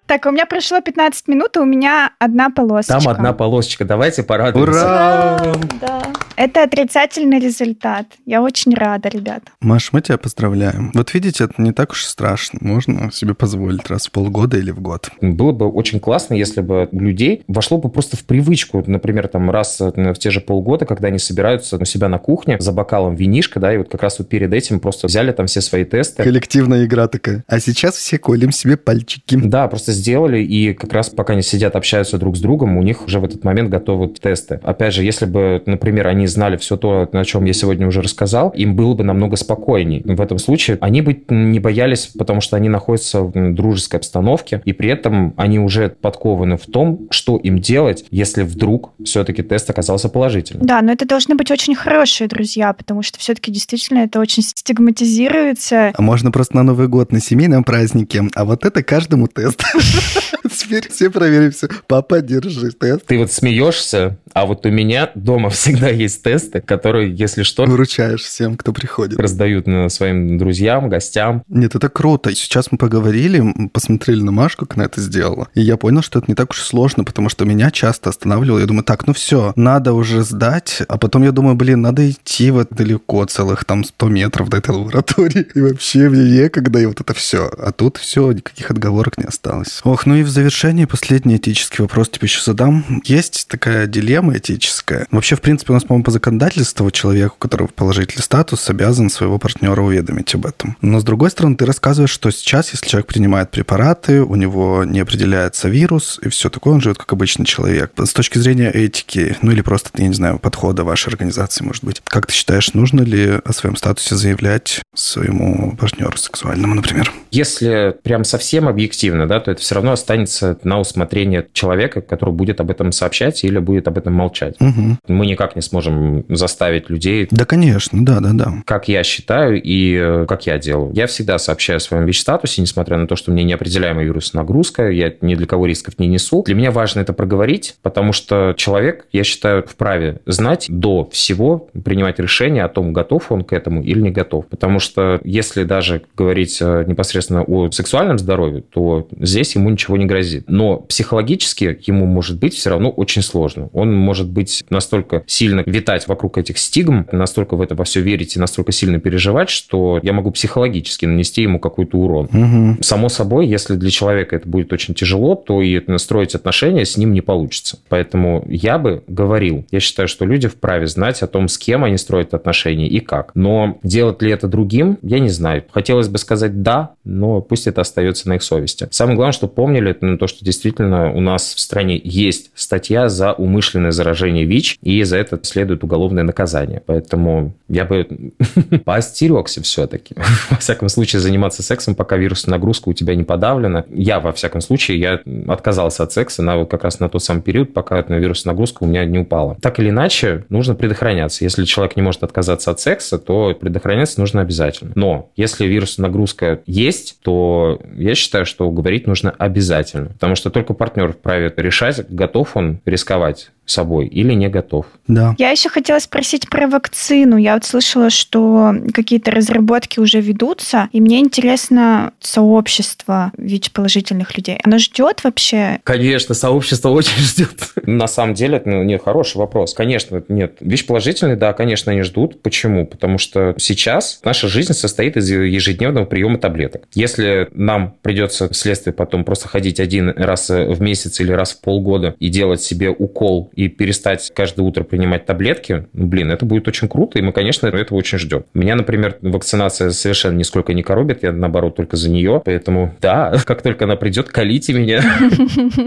Так, 0.06 0.26
у 0.26 0.30
меня 0.30 0.44
прошло 0.44 0.80
15 0.80 1.28
минут, 1.28 1.56
и 1.56 1.60
у 1.60 1.64
меня 1.64 2.10
одна 2.18 2.50
полосочка. 2.50 3.00
Там 3.00 3.08
одна 3.08 3.32
полосочка. 3.32 3.84
Давайте 3.86 4.22
порадуемся. 4.22 4.70
Ура! 4.70 5.54
Да. 5.80 6.02
Это 6.36 6.64
отрицательный 6.64 7.38
результат. 7.38 8.06
Я 8.26 8.42
очень 8.42 8.74
рада, 8.74 9.08
ребята. 9.08 9.44
Маш, 9.60 9.92
мы 9.92 10.02
тебя 10.02 10.18
поздравляем. 10.18 10.90
Вот 10.92 11.14
видите, 11.14 11.44
это 11.44 11.54
не 11.62 11.72
так 11.72 11.92
уж 11.92 12.04
страшно. 12.04 12.58
Можно 12.60 13.12
себе 13.12 13.34
позволить 13.34 13.88
раз 13.88 14.08
в 14.08 14.10
полгода 14.10 14.58
или 14.58 14.72
в 14.72 14.80
год. 14.80 15.10
Было 15.20 15.52
бы 15.52 15.68
очень 15.70 16.00
классно, 16.00 16.34
если 16.34 16.60
бы 16.60 16.88
людей 16.92 17.44
вошло 17.48 17.78
бы 17.78 17.88
просто 17.88 18.16
в 18.16 18.24
привычку, 18.24 18.82
например, 18.86 19.28
там 19.28 19.50
раз 19.50 19.80
в 19.80 20.14
те 20.14 20.30
же 20.30 20.40
полгода, 20.40 20.84
когда 20.84 21.08
они 21.08 21.18
собираются 21.18 21.76
у 21.76 21.84
себя 21.84 22.08
на 22.08 22.18
кухне 22.18 22.58
за 22.60 22.72
бокалом 22.72 23.14
винишка, 23.14 23.58
да, 23.60 23.72
и 23.72 23.78
вот 23.78 23.88
как 23.88 24.02
раз 24.02 24.18
вот 24.18 24.28
перед 24.28 24.52
этим 24.52 24.80
просто 24.80 25.06
взяли 25.06 25.32
там 25.32 25.46
все 25.46 25.60
свои 25.60 25.84
тесты. 25.84 26.24
Коллективная 26.24 26.84
игра 26.84 27.06
такая. 27.08 27.44
А 27.46 27.58
сейчас 27.58 27.94
все 27.94 28.18
колем 28.18 28.50
себе 28.50 28.76
пальчики. 28.76 29.36
Да, 29.36 29.68
просто 29.68 29.93
сделали, 29.94 30.42
и 30.42 30.74
как 30.74 30.92
раз 30.92 31.10
пока 31.10 31.32
они 31.32 31.42
сидят, 31.42 31.76
общаются 31.76 32.18
друг 32.18 32.36
с 32.36 32.40
другом, 32.40 32.76
у 32.76 32.82
них 32.82 33.06
уже 33.06 33.20
в 33.20 33.24
этот 33.24 33.44
момент 33.44 33.70
готовы 33.70 34.08
тесты. 34.08 34.60
Опять 34.62 34.94
же, 34.94 35.02
если 35.02 35.26
бы, 35.26 35.62
например, 35.66 36.08
они 36.08 36.26
знали 36.26 36.56
все 36.56 36.76
то, 36.76 37.08
о 37.10 37.24
чем 37.24 37.44
я 37.44 37.52
сегодня 37.52 37.86
уже 37.86 38.02
рассказал, 38.02 38.50
им 38.50 38.76
было 38.76 38.94
бы 38.94 39.04
намного 39.04 39.36
спокойней. 39.36 40.02
В 40.04 40.20
этом 40.20 40.38
случае 40.38 40.78
они 40.80 41.00
бы 41.00 41.22
не 41.28 41.58
боялись, 41.58 42.10
потому 42.18 42.40
что 42.40 42.56
они 42.56 42.68
находятся 42.68 43.22
в 43.22 43.54
дружеской 43.54 44.00
обстановке, 44.00 44.60
и 44.64 44.72
при 44.72 44.90
этом 44.90 45.34
они 45.36 45.58
уже 45.58 45.88
подкованы 45.88 46.56
в 46.56 46.66
том, 46.66 47.08
что 47.10 47.36
им 47.36 47.58
делать, 47.58 48.04
если 48.10 48.42
вдруг 48.42 48.92
все-таки 49.04 49.42
тест 49.42 49.70
оказался 49.70 50.08
положительным. 50.08 50.66
Да, 50.66 50.82
но 50.82 50.92
это 50.92 51.06
должны 51.06 51.34
быть 51.34 51.50
очень 51.50 51.74
хорошие 51.74 52.28
друзья, 52.28 52.72
потому 52.72 53.02
что 53.02 53.18
все-таки 53.18 53.50
действительно 53.50 54.00
это 54.00 54.20
очень 54.20 54.42
стигматизируется. 54.42 55.92
А 55.94 56.02
можно 56.02 56.30
просто 56.30 56.56
на 56.56 56.62
Новый 56.62 56.88
год, 56.88 57.12
на 57.12 57.20
семейном 57.20 57.64
празднике, 57.64 58.22
а 58.34 58.44
вот 58.44 58.64
это 58.64 58.82
каждому 58.82 59.26
тест. 59.28 59.62
Теперь 60.56 60.88
все 60.90 61.10
проверим 61.10 61.50
все. 61.50 61.68
Папа, 61.86 62.20
держи 62.20 62.70
тест. 62.72 63.06
Ты 63.06 63.18
вот 63.18 63.32
смеешься, 63.32 64.18
а 64.32 64.46
вот 64.46 64.66
у 64.66 64.70
меня 64.70 65.10
дома 65.14 65.50
всегда 65.50 65.88
есть 65.88 66.22
тесты, 66.22 66.60
которые, 66.60 67.14
если 67.14 67.42
что... 67.42 67.64
Выручаешь 67.64 68.22
всем, 68.22 68.56
кто 68.56 68.72
приходит. 68.72 69.18
Раздают 69.18 69.66
своим 69.92 70.38
друзьям, 70.38 70.88
гостям. 70.88 71.42
Нет, 71.48 71.74
это 71.74 71.88
круто. 71.88 72.34
Сейчас 72.34 72.70
мы 72.70 72.78
поговорили, 72.78 73.42
посмотрели 73.72 74.20
на 74.20 74.32
Машку, 74.32 74.66
как 74.66 74.76
она 74.76 74.86
это 74.86 75.00
сделала. 75.00 75.48
И 75.54 75.60
я 75.60 75.76
понял, 75.76 76.02
что 76.02 76.18
это 76.18 76.30
не 76.30 76.34
так 76.34 76.50
уж 76.50 76.60
сложно, 76.60 77.04
потому 77.04 77.28
что 77.28 77.44
меня 77.44 77.70
часто 77.70 78.10
останавливало. 78.10 78.58
Я 78.58 78.66
думаю, 78.66 78.84
так, 78.84 79.06
ну 79.06 79.12
все, 79.12 79.52
надо 79.56 79.92
уже 79.92 80.22
сдать. 80.22 80.82
А 80.88 80.98
потом 80.98 81.22
я 81.22 81.32
думаю, 81.32 81.54
блин, 81.56 81.80
надо 81.82 82.10
идти 82.10 82.50
вот 82.50 82.68
далеко, 82.70 83.24
целых 83.24 83.64
там 83.64 83.84
100 83.84 84.08
метров 84.08 84.48
до 84.48 84.58
этой 84.58 84.74
лаборатории. 84.74 85.46
И 85.54 85.60
вообще 85.60 86.08
мне 86.08 86.42
некогда, 86.42 86.80
и 86.80 86.86
вот 86.86 87.00
это 87.00 87.14
все. 87.14 87.50
А 87.58 87.72
тут 87.72 87.96
все, 87.96 88.32
никаких 88.32 88.70
отговорок 88.70 89.18
не 89.18 89.24
осталось. 89.24 89.73
Ох, 89.82 90.06
ну 90.06 90.16
и 90.16 90.22
в 90.22 90.28
завершении 90.28 90.84
последний 90.84 91.36
этический 91.36 91.82
вопрос 91.82 92.08
тебе 92.08 92.26
еще 92.26 92.42
задам. 92.42 93.02
Есть 93.04 93.48
такая 93.48 93.86
дилемма 93.86 94.38
этическая. 94.38 95.06
Вообще, 95.10 95.36
в 95.36 95.40
принципе, 95.40 95.72
у 95.72 95.74
нас, 95.74 95.84
по-моему, 95.84 96.04
по 96.04 96.10
законодательству 96.10 96.90
человек, 96.90 97.34
у 97.34 97.38
которого 97.38 97.68
положительный 97.68 98.22
статус, 98.22 98.68
обязан 98.70 99.10
своего 99.10 99.38
партнера 99.38 99.80
уведомить 99.80 100.34
об 100.34 100.46
этом. 100.46 100.76
Но, 100.80 101.00
с 101.00 101.04
другой 101.04 101.30
стороны, 101.30 101.56
ты 101.56 101.66
рассказываешь, 101.66 102.10
что 102.10 102.30
сейчас, 102.30 102.72
если 102.72 102.86
человек 102.86 103.08
принимает 103.08 103.50
препараты, 103.50 104.22
у 104.22 104.34
него 104.34 104.84
не 104.84 105.00
определяется 105.00 105.68
вирус, 105.68 106.20
и 106.22 106.28
все 106.28 106.50
такое, 106.50 106.74
он 106.74 106.80
живет 106.80 106.98
как 106.98 107.12
обычный 107.12 107.46
человек. 107.46 107.92
С 107.98 108.12
точки 108.12 108.38
зрения 108.38 108.70
этики, 108.70 109.36
ну 109.42 109.50
или 109.50 109.62
просто, 109.62 109.90
я 109.96 110.08
не 110.08 110.14
знаю, 110.14 110.38
подхода 110.38 110.84
вашей 110.84 111.08
организации, 111.08 111.64
может 111.64 111.84
быть, 111.84 112.02
как 112.04 112.26
ты 112.26 112.32
считаешь, 112.32 112.74
нужно 112.74 113.00
ли 113.00 113.40
о 113.44 113.52
своем 113.52 113.76
статусе 113.76 114.14
заявлять 114.16 114.82
своему 114.94 115.76
партнеру 115.76 116.16
сексуальному, 116.16 116.74
например? 116.74 117.12
Если 117.30 117.96
прям 118.02 118.24
совсем 118.24 118.68
объективно, 118.68 119.26
да, 119.26 119.40
то 119.40 119.50
это 119.50 119.63
все 119.64 119.76
равно 119.76 119.92
останется 119.92 120.58
на 120.62 120.78
усмотрение 120.78 121.46
человека, 121.54 122.02
который 122.02 122.34
будет 122.34 122.60
об 122.60 122.70
этом 122.70 122.92
сообщать 122.92 123.42
или 123.44 123.58
будет 123.58 123.88
об 123.88 123.96
этом 123.96 124.12
молчать. 124.12 124.56
Мгм. 124.60 124.98
Мы 125.08 125.26
никак 125.26 125.56
не 125.56 125.62
сможем 125.62 126.24
заставить 126.28 126.90
людей 126.90 127.26
Да, 127.30 127.46
конечно, 127.46 128.04
да, 128.04 128.20
да, 128.20 128.30
да. 128.32 128.54
как 128.66 128.88
я 128.88 129.02
считаю 129.02 129.60
и 129.60 129.96
э, 129.98 130.26
как 130.28 130.46
я 130.46 130.58
делаю. 130.58 130.92
Я 130.94 131.06
всегда 131.06 131.38
сообщаю 131.38 131.78
о 131.78 131.80
своем 131.80 132.04
ВИЧ-статусе, 132.04 132.60
несмотря 132.60 132.98
на 132.98 133.06
то, 133.06 133.16
что 133.16 133.32
мне 133.32 133.42
неопределяемая 133.42 134.04
вирусная 134.04 134.42
нагрузка, 134.42 134.90
я 134.90 135.12
ни 135.22 135.34
для 135.34 135.46
кого 135.46 135.64
рисков 135.64 135.98
не 135.98 136.08
несу. 136.08 136.42
Для 136.42 136.54
меня 136.54 136.70
важно 136.70 137.00
это 137.00 137.14
проговорить, 137.14 137.76
потому 137.80 138.12
что 138.12 138.52
человек, 138.56 139.06
я 139.12 139.24
считаю, 139.24 139.64
вправе 139.66 140.20
знать 140.26 140.66
до 140.68 141.08
всего, 141.10 141.70
принимать 141.84 142.18
решение 142.18 142.64
о 142.64 142.68
том, 142.68 142.92
готов 142.92 143.32
он 143.32 143.44
к 143.44 143.54
этому 143.54 143.82
или 143.82 144.00
не 144.00 144.10
готов. 144.10 144.46
Потому 144.46 144.78
что 144.78 145.20
если 145.24 145.64
даже 145.64 146.02
говорить 146.14 146.58
э, 146.60 146.84
непосредственно 146.86 147.42
о 147.42 147.70
сексуальном 147.70 148.18
здоровье, 148.18 148.60
то 148.60 149.08
здесь 149.18 149.53
ему 149.54 149.70
ничего 149.70 149.96
не 149.96 150.06
грозит. 150.06 150.44
Но 150.48 150.78
психологически 150.78 151.78
ему 151.86 152.06
может 152.06 152.38
быть 152.38 152.54
все 152.54 152.70
равно 152.70 152.90
очень 152.90 153.22
сложно. 153.22 153.70
Он 153.72 153.94
может 153.94 154.28
быть 154.28 154.64
настолько 154.70 155.22
сильно 155.26 155.62
витать 155.66 156.08
вокруг 156.08 156.38
этих 156.38 156.58
стигм, 156.58 157.06
настолько 157.12 157.56
в 157.56 157.60
это 157.60 157.74
во 157.74 157.84
все 157.84 158.00
верить 158.00 158.36
и 158.36 158.40
настолько 158.40 158.72
сильно 158.72 159.00
переживать, 159.00 159.50
что 159.50 160.00
я 160.02 160.12
могу 160.12 160.30
психологически 160.30 161.06
нанести 161.06 161.42
ему 161.42 161.58
какой-то 161.58 161.98
урон. 161.98 162.28
Мгм. 162.30 162.78
Само 162.82 163.08
собой, 163.08 163.46
если 163.46 163.74
для 163.74 163.90
человека 163.90 164.36
это 164.36 164.48
будет 164.48 164.72
очень 164.72 164.94
тяжело, 164.94 165.34
то 165.34 165.62
и 165.62 165.80
настроить 165.86 166.34
отношения 166.34 166.84
с 166.84 166.96
ним 166.96 167.12
не 167.12 167.20
получится. 167.20 167.78
Поэтому 167.88 168.44
я 168.48 168.78
бы 168.78 169.02
говорил, 169.06 169.64
я 169.70 169.80
считаю, 169.80 170.08
что 170.08 170.24
люди 170.24 170.48
вправе 170.48 170.86
знать 170.86 171.22
о 171.22 171.26
том, 171.26 171.48
с 171.48 171.58
кем 171.58 171.84
они 171.84 171.96
строят 171.96 172.34
отношения 172.34 172.88
и 172.88 173.00
как. 173.00 173.32
Но 173.34 173.78
делать 173.82 174.22
ли 174.22 174.30
это 174.30 174.48
другим, 174.48 174.98
я 175.02 175.18
не 175.18 175.28
знаю. 175.28 175.64
Хотелось 175.70 176.08
бы 176.08 176.18
сказать 176.18 176.62
«да», 176.62 176.94
но 177.04 177.40
пусть 177.40 177.66
это 177.66 177.80
остается 177.80 178.28
на 178.28 178.36
их 178.36 178.42
совести. 178.42 178.88
Самое 178.90 179.16
главное, 179.16 179.32
что 179.32 179.43
помнили, 179.48 179.90
это 179.90 180.06
ну, 180.06 180.18
то, 180.18 180.26
что 180.26 180.44
действительно 180.44 181.12
у 181.12 181.20
нас 181.20 181.54
в 181.54 181.60
стране 181.60 182.00
есть 182.02 182.50
статья 182.54 183.08
за 183.08 183.32
умышленное 183.32 183.90
заражение 183.90 184.44
ВИЧ, 184.44 184.78
и 184.82 185.02
за 185.02 185.16
это 185.18 185.40
следует 185.42 185.84
уголовное 185.84 186.22
наказание. 186.22 186.82
Поэтому 186.84 187.54
я 187.68 187.84
бы 187.84 188.06
поостерегся 188.84 189.62
все-таки. 189.62 190.14
Во 190.50 190.56
всяком 190.56 190.88
случае, 190.88 191.20
заниматься 191.20 191.62
сексом, 191.62 191.94
пока 191.94 192.16
вирусная 192.16 192.54
нагрузка 192.54 192.88
у 192.88 192.92
тебя 192.92 193.14
не 193.14 193.24
подавлена. 193.24 193.84
Я, 193.90 194.20
во 194.20 194.32
всяком 194.32 194.60
случае, 194.60 194.98
я 195.00 195.20
отказался 195.48 196.02
от 196.02 196.12
секса 196.12 196.42
на, 196.42 196.64
как 196.64 196.84
раз 196.84 197.00
на 197.00 197.08
тот 197.08 197.22
самый 197.22 197.42
период, 197.42 197.72
пока 197.72 197.98
эта 197.98 198.14
вирусная 198.14 198.52
нагрузка 198.52 198.84
у 198.84 198.86
меня 198.86 199.04
не 199.04 199.18
упала. 199.18 199.56
Так 199.60 199.78
или 199.80 199.90
иначе, 199.90 200.44
нужно 200.48 200.74
предохраняться. 200.74 201.44
Если 201.44 201.64
человек 201.64 201.96
не 201.96 202.02
может 202.02 202.22
отказаться 202.22 202.70
от 202.70 202.80
секса, 202.80 203.18
то 203.18 203.54
предохраняться 203.54 204.20
нужно 204.20 204.40
обязательно. 204.40 204.92
Но 204.94 205.30
если 205.36 205.66
вирусная 205.66 206.08
нагрузка 206.08 206.60
есть, 206.66 207.18
то 207.22 207.80
я 207.96 208.14
считаю, 208.14 208.46
что 208.46 208.70
говорить 208.70 209.06
нужно 209.06 209.33
обязательно. 209.38 210.06
Потому 210.10 210.34
что 210.34 210.50
только 210.50 210.74
партнер 210.74 211.12
вправе 211.12 211.52
решать, 211.56 212.04
готов 212.08 212.56
он 212.56 212.80
рисковать 212.84 213.50
собой 213.66 214.06
или 214.06 214.32
не 214.32 214.48
готов. 214.48 214.86
Да. 215.06 215.34
Я 215.38 215.50
еще 215.50 215.68
хотела 215.68 215.98
спросить 215.98 216.48
про 216.48 216.66
вакцину. 216.66 217.36
Я 217.36 217.54
вот 217.54 217.64
слышала, 217.64 218.10
что 218.10 218.74
какие-то 218.92 219.30
разработки 219.30 220.00
уже 220.00 220.20
ведутся, 220.20 220.88
и 220.92 221.00
мне 221.00 221.20
интересно 221.20 222.12
сообщество 222.20 223.32
ВИЧ-положительных 223.36 224.36
людей. 224.36 224.58
Оно 224.62 224.78
ждет 224.78 225.24
вообще? 225.24 225.80
Конечно, 225.84 226.34
сообщество 226.34 226.90
очень 226.90 227.18
ждет. 227.18 227.72
На 227.84 228.06
самом 228.06 228.34
деле, 228.34 228.56
это, 228.56 228.68
ну, 228.68 228.82
нет, 228.82 229.02
хороший 229.04 229.38
вопрос. 229.38 229.74
Конечно, 229.74 230.22
нет. 230.28 230.56
Вещь 230.60 230.86
положительный, 230.86 231.36
да, 231.36 231.52
конечно, 231.52 231.92
они 231.92 232.02
ждут. 232.02 232.42
Почему? 232.42 232.86
Потому 232.86 233.18
что 233.18 233.54
сейчас 233.58 234.20
наша 234.24 234.48
жизнь 234.48 234.72
состоит 234.72 235.16
из 235.16 235.30
ежедневного 235.30 236.04
приема 236.04 236.38
таблеток. 236.38 236.84
Если 236.94 237.48
нам 237.52 237.94
придется 238.02 238.48
вследствие 238.48 238.94
потом 238.94 239.24
просто 239.24 239.48
ходить 239.48 239.80
один 239.80 240.10
раз 240.10 240.48
в 240.48 240.80
месяц 240.80 241.20
или 241.20 241.32
раз 241.32 241.52
в 241.52 241.60
полгода 241.60 242.14
и 242.18 242.28
делать 242.28 242.62
себе 242.62 242.90
укол 242.90 243.50
и 243.56 243.68
перестать 243.68 244.32
каждое 244.34 244.62
утро 244.62 244.84
принимать 244.84 245.26
таблетки, 245.26 245.86
ну, 245.92 246.06
блин, 246.06 246.30
это 246.30 246.44
будет 246.44 246.68
очень 246.68 246.88
круто, 246.88 247.18
и 247.18 247.22
мы, 247.22 247.32
конечно, 247.32 247.66
этого 247.66 247.98
очень 247.98 248.18
ждем. 248.18 248.44
Меня, 248.54 248.76
например, 248.76 249.16
вакцинация 249.20 249.90
совершенно 249.90 250.36
нисколько 250.36 250.72
не 250.74 250.82
коробит, 250.82 251.22
я, 251.22 251.32
наоборот, 251.32 251.76
только 251.76 251.96
за 251.96 252.10
нее, 252.10 252.42
поэтому, 252.44 252.94
да, 253.00 253.36
как 253.44 253.62
только 253.62 253.84
она 253.84 253.96
придет, 253.96 254.28
колите 254.28 254.72
меня. 254.72 255.02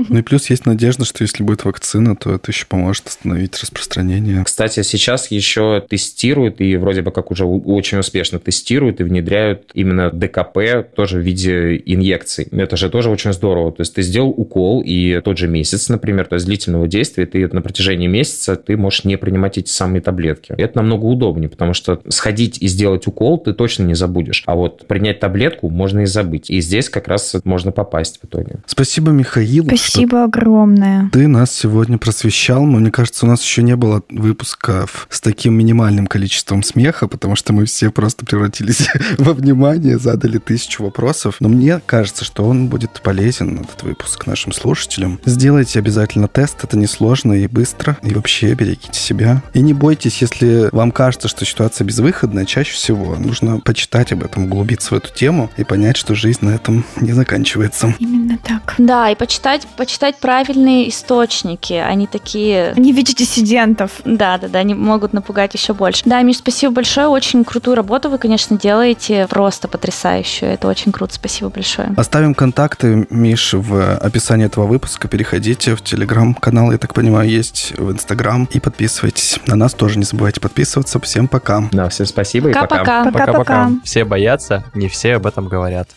Ну 0.09 0.19
и 0.19 0.21
плюс 0.21 0.49
есть 0.49 0.65
надежда, 0.65 1.05
что 1.05 1.23
если 1.23 1.43
будет 1.43 1.65
вакцина, 1.65 2.15
то 2.15 2.33
это 2.33 2.51
еще 2.51 2.65
поможет 2.65 3.07
остановить 3.07 3.59
распространение. 3.61 4.43
Кстати, 4.43 4.81
сейчас 4.81 5.31
еще 5.31 5.83
тестируют, 5.87 6.61
и 6.61 6.77
вроде 6.77 7.01
бы 7.01 7.11
как 7.11 7.31
уже 7.31 7.45
очень 7.45 7.97
успешно 7.97 8.39
тестируют 8.39 9.01
и 9.01 9.03
внедряют 9.03 9.71
именно 9.73 10.09
ДКП 10.11 10.85
тоже 10.95 11.19
в 11.19 11.21
виде 11.21 11.81
инъекций. 11.85 12.47
Это 12.51 12.77
же 12.77 12.89
тоже 12.89 13.09
очень 13.09 13.33
здорово. 13.33 13.71
То 13.71 13.81
есть 13.81 13.95
ты 13.95 14.01
сделал 14.01 14.29
укол, 14.29 14.81
и 14.85 15.19
тот 15.21 15.37
же 15.37 15.47
месяц, 15.47 15.89
например, 15.89 16.25
то 16.25 16.35
есть 16.35 16.45
длительного 16.45 16.87
действия, 16.87 17.25
ты 17.25 17.47
на 17.57 17.61
протяжении 17.61 18.07
месяца 18.07 18.55
ты 18.55 18.77
можешь 18.77 19.03
не 19.03 19.17
принимать 19.17 19.57
эти 19.57 19.69
самые 19.69 20.01
таблетки. 20.01 20.53
И 20.57 20.61
это 20.61 20.77
намного 20.77 21.05
удобнее, 21.05 21.49
потому 21.49 21.73
что 21.73 21.99
сходить 22.07 22.59
и 22.61 22.67
сделать 22.67 23.07
укол 23.07 23.39
ты 23.39 23.53
точно 23.53 23.83
не 23.83 23.95
забудешь. 23.95 24.43
А 24.45 24.55
вот 24.55 24.87
принять 24.87 25.19
таблетку 25.19 25.69
можно 25.69 26.01
и 26.01 26.05
забыть. 26.05 26.49
И 26.49 26.61
здесь 26.61 26.89
как 26.89 27.07
раз 27.07 27.35
можно 27.43 27.71
попасть 27.71 28.19
в 28.21 28.25
итоге. 28.25 28.59
Спасибо, 28.67 29.11
Михаил, 29.11 29.65
что 29.65 29.75
Спасибо 29.75 30.23
огромное. 30.23 31.09
ты 31.11 31.27
нас 31.27 31.51
сегодня 31.51 31.97
просвещал, 31.97 32.65
но 32.65 32.77
мне 32.77 32.91
кажется, 32.91 33.25
у 33.25 33.29
нас 33.29 33.41
еще 33.43 33.63
не 33.63 33.75
было 33.75 34.03
выпусков 34.09 35.07
с 35.09 35.19
таким 35.19 35.55
минимальным 35.55 36.07
количеством 36.07 36.61
смеха, 36.61 37.07
потому 37.07 37.35
что 37.35 37.53
мы 37.53 37.65
все 37.65 37.89
просто 37.91 38.25
превратились 38.25 38.89
во 39.17 39.33
внимание, 39.33 39.97
задали 39.97 40.37
тысячу 40.37 40.83
вопросов. 40.83 41.37
Но 41.39 41.49
мне 41.49 41.81
кажется, 41.85 42.23
что 42.23 42.43
он 42.43 42.67
будет 42.67 43.01
полезен, 43.01 43.61
этот 43.61 43.83
выпуск, 43.83 44.27
нашим 44.27 44.51
слушателям. 44.51 45.19
Сделайте 45.25 45.79
обязательно 45.79 46.27
тест, 46.27 46.63
это 46.63 46.77
несложно 46.77 47.33
и 47.33 47.46
быстро. 47.47 47.97
И 48.03 48.13
вообще 48.13 48.53
берегите 48.53 48.99
себя. 48.99 49.41
И 49.53 49.61
не 49.61 49.73
бойтесь, 49.73 50.21
если 50.21 50.69
вам 50.71 50.91
кажется, 50.91 51.27
что 51.27 51.45
ситуация 51.45 51.85
безвыходная, 51.85 52.45
чаще 52.45 52.73
всего 52.73 53.15
нужно 53.15 53.59
почитать 53.59 54.11
об 54.11 54.23
этом, 54.23 54.45
углубиться 54.45 54.93
в 54.93 54.97
эту 54.97 55.13
тему 55.13 55.49
и 55.57 55.63
понять, 55.63 55.97
что 55.97 56.15
жизнь 56.15 56.39
на 56.41 56.51
этом 56.51 56.85
не 57.01 57.13
заканчивается. 57.13 57.93
Именно 57.99 58.37
так. 58.37 58.75
Да, 58.77 59.09
и 59.09 59.15
почитать, 59.15 59.67
почитать 59.77 60.19
правильные 60.19 60.89
источники. 60.89 61.73
Они 61.73 62.07
такие... 62.07 62.73
Не 62.77 62.91
видите 62.91 63.23
диссидентов. 63.23 63.91
Да, 64.05 64.37
да, 64.37 64.47
да, 64.47 64.59
они 64.59 64.73
могут 64.73 65.13
напугать 65.13 65.53
еще 65.53 65.73
больше. 65.73 66.03
Да, 66.05 66.21
Миш, 66.21 66.37
спасибо 66.37 66.73
большое. 66.73 67.07
Очень 67.07 67.43
крутую 67.43 67.75
работу 67.75 68.09
вы, 68.09 68.17
конечно, 68.17 68.57
делаете. 68.57 69.27
Просто 69.29 69.67
потрясающую. 69.67 70.51
Это 70.51 70.67
очень 70.67 70.91
круто. 70.91 71.13
Спасибо 71.13 71.49
большое. 71.49 71.93
Оставим 71.97 72.33
контакты, 72.33 73.07
Миш, 73.09 73.53
в 73.53 73.95
описании 73.97 74.45
этого 74.45 74.65
выпуска. 74.65 75.07
Переходите 75.07 75.75
в 75.75 75.81
телеграм-канал, 75.81 76.71
я 76.71 76.77
так 76.77 76.93
понимаю, 76.93 77.29
есть 77.37 77.73
в 77.77 77.91
инстаграм. 77.91 78.47
И 78.51 78.59
подписывайтесь. 78.59 79.39
На 79.47 79.55
нас 79.55 79.73
тоже 79.73 79.97
не 79.97 80.05
забывайте 80.05 80.41
подписываться. 80.41 80.99
Всем 80.99 81.27
пока. 81.27 81.69
Да, 81.71 81.87
всем 81.89 82.05
спасибо 82.05 82.49
и 82.49 82.53
пока. 82.53 82.67
Пока-пока. 82.67 83.11
Пока-пока. 83.11 83.71
Все 83.83 84.03
боятся, 84.03 84.65
не 84.73 84.87
все 84.87 85.15
об 85.15 85.27
этом 85.27 85.47
говорят. 85.47 85.89